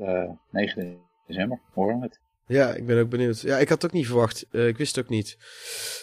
[0.49, 2.19] 9 december, horen we het.
[2.47, 3.41] Ja, ik ben ook benieuwd.
[3.41, 4.45] Ja, ik had het ook niet verwacht.
[4.51, 5.37] Uh, ik wist het ook niet.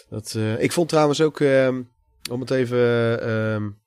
[0.09, 1.89] Dat, uh, ik vond trouwens ook, um,
[2.29, 2.79] om het even...
[3.29, 3.83] Um,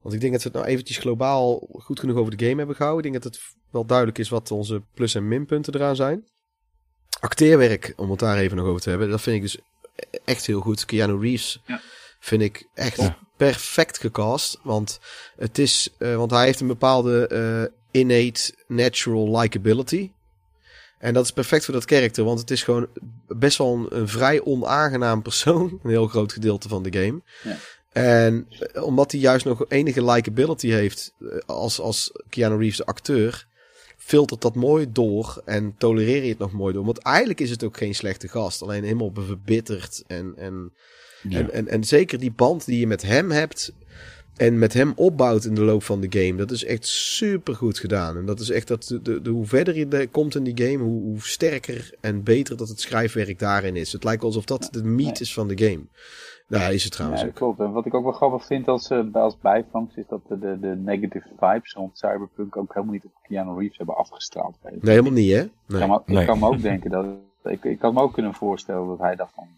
[0.00, 2.76] want ik denk dat we het nou eventjes globaal goed genoeg over de game hebben
[2.76, 3.04] gehouden.
[3.04, 6.28] Ik denk dat het wel duidelijk is wat onze plus- en minpunten eraan zijn.
[7.20, 9.10] Acteerwerk, om het daar even nog over te hebben.
[9.10, 9.58] Dat vind ik dus
[10.24, 10.84] echt heel goed.
[10.84, 11.80] Keanu Reeves ja.
[12.20, 13.18] vind ik echt ja.
[13.36, 14.58] perfect gecast.
[14.62, 15.00] Want,
[15.36, 20.10] het is, uh, want hij heeft een bepaalde innate natural likability.
[21.00, 22.86] En dat is perfect voor dat karakter, want het is gewoon
[23.26, 25.78] best wel een, een, vrij onaangenaam persoon.
[25.82, 27.20] Een heel groot gedeelte van de game.
[27.42, 27.56] Ja.
[27.92, 28.48] En
[28.82, 31.14] omdat hij juist nog enige likability heeft
[31.46, 33.46] als, als Keanu Reeves de acteur,
[33.96, 36.84] filtert dat mooi door en tolereer je het nog mooi door.
[36.84, 40.02] Want eigenlijk is het ook geen slechte gast, alleen helemaal verbitterd.
[40.06, 40.72] En, en,
[41.28, 41.38] ja.
[41.38, 43.72] en, en, en zeker die band die je met hem hebt,
[44.40, 46.34] en met hem opbouwt in de loop van de game.
[46.34, 48.16] Dat is echt super goed gedaan.
[48.16, 50.66] En dat is echt dat de, de, de hoe verder je de, komt in die
[50.66, 53.92] game, hoe, hoe, sterker en beter dat het schrijfwerk daarin is.
[53.92, 55.82] Het lijkt alsof dat de meat is van de game.
[56.46, 57.34] Nou, is het trouwens ja, ook.
[57.34, 57.60] Klopt.
[57.60, 60.60] En wat ik ook wel grappig vind als, uh, als bijvangst is dat de, de,
[60.60, 64.56] de, negative vibes rond Cyberpunk ook helemaal niet op Keanu Reeves hebben afgestraald.
[64.62, 65.36] Nee, helemaal niet hè?
[65.36, 65.48] Nee.
[65.66, 66.20] Ik, kan me, nee.
[66.20, 67.06] ik kan me ook denken dat,
[67.44, 69.48] ik, ik kan me ook kunnen voorstellen dat hij dacht van,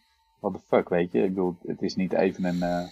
[0.41, 1.23] what the fuck, weet je.
[1.23, 2.57] Ik bedoel, het is niet even een...
[2.57, 2.85] Uh,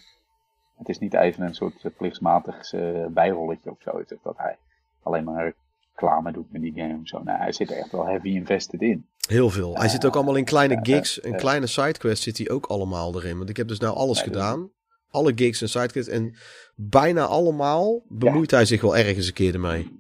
[0.80, 4.02] het is niet even een soort plichtsmatig uh, bijrolletje of zo.
[4.22, 4.56] Dat hij
[5.02, 5.54] alleen maar
[5.92, 7.00] reclame doet met die game.
[7.02, 7.22] Zo.
[7.22, 9.06] Nou, hij zit er echt wel heavy invested in.
[9.28, 9.76] Heel veel.
[9.76, 13.36] Hij zit ook allemaal in kleine gigs en kleine sidequests zit hij ook allemaal erin.
[13.36, 14.70] Want ik heb dus nou alles Ja, gedaan.
[15.10, 16.12] Alle gigs en sidequests.
[16.12, 16.34] En
[16.74, 19.98] bijna allemaal bemoeit hij zich wel ergens een keer ermee.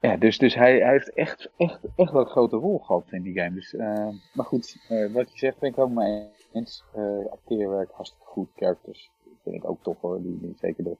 [0.00, 3.22] Ja, dus, dus hij, hij heeft echt, echt, echt wel een grote rol gehad in
[3.22, 3.54] die game.
[3.54, 6.84] Dus, uh, maar goed, uh, wat je zegt ben ik ook mee eens.
[6.96, 9.10] Uh, acteerwerk, hartstikke goed, characters
[9.42, 10.22] vind ik ook tof hoor.
[10.22, 10.96] Die, die zeker de,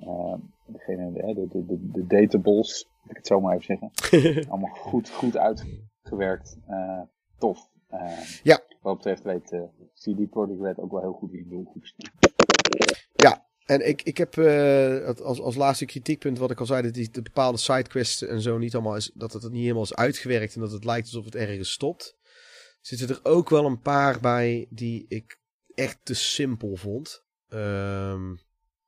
[0.00, 0.34] uh,
[0.66, 4.48] degene, de, de, de, de datables, moet ik het zo maar even zeggen.
[4.50, 6.58] allemaal goed, goed uitgewerkt.
[6.68, 7.00] Uh,
[7.38, 7.70] tof.
[7.90, 8.60] Uh, ja.
[8.80, 9.56] Wat betreft weet
[9.94, 11.84] CD Projekt Red ook wel heel goed in de doelgroep.
[13.14, 16.94] Ja, en ik, ik heb uh, als, als laatste kritiekpunt wat ik al zei, dat
[16.94, 20.54] die de bepaalde sidequests en zo niet allemaal is, dat het niet helemaal is uitgewerkt
[20.54, 22.16] en dat het lijkt alsof het ergens stopt.
[22.80, 25.40] Zitten er ook wel een paar bij die ik
[25.74, 27.21] echt te simpel vond.
[27.54, 28.40] Um,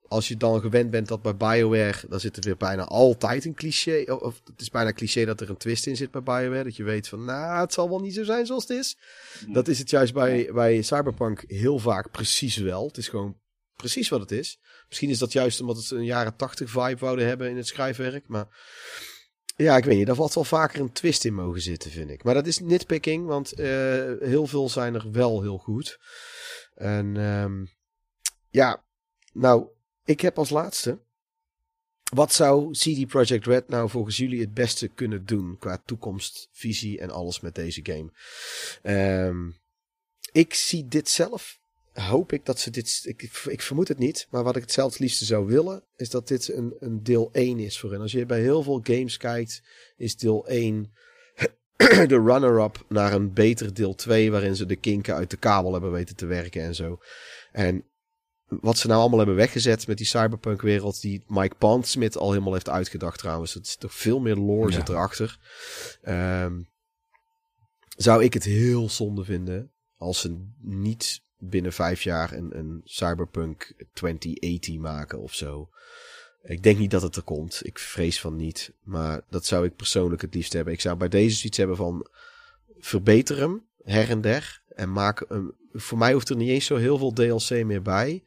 [0.09, 3.55] als je dan gewend bent dat bij BioWare, dan zit er weer bijna altijd een
[3.55, 4.13] cliché.
[4.13, 6.65] Of het is bijna cliché dat er een twist in zit bij BioWare.
[6.65, 8.97] Dat je weet van, nou, het zal wel niet zo zijn zoals het is.
[9.49, 12.87] Dat is het juist bij, bij Cyberpunk heel vaak precies wel.
[12.87, 13.37] Het is gewoon
[13.77, 14.59] precies wat het is.
[14.89, 18.29] Misschien is dat juist omdat het een jaren tachtig vibe wouden hebben in het schrijfwerk.
[18.29, 18.47] Maar
[19.57, 20.07] Ja, ik weet niet.
[20.07, 22.25] Daar valt wel vaker een twist in mogen zitten, vind ik.
[22.25, 23.67] Maar dat is nitpicking, want eh,
[24.21, 25.99] heel veel zijn er wel heel goed.
[26.75, 27.65] En ehm,
[28.55, 28.85] ja,
[29.33, 29.67] nou,
[30.05, 30.99] ik heb als laatste.
[32.15, 37.11] Wat zou CD Projekt Red nou volgens jullie het beste kunnen doen qua toekomstvisie en
[37.11, 38.11] alles met deze game?
[38.83, 39.51] Ehm,
[40.33, 41.59] ik zie dit zelf.
[41.93, 43.03] Hoop ik dat ze dit.
[43.05, 44.27] Ik, ik vermoed het niet.
[44.31, 45.83] Maar wat ik het zelf het liefste zou willen.
[45.97, 48.01] Is dat dit een, een deel 1 is voor hen.
[48.01, 49.63] Als je bij heel veel games kijkt.
[49.97, 50.93] Is deel 1
[52.13, 54.31] de runner-up naar een beter deel 2.
[54.31, 56.99] Waarin ze de kinken uit de kabel hebben weten te werken en zo.
[57.53, 57.85] En
[58.49, 61.01] wat ze nou allemaal hebben weggezet met die cyberpunk wereld.
[61.01, 63.55] Die Mike Pondsmith al helemaal heeft uitgedacht trouwens.
[63.55, 64.77] Het is toch veel meer lore Ja.
[64.77, 65.39] zit erachter.
[66.03, 66.61] Ehm,
[67.97, 69.71] zou ik het heel zonde vinden.
[69.97, 75.69] Als ze niet binnen vijf jaar een, een cyberpunk 2080 maken of zo.
[76.43, 77.61] Ik denk niet dat het er komt.
[77.63, 78.73] Ik vrees van niet.
[78.83, 80.73] Maar dat zou ik persoonlijk het liefst hebben.
[80.73, 82.07] Ik zou bij deze zoiets hebben van...
[82.79, 84.63] Verbeter hem, her en der.
[84.75, 85.53] En maak hem...
[85.73, 88.25] Voor mij hoeft er niet eens zo heel veel DLC meer bij.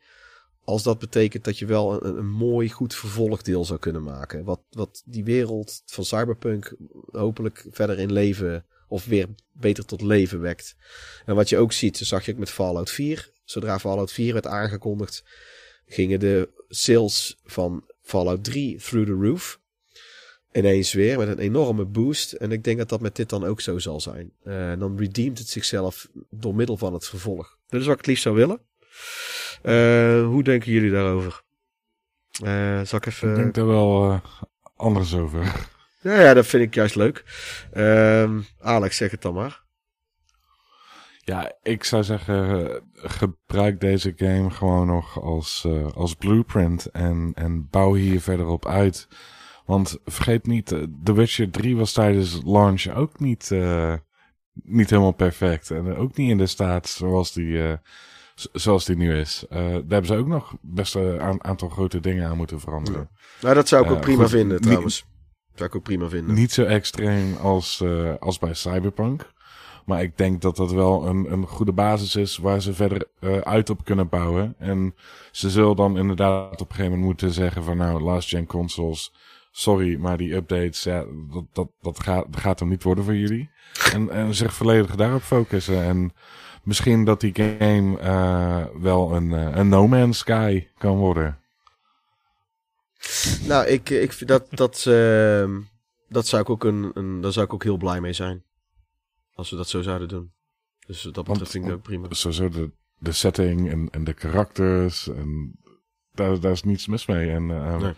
[0.64, 4.44] Als dat betekent dat je wel een, een mooi, goed vervolgdeel zou kunnen maken.
[4.44, 6.76] Wat, wat die wereld van Cyberpunk
[7.12, 8.66] hopelijk verder in leven...
[8.88, 10.76] Of weer beter tot leven wekt.
[11.26, 13.32] En wat je ook ziet, dat zag je met Fallout 4.
[13.44, 15.24] Zodra Fallout 4 werd aangekondigd,
[15.86, 19.60] gingen de sales van Fallout 3 through the roof.
[20.52, 22.32] Ineens weer met een enorme boost.
[22.32, 24.32] En ik denk dat dat met dit dan ook zo zal zijn.
[24.44, 27.58] Eh, dan redeemt het zichzelf door middel van het vervolg.
[27.68, 28.60] Dat is wat ik het liefst zou willen.
[29.62, 31.42] Eh, hoe denken jullie daarover?
[32.44, 33.30] Eh, zal ik even...
[33.30, 34.22] Ik denk daar wel
[34.76, 35.46] anders over.
[36.02, 37.24] Ja, ja, dat vind ik juist leuk.
[37.72, 39.64] Ehm, Alex, zeg het dan maar.
[41.20, 47.94] Ja, ik zou zeggen, gebruik deze game gewoon nog als, als blueprint en, en bouw
[47.94, 49.08] hier verder op uit.
[49.68, 53.94] Want vergeet niet, eh, The Witcher 3 was tijdens launch ook niet, eh,
[54.54, 55.72] niet helemaal perfect.
[55.72, 57.74] En ook niet in de staat zoals die, eh,
[58.54, 59.46] zoals die nu is.
[59.50, 63.10] Daar hebben ze ook nog best een aan- aantal grote dingen aan moeten veranderen.
[63.42, 65.06] Nou, dat zou ik ook prima goed, vinden trouwens.
[65.56, 66.36] Zou ik ook prima vinden.
[66.36, 67.84] Niet zo extreem als,
[68.20, 69.32] als bij Cyberpunk.
[69.86, 73.08] Maar ik denk dat dat wel een, een goede basis is waar ze verder
[73.44, 74.56] uit op kunnen bouwen.
[74.58, 74.96] En
[75.32, 79.14] ze zullen dan inderdaad op een gegeven moment moeten zeggen van nou, last gen consoles,
[79.58, 83.16] sorry, maar die updates, ja, dat, dat, dat, gaat, dat gaat hem niet worden voor
[83.16, 83.50] jullie.
[83.94, 85.84] En, en zich volledig daarop focussen.
[85.84, 86.12] En
[86.64, 91.40] misschien dat die game eh, wel een, eh, een No Man's Sky kan worden.
[93.48, 95.60] Nou, ik, ik dat, dat, ehm,
[96.10, 98.44] dat zou ik ook een, een, daar zou ik ook heel blij mee zijn.
[99.34, 100.32] Als we dat zo zouden doen.
[100.88, 102.08] Dus dat betreft Want- vind ik dat ook prima.
[102.10, 105.08] Sowieso de, de setting en, en de karakters.
[105.08, 105.60] En
[106.12, 107.30] daar, daar is niets mis mee.
[107.32, 107.94] En, eh, Nee.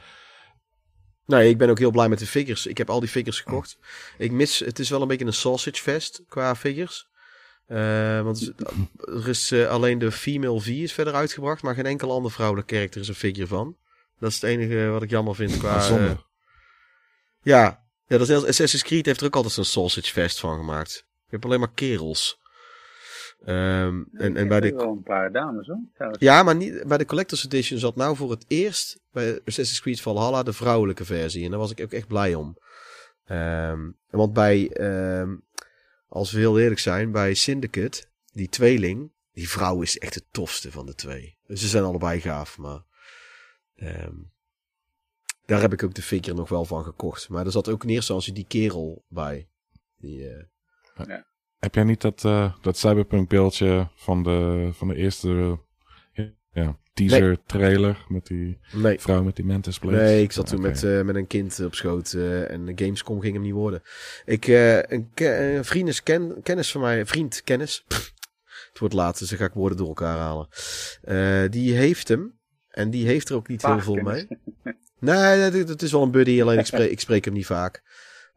[1.30, 2.66] Nee, ik ben ook heel blij met de figures.
[2.66, 3.78] Ik heb al die figures gekocht.
[4.18, 7.08] Ik mis, het is wel een beetje een sausage fest qua figures.
[7.66, 8.52] Eh, want
[8.96, 12.68] er is eh, alleen de female V is verder uitgebracht, maar geen enkel ander vrouwelijk
[12.68, 13.78] karakter is een figure van.
[14.20, 15.80] Dat is het enige wat ik jammer vind qua...
[15.80, 16.08] zonde.
[16.10, 16.18] eh,
[17.42, 20.94] ja, ja dat is, Assassin's Creed heeft er ook altijd zo'n sausage fest van gemaakt.
[20.94, 22.40] Je hebt alleen maar kerels.
[23.46, 25.80] Ehm, en, en bij de, wel een paar dames hoor.
[25.94, 26.22] trouwens.
[26.22, 30.02] ja, maar niet, bij de Collector's Edition zat nou voor het eerst bij Assassin's Creed
[30.02, 31.44] Valhalla de vrouwelijke versie.
[31.44, 32.58] En daar was ik ook echt blij om.
[33.26, 35.36] Ehm, want bij, ehm,
[36.08, 40.72] als we heel eerlijk zijn, bij Syndicate, die tweeling, die vrouw is echt het tofste
[40.72, 41.38] van de twee.
[41.48, 42.84] Ze zijn allebei gaaf, maar
[45.50, 47.30] daar heb ik ook de figure nog wel van gekocht.
[47.30, 49.50] Maar er zat ook in eerste instantie die kerel bij.
[49.98, 50.44] Die, eh,
[51.60, 55.60] Heb jij niet dat, eh, dat cyberpunk beeldje van de, van de eerste
[56.14, 59.00] eh, ja, teaser trailer met die nee.
[59.00, 60.00] vrouw met die mantis blades?
[60.00, 60.68] Nee, ik zat toen Oké.
[60.68, 63.82] met, eh, met een kind op schoot eh, en de Gamescom ging hem niet worden.
[64.26, 67.84] Ik, eh, een, een vriend is ken, kennis van mij, vriend, kennis.
[67.88, 68.14] Pff,
[68.70, 70.48] het wordt laat, dus dan ga ik woorden door elkaar halen.
[71.02, 74.26] Eh, die heeft hem en die heeft er ook niet heel veel kennis.
[74.28, 74.40] mee.
[75.00, 77.84] Nee, dat, dat is wel een buddy, alleen ik spreek, ik spreek hem niet vaak.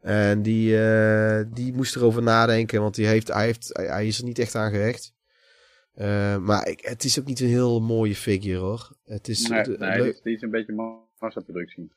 [0.03, 4.17] En die, eh, die moest erover nadenken, want die heeft, hij, heeft, hij, hij is
[4.17, 5.13] er niet echt aan gehecht.
[5.93, 8.97] Eh, maar ik, het is ook niet een heel mooie figure hoor.
[9.03, 11.91] Het is, Nee, de- nee is, een beetje ma- massaproductie.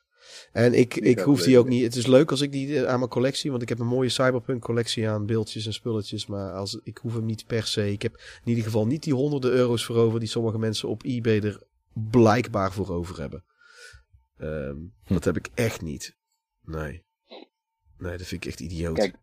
[0.51, 1.83] en ik, Die ik hoef leuk die ook niet.
[1.83, 3.49] Het is leuk als ik die eh, aan mijn collectie.
[3.49, 6.25] Want ik heb een mooie Cyberpunk collectie aan beeldjes en spulletjes.
[6.27, 7.91] Maar als, ik hoef hem niet per se.
[7.91, 8.13] Ik heb
[8.43, 10.19] in ieder geval niet die honderden euro's voor over.
[10.19, 11.61] Die sommige mensen op eBay er
[12.11, 13.43] blijkbaar voor over hebben.
[14.37, 15.13] Ehm, Hm.
[15.13, 16.15] Dat heb ik echt niet.
[16.65, 17.05] Nee.
[17.99, 18.95] Nee, dat vind ik echt idioot.
[18.97, 19.15] Kijk,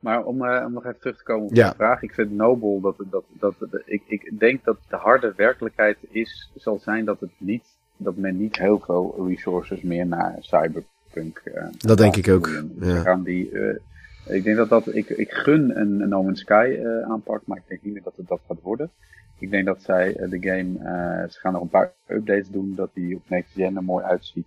[0.00, 1.68] Maar om, eh, om nog even terug te komen op Ja.
[1.70, 2.02] de vraag.
[2.02, 5.98] Ik vind het nobel dat, dat, dat, dat- ik, ik denk dat de harde werkelijkheid
[6.10, 7.64] is, zal zijn dat, het niet,
[7.96, 13.00] dat men niet heel veel resources meer naar cyberpunk eh, Dat denk ik ook, ja.
[13.00, 16.78] Gaan die, eh, ik denk dat dat, ik, ik gun een, een No Man's Sky
[17.08, 18.90] aanpak, maar ik denk niet meer dat het dat gaat worden.
[19.38, 20.72] Ik denk dat zij de game,
[21.30, 24.46] ze gaan nog een paar updates doen, dat die op next gen er mooi uitziet.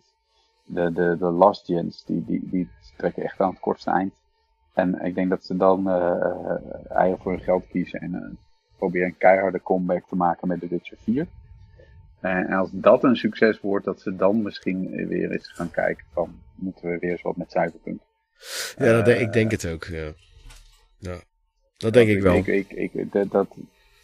[0.67, 4.13] De, de, de last gens, die, die, die trekken echt aan het kortste eind.
[4.73, 5.89] En ik denk dat ze dan
[6.89, 8.21] eieren voor hun geld kiezen en eh,
[8.77, 11.27] proberen een keiharde comeback te maken met The Witcher 4.
[12.19, 16.05] Eh, en als dat een succes wordt, dat ze dan misschien weer eens gaan kijken
[16.11, 18.01] van, moeten we weer eens wat met Cyberpunk.
[18.77, 19.83] Ja, dat denk, ik denk het ook.
[19.83, 20.11] Ja.
[20.97, 21.17] Ja.
[21.77, 22.35] Dat denk ik wel.
[22.35, 23.47] Ik, ik, ik, dat, dat,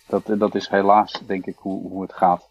[0.08, 2.50] dat, dat is helaas, denk ik, hoe, hoe het gaat.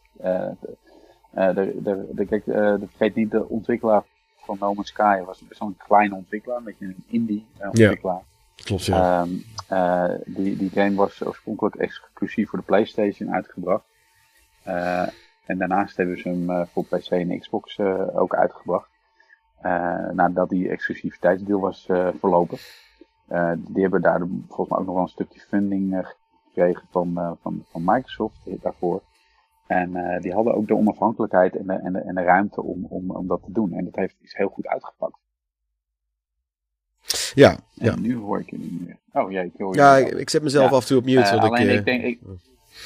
[1.34, 4.02] De, eh, de, de, de, kijk, eh, de- vergeet niet, de ontwikkelaar
[4.36, 7.66] van No Man's Sky was best wel een kleine ontwikkelaar, een beetje een indie eh,
[7.68, 8.22] ontwikkelaar.
[8.64, 9.22] Klopt, ja.
[9.22, 9.30] Ehm,
[9.68, 13.84] eh, die, die game was oorspronkelijk exclusief voor de PlayStation uitgebracht.
[15.46, 17.80] En daarnaast hebben ze hem voor PC en Xbox
[18.14, 18.88] ook uitgebracht.
[20.12, 21.84] Nadat die exclusiviteitsdeal was
[22.18, 22.58] verlopen.
[23.28, 24.18] Eh, die hebben daar
[24.48, 26.14] volgens mij ook nog wel een stukje funding
[26.46, 29.02] gekregen van, van, van Microsoft daarvoor.
[29.72, 32.86] En eh, die hadden ook de onafhankelijkheid en de, en de, en de ruimte om,
[32.88, 33.72] om, om dat te doen.
[33.72, 35.18] En dat heeft, is heel goed uitgepakt.
[37.34, 37.94] ja, En ja.
[37.96, 38.96] nu hoor ik je niet meer.
[39.12, 40.76] Oh ja, ik hoor je ja ik, ik zet mezelf Ja.
[40.76, 41.30] af en toe op mute.
[41.30, 42.20] Want alleen ik, ik, eh, denk, ik,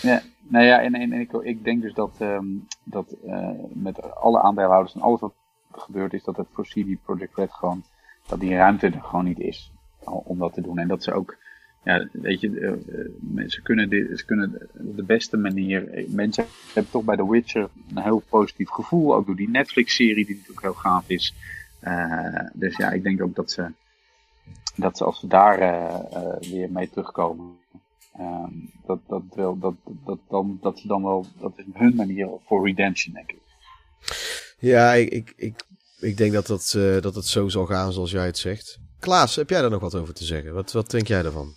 [0.03, 2.47] ja, nou ja, en, en, en ik, ik denk dus dat, ehm,
[2.85, 3.17] dat
[3.73, 5.35] met alle aandeelhouders en alles wat
[5.73, 7.83] gebeurd is, dat het voor CD Projekt Red gewoon,
[8.27, 9.73] dat die ruimte er gewoon niet is
[10.05, 10.79] om dat te doen.
[10.79, 11.37] En dat ze ook,
[11.87, 16.45] ja, weet je, eh, eh, ze kunnen, dit, ze kunnen de beste manier, eh, mensen
[16.73, 20.63] hebben toch bij The Witcher een heel positief gevoel, ook door die Netflix-serie die natuurlijk
[20.63, 21.35] heel gaaf is.
[22.53, 23.73] Dus ja, ik denk ook dat ze,
[24.77, 25.59] dat ze als ze daar
[26.41, 27.55] weer mee terugkomen,
[28.19, 28.53] Ehm,
[28.87, 32.67] dat, dat, wel, dat, dat, dan, dat ze dan wel, dat is hun manier voor
[32.67, 33.41] redemption, denk ik.
[34.59, 35.65] ja, ik, ik,
[36.01, 38.79] ik, denk dat, dat, dat het zo zal gaan zoals jij het zegt.
[38.99, 40.55] Klaas, heb jij daar nog wat over te zeggen?
[40.55, 41.55] Wat, wat denk jij daarvan?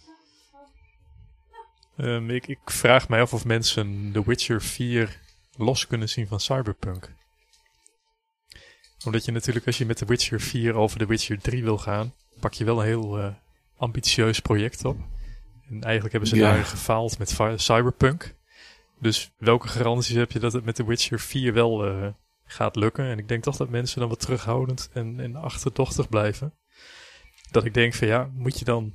[1.99, 5.19] Ehm, ik, ik vraag mij af of mensen The Witcher 4
[5.57, 7.13] los kunnen zien van Cyberpunk.
[9.05, 12.13] Omdat je natuurlijk, als je met The Witcher 4 over The Witcher 3 wil gaan,
[12.39, 13.33] pak je wel een heel eh,
[13.77, 14.97] ambitieus project op.
[15.69, 16.51] En eigenlijk hebben ze Ja.
[16.53, 18.35] daar gefaald met Cyberpunk.
[18.99, 22.07] Dus welke garanties heb je dat het met The Witcher 4 wel eh,
[22.45, 23.05] gaat lukken?
[23.05, 26.53] En ik denk toch dat mensen dan wat terughoudend en, en achterdochtig blijven.
[27.51, 28.93] Dat ik denk van ja, moet je dan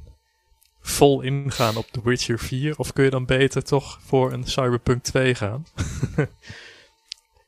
[0.87, 2.79] vol ingaan op The Witcher 4?
[2.79, 5.67] Of kun je dan beter toch voor een Cyberpunk 2 gaan?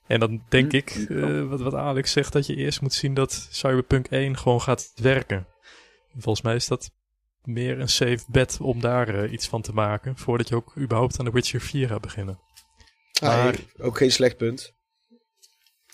[0.07, 3.15] en dan denk Hm, ik, eh, wat, wat Alex zegt, dat je eerst moet zien
[3.15, 5.47] dat Cyberpunk 1 gewoon gaat werken.
[6.19, 6.91] Volgens mij is dat
[7.45, 11.19] meer een safe bet om daar eh, iets van te maken, voordat je ook überhaupt
[11.19, 12.41] aan The Witcher 4 gaat beginnen.
[13.21, 14.75] Ah, Maar- ik- ook geen slecht punt.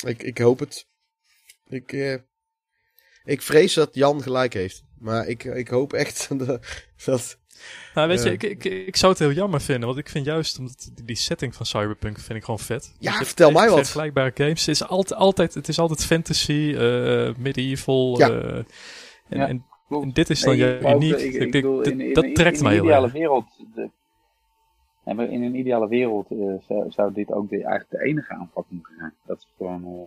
[0.06, 0.86] Ik, ik hoop het.
[1.66, 2.16] Ik, eh,
[3.24, 4.82] ik vrees dat Jan gelijk heeft.
[5.02, 6.60] Maar ik, ik hoop echt dat...
[7.04, 7.38] dat
[7.94, 10.58] Nou, weet je, ik, ik, ik zou het heel jammer vinden, want ik vind juist,
[10.58, 12.94] omdat die- setting van Cyberpunk vind ik gewoon vet.
[12.98, 13.78] Ja, vertel mij wat.
[13.78, 14.60] Vergelijkbare games.
[14.66, 18.18] Het is altijd, altijd, het is altijd fantasy, eh, medieval.
[18.18, 18.28] Ja.
[18.30, 18.66] eh, en,
[19.38, 19.64] Ja, en,
[20.12, 21.14] dit is dan Nee, ju- ik wou ook, uniek.
[21.16, 23.04] eh, Ik ik denk, bedoel, dit- in- in- dat trekt in mij een heel ideale
[23.04, 23.12] erg.
[23.12, 23.90] wereld, de,
[25.14, 26.38] maar in een ideale wereld eh,
[26.68, 29.12] zou, zou dit ook de, eigenlijk de enige aanpak moeten zijn.
[29.26, 30.06] Dat ze gewoon eh, eh,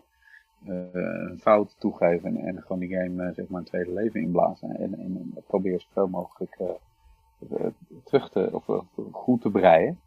[0.67, 4.75] een fout toegeven en, en gewoon die game eh, zeg maar een tweede leven inblazen.
[4.79, 6.67] En, en, proberen zoveel mogelijk eh,
[7.57, 7.65] eh,
[8.03, 9.99] terug te, of, of goed te breien.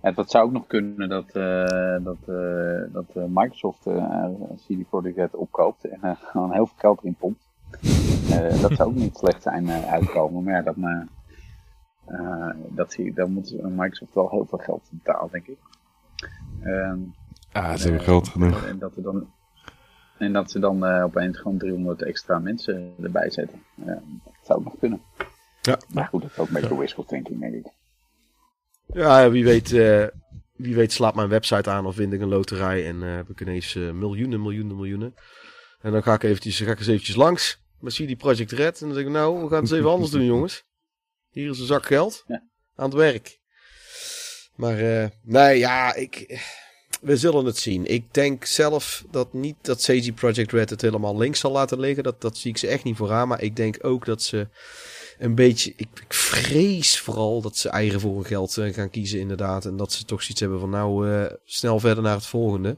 [0.00, 4.24] En dat zou ook nog kunnen dat, eh, dat, eh, dat eh, Microsoft eh
[4.56, 7.48] CD Projekt Red opkoopt en eh, gewoon heel veel geld erin pompt.
[8.30, 10.42] Eh, dat zou ook niet slecht zijn eh, uitkomen.
[10.42, 11.00] Maar ja, dat, eh,
[12.06, 15.58] eh, dat zie, dan moet Microsoft wel heel veel geld betalen, denk ik.
[16.62, 16.98] Ehm,
[17.52, 18.66] Ah, ze hebben eh, geld genoeg.
[18.66, 19.26] En dat, er dan,
[20.22, 23.62] en dat ze dan eh, opeens gewoon 300 extra mensen erbij zetten.
[23.74, 24.00] Dat
[24.44, 25.02] zou ook nog kunnen.
[25.62, 25.78] Ja.
[25.88, 27.66] Maar goed, dat is ook een beetje wishful thinking, denk ik.
[28.86, 30.06] ja, wie weet, eh,
[30.52, 32.86] wie weet slaat mijn website aan of win ik een loterij.
[32.86, 35.14] En eh, heb ik ineens miljoenen, miljoenen, miljoenen.
[35.80, 37.60] En dan ga ik, eventjes, ga ik eens eventjes langs.
[37.80, 38.80] met CD Project Red.
[38.80, 40.64] En dan zeg ik, nou, we gaan het eens even anders doen, jongens.
[41.30, 42.24] Hier is een zak geld.
[42.26, 42.42] Ja.
[42.76, 43.40] Aan het werk.
[44.54, 46.40] Maar, nee, ja, ik...
[47.02, 47.86] We zullen het zien.
[47.86, 52.02] Ik denk zelf dat niet dat CG Project Red het helemaal links zal laten liggen.
[52.02, 53.28] Dat, dat zie ik ze echt niet vooraan.
[53.28, 54.48] Maar ik denk ook dat ze
[55.18, 55.72] een beetje...
[55.76, 59.64] Ik, ik vrees vooral dat ze eieren voor hun geld eh, gaan kiezen inderdaad.
[59.64, 62.76] En dat ze toch zoiets hebben van nou, eh, snel verder naar het volgende.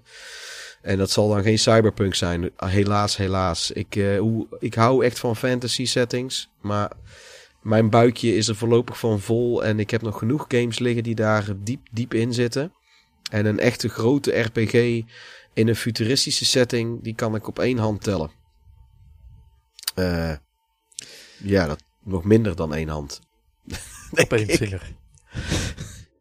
[0.83, 2.51] En dat zal dan geen cyberpunk zijn.
[2.57, 3.71] Helaas, helaas.
[3.71, 6.49] Ik, eh, hoe, ik hou echt van fantasy settings.
[6.61, 6.93] Maar
[7.63, 9.65] mijn buikje is er voorlopig van vol.
[9.65, 12.73] En ik heb nog genoeg games liggen die daar diep, diep in zitten.
[13.31, 14.73] En een echte grote RPG
[15.55, 18.31] in een futuristische setting, die kan ik op één hand tellen.
[19.95, 20.33] Eh,
[21.37, 23.21] ja, dat nog minder dan één hand.
[24.47, 24.83] Vinger.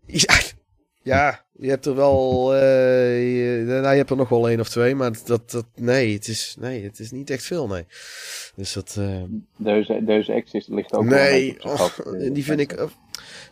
[0.05, 0.39] Ja,
[1.03, 2.53] ja, je hebt er wel.
[2.55, 6.13] eh, je, nou, je hebt er nog wel één of twee, maar dat, dat, nee,
[6.13, 7.85] het is, nee, het is niet echt veel, nee.
[8.55, 8.95] Dus dat.
[8.99, 9.23] eh,
[9.57, 12.87] Deus, Deus Ex is, ligt ook nee, eh, die vind ik.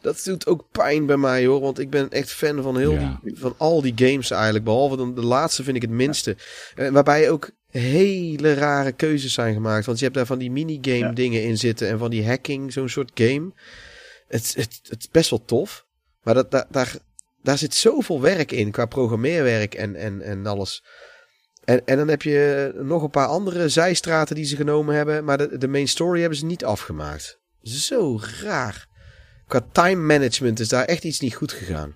[0.02, 3.20] Dat doet ook pijn bij mij hoor, want ik ben echt fan van heel Ja.
[3.24, 4.64] die, van al die games eigenlijk.
[4.64, 6.36] Behalve dan de laatste vind ik het minste.
[6.76, 9.86] Eh, waarbij ook hele rare keuzes zijn gemaakt.
[9.86, 11.12] Want je hebt daar van die minigame Ja.
[11.12, 13.52] dingen in zitten en van die hacking, zo'n soort game.
[14.28, 15.86] Het, het, het is best wel tof.
[16.24, 16.96] Maar dat, daar, daar,
[17.44, 20.84] daar zit zoveel werk in qua programmeerwerk en, en, en alles.
[21.64, 25.24] En, en dan heb je nog een paar andere zijstraten die ze genomen hebben.
[25.24, 27.40] Maar de, de main story hebben ze niet afgemaakt.
[27.62, 28.88] Zo raar.
[29.52, 31.96] Qua time management is daar echt iets niet goed gegaan.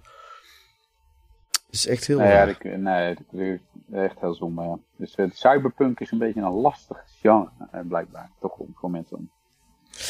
[1.51, 2.57] Dat is echt heel raar.
[2.77, 3.59] nee, dat is
[3.91, 4.61] echt heel zonde.
[4.61, 4.77] Ja.
[4.97, 8.29] Dus eh, cyberpunk is een beetje een lastig genre, eh, blijkbaar.
[8.39, 9.29] Toch om voor mensen om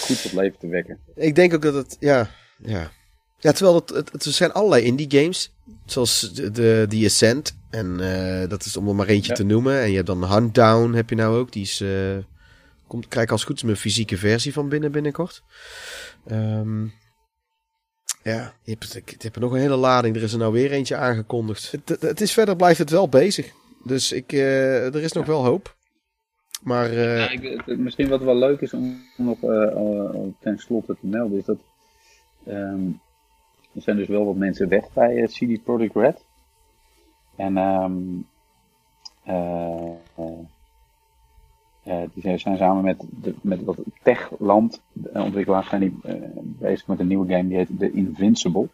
[0.06, 1.00] goed tot leven te wekken.
[1.16, 2.28] Ik denk ook dat het, ja,
[2.58, 2.92] ja.
[3.38, 5.54] Ja, terwijl het, het, het zijn allerlei indie games.
[5.86, 7.58] Zoals de, de, The Ascent.
[7.70, 9.36] En eh, dat is om er maar eentje Ja.
[9.38, 9.82] te noemen.
[9.82, 11.52] En je hebt dan Hunt Down heb je nou ook.
[11.52, 11.84] Die is,
[12.88, 15.44] komt, krijg als goed is mijn fysieke versie van binnen binnenkort.
[16.28, 16.86] Ehm,
[18.34, 20.16] ja, je hebt, het- ik, ik heb er nog een hele lading.
[20.16, 21.72] Er is er nou weer eentje aangekondigd.
[21.72, 23.52] Het, het, is verder blijft het wel bezig.
[23.84, 25.76] Dus ik, eh, er is nog wel hoop.
[26.64, 31.08] Maar eh, Ja, ik, misschien wat wel leuk is om nog eh, ten slotte te
[31.08, 31.58] melden, is dat
[32.46, 32.88] ehm,
[33.74, 36.26] er zijn dus wel wat mensen weg bij CD Projekt Red.
[37.36, 38.02] En ehm
[41.86, 44.82] eh, die zijn- samen met, de, met wat Techland
[45.14, 48.70] eh, ontwikkelaars zijn die eh, bezig met een nieuwe game die heet The Invincible.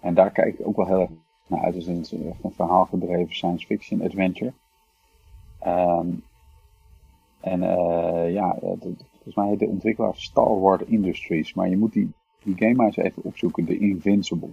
[0.00, 1.10] En daar kijk ik ook wel heel erg
[1.46, 1.74] naar uit.
[1.74, 4.52] Het is een, echt een verhaalgedreven science fiction adventure.
[5.60, 6.08] Ehm,
[7.40, 7.60] en
[8.32, 11.54] ja, volgens mij heet de ontwikkelaar Star Wars Industries.
[11.54, 12.12] Maar je moet die,
[12.42, 14.50] die game maar eens even opzoeken, The Invincible.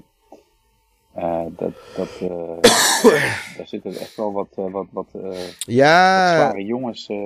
[1.15, 2.57] Eh, dat, dat, eh,
[3.57, 5.23] daar zitten echt wel wat, eh, wat, wat, wat
[5.59, 7.17] ja, zware jongens uh,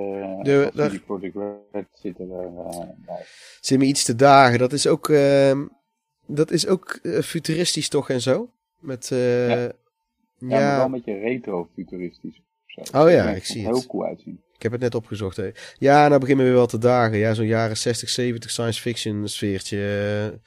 [0.42, 1.36] de- daar- CD Projekt
[1.72, 2.52] Red zitten er
[3.06, 3.26] bij.
[3.62, 4.60] zit me iets te dagen.
[4.60, 5.66] Dat is ook, ehm,
[6.26, 8.50] dat is ook futuristisch toch en zo?
[8.80, 9.18] Met, Ja.
[9.48, 9.72] ja, Ja,
[10.48, 12.42] maar wel een beetje retro-futuristisch.
[12.94, 13.78] Oh ja, ik zie er het.
[13.80, 14.42] heel cool uitzien.
[14.56, 15.38] Ik heb het net opgezocht.
[15.38, 15.50] Hè.
[15.78, 17.18] Ja, nou beginnen we weer wel te dagen.
[17.18, 20.40] Ja, zo'n jaren 60, 70 science fiction sfeertje.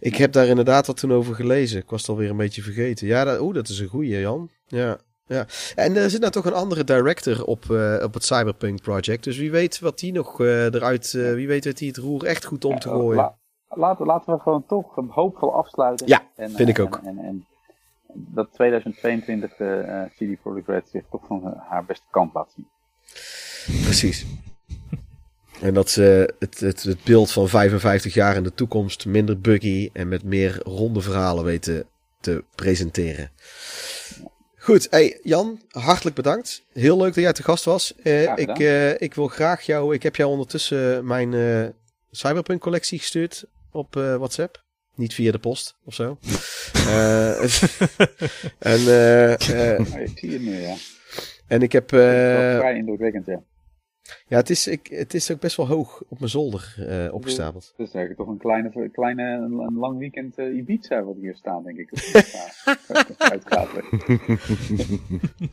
[0.00, 1.80] Ik heb daar inderdaad wat toen over gelezen.
[1.80, 3.06] Ik was het alweer een beetje vergeten.
[3.06, 4.50] Ja, dat, oeh, dat is een goeie, Jan.
[4.66, 4.98] Ja.
[5.26, 5.46] Ja.
[5.74, 9.24] En er zit nou toch een andere director op, eh, op het Cyberpunk Project.
[9.24, 11.14] Dus wie weet wat die nog eh, eruit...
[11.14, 13.16] eh, wie weet weet hij het roer echt goed om te gooien.
[13.16, 13.36] la-
[13.68, 16.06] laten, laten we gewoon toch hoopvol afsluiten.
[16.06, 17.00] Ja, en, vind ik ook.
[17.04, 17.46] En, en,
[18.14, 22.68] dat 2022 de eh, CD Projekt Red zich toch van haar beste kant laat zien.
[23.82, 24.24] Precies.
[25.60, 29.90] En dat ze het, het, het beeld van 55 jaar in de toekomst minder buggy
[29.92, 31.86] en met meer ronde verhalen weten
[32.20, 33.30] te presenteren.
[34.56, 36.62] Goed, hey Jan, hartelijk bedankt.
[36.72, 37.94] Heel leuk dat jij te gast was.
[38.02, 41.68] Eh, ik, eh, ik wil graag jou, ik heb jou ondertussen mijn eh,
[42.10, 44.66] Cyberpunk collectie gestuurd op eh, WhatsApp.
[44.94, 46.18] Niet via de post of zo.
[46.88, 47.40] Eh,
[48.58, 50.74] en, eh, eh, ik zie het nu, ja.
[51.48, 51.92] En ik heb.
[51.92, 53.42] Eh, vrij indrukwekkend, ja.
[54.26, 57.74] ja, het is, ik, het is ook best wel hoog op mijn zolder eh, opgestapeld.
[57.76, 61.64] Dat is eigenlijk toch een kleine, kleine een, lang weekend eh, Ibiza wat hier staat,
[61.64, 61.90] denk ik.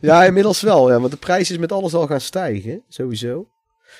[0.00, 0.90] Ja, inmiddels wel.
[0.90, 2.82] Ja, want de prijs is met alles al gaan stijgen.
[2.88, 3.46] Sowieso.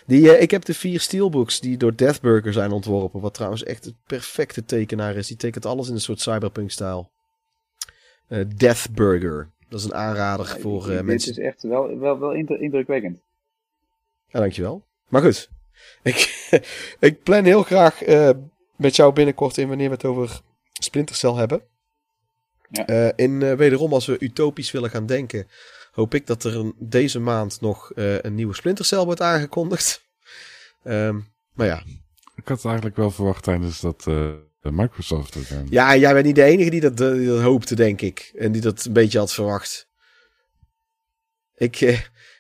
[0.07, 3.21] Die, eh, ik heb de vier steelbooks die door Deathburger zijn ontworpen.
[3.21, 5.27] Wat trouwens echt het perfecte tekenaar is.
[5.27, 7.11] Die tekent alles in een soort cyberpunk-stijl.
[8.29, 9.51] Eh, Deathburger.
[9.69, 11.31] Dat is een aanrader voor eh, Dit mensen.
[11.31, 13.19] is echt wel, wel, wel indru- indrukwekkend.
[14.29, 14.85] Ja, dankjewel.
[15.09, 15.49] Maar goed.
[16.03, 16.49] Ik,
[17.01, 18.31] ik plan heel graag eh,
[18.77, 20.41] met jou binnenkort in wanneer we het over
[20.73, 21.63] Splinter Cell hebben.
[22.71, 22.87] Ja.
[22.87, 25.49] Eh, in wederom, als we utopisch willen gaan denken,
[25.93, 30.05] hoop ik dat er een, deze maand nog eh, een nieuwe Splinter Cell wordt aangekondigd.
[30.83, 31.19] Ehm,
[31.53, 31.83] maar ja.
[32.37, 34.31] Ik had het eigenlijk wel verwacht tijdens dat eh,
[34.73, 35.67] Microsoft het aan.
[35.71, 38.33] ja, jij bent niet de enige die dat, eh, die dat hoopte, denk ik.
[38.37, 39.89] En die dat een beetje had verwacht.
[41.55, 41.99] Ik, eh,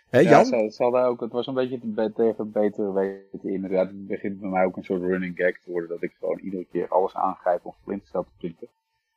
[0.09, 0.45] hè, Ja, Jan?
[0.45, 3.67] ze, ze ook, het was een beetje te tegen beter weten in.
[3.71, 5.89] Ja, het begint bij mij ook een soort running gag te worden.
[5.91, 8.69] Dat ik gewoon iedere keer alles aangrijp om Splinter Cell te printen.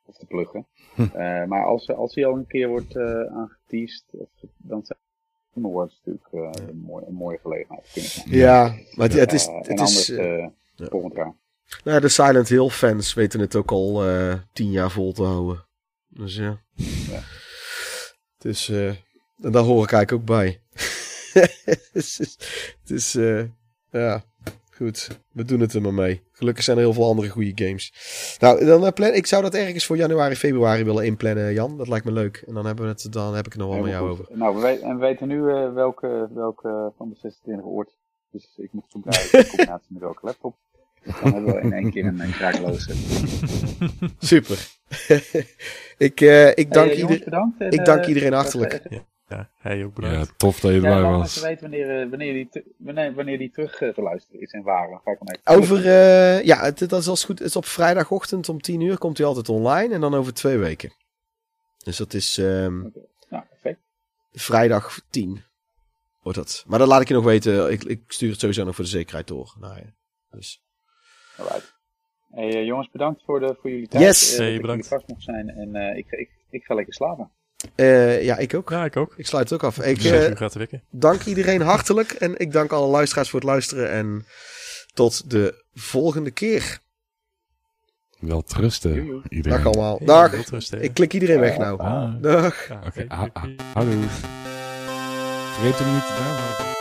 [0.06, 0.66] Of te pluggen.
[0.96, 5.00] Eh, maar als, als hij al een keer wordt eh aangeteased, of, dan zijn
[5.54, 7.90] wordt het natuurlijk eh, een, mooie, een mooie gelegenheid.
[7.94, 8.30] Kunnen zijn.
[8.30, 9.48] Ja, maar het, het is...
[9.48, 11.34] Eh, Het en is anders eh, eh, volgend jaar.
[11.84, 15.66] Nou, de Silent Hill fans weten het ook al eh, tien jaar vol te houden.
[16.08, 16.58] Dus ja.
[17.10, 17.22] Ja.
[18.38, 20.62] Dus, en daar hoor ik eigenlijk ook bij.
[21.66, 23.44] het is, het is eh,
[23.92, 24.24] ja.
[24.76, 26.24] Goed, we doen het er maar mee.
[26.32, 27.94] Gelukkig zijn er heel veel andere goede games.
[28.40, 31.78] Nou, dan plan, ik zou dat ergens voor januari, februari willen inplannen, Jan.
[31.78, 32.44] Dat lijkt me leuk.
[32.48, 34.26] En dan, hebben we het, dan heb ik het nog wel met jou over.
[34.30, 35.42] Nou, we weten, en we weten nu
[35.74, 37.98] welke, welke van de 26 oort.
[38.32, 40.56] Dus ik moet zoeken uit in combinatie met welke laptop.
[41.04, 42.94] Dus dan hebben we in één keer een, een kraakloze.
[44.20, 44.68] Super.
[46.08, 48.82] ik, uh, ik dank, hey, ieder, bedankt en, ik dank uh, iedereen hartelijk.
[48.90, 50.28] Ja, ja hij ook bedankt.
[50.28, 51.36] Ja, tof dat je erbij ja, was.
[51.36, 55.02] Ja, weten wanneer, wanneer, die wanneer, wanneer die terug uh, te luisteren is en waar.
[55.04, 57.40] Ga ik even over, uh, ja, het, dat is als goed.
[57.40, 60.58] Het is op vrijdagochtend om 10 uur komt hij altijd online en dan over twee
[60.58, 60.94] weken.
[61.84, 63.04] Dus dat is um, okay.
[63.30, 63.80] nou, perfect.
[64.32, 65.44] vrijdag 10
[66.22, 66.64] wordt dat.
[66.68, 67.72] Maar dat laat ik je nog weten.
[67.72, 69.56] Ik, ik stuur het sowieso nog voor de zekerheid door.
[69.60, 69.94] Nou, ja.
[70.32, 70.62] dus.
[71.40, 71.78] Alright.
[72.32, 74.04] Hey, uh, jongens, bedankt voor, de, voor jullie tijd.
[74.04, 74.34] Yes.
[74.34, 74.90] Uh, hey, bedankt.
[74.90, 77.32] Dat ik nog zijn en uh, ik, ik, ik ga lekker slapen.
[77.76, 78.70] Uh, ja, ik ook.
[78.70, 79.14] Ja, ik ook.
[79.18, 79.86] Ik sluit het ook af.
[79.86, 80.84] Ik uh, gaat wikken.
[80.90, 84.26] dank iedereen hartelijk en ik dank alle luisteraars voor het luisteren en
[84.94, 86.80] tot de volgende keer.
[88.20, 89.64] Wel trusten, iedereen.
[89.64, 90.00] Dag allemaal.
[90.06, 90.32] Dag.
[90.32, 91.80] Hey, trusten, ik klik iedereen weg nou.
[91.80, 92.22] Ah.
[92.22, 92.68] Dag.
[92.68, 93.28] Ja, Oké, okay.
[93.28, 93.56] okay.
[93.74, 94.02] hallo.
[95.54, 96.79] Vergeet hem niet te downloaden.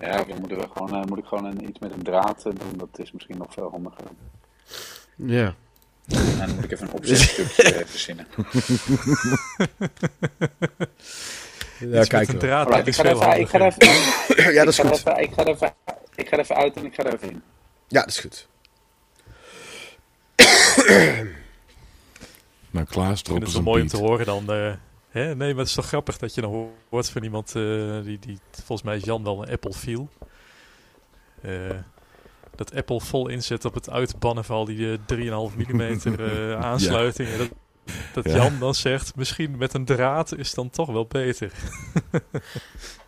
[0.00, 2.76] Ja, dan moeten we gewoon, uh, moet ik gewoon een, iets met een draad doen.
[2.76, 4.06] Dat is misschien nog veel handiger.
[5.16, 5.54] Ja.
[6.06, 8.26] En dan moet ik even een opzetstukje verzinnen.
[11.94, 14.78] ja, kijk een draad, Alright, ik, ga even, ik ga er even, ja, dat is
[14.78, 14.98] ik goed.
[14.98, 15.74] Even, ik, ga er even,
[16.14, 17.42] ik ga er even uit en ik ga er even in.
[17.88, 18.48] Ja, dat is goed.
[22.70, 24.44] nou, Klaas, drop Het is wel mooi om te horen dan...
[24.48, 24.72] Uh,
[25.16, 25.34] Hè?
[25.34, 28.38] Nee, maar het is toch grappig dat je dan hoort van iemand uh, die, die,
[28.50, 30.08] volgens mij is Jan wel een Apple viel.
[31.44, 31.70] Uh,
[32.54, 35.82] dat Apple vol inzet op het uitbannen van al die uh, 3,5 mm
[36.20, 37.32] uh, aansluitingen.
[37.32, 37.38] Ja.
[37.38, 37.50] Dat,
[38.12, 38.36] dat ja.
[38.36, 41.52] Jan dan zegt, misschien met een draad is dan toch wel beter.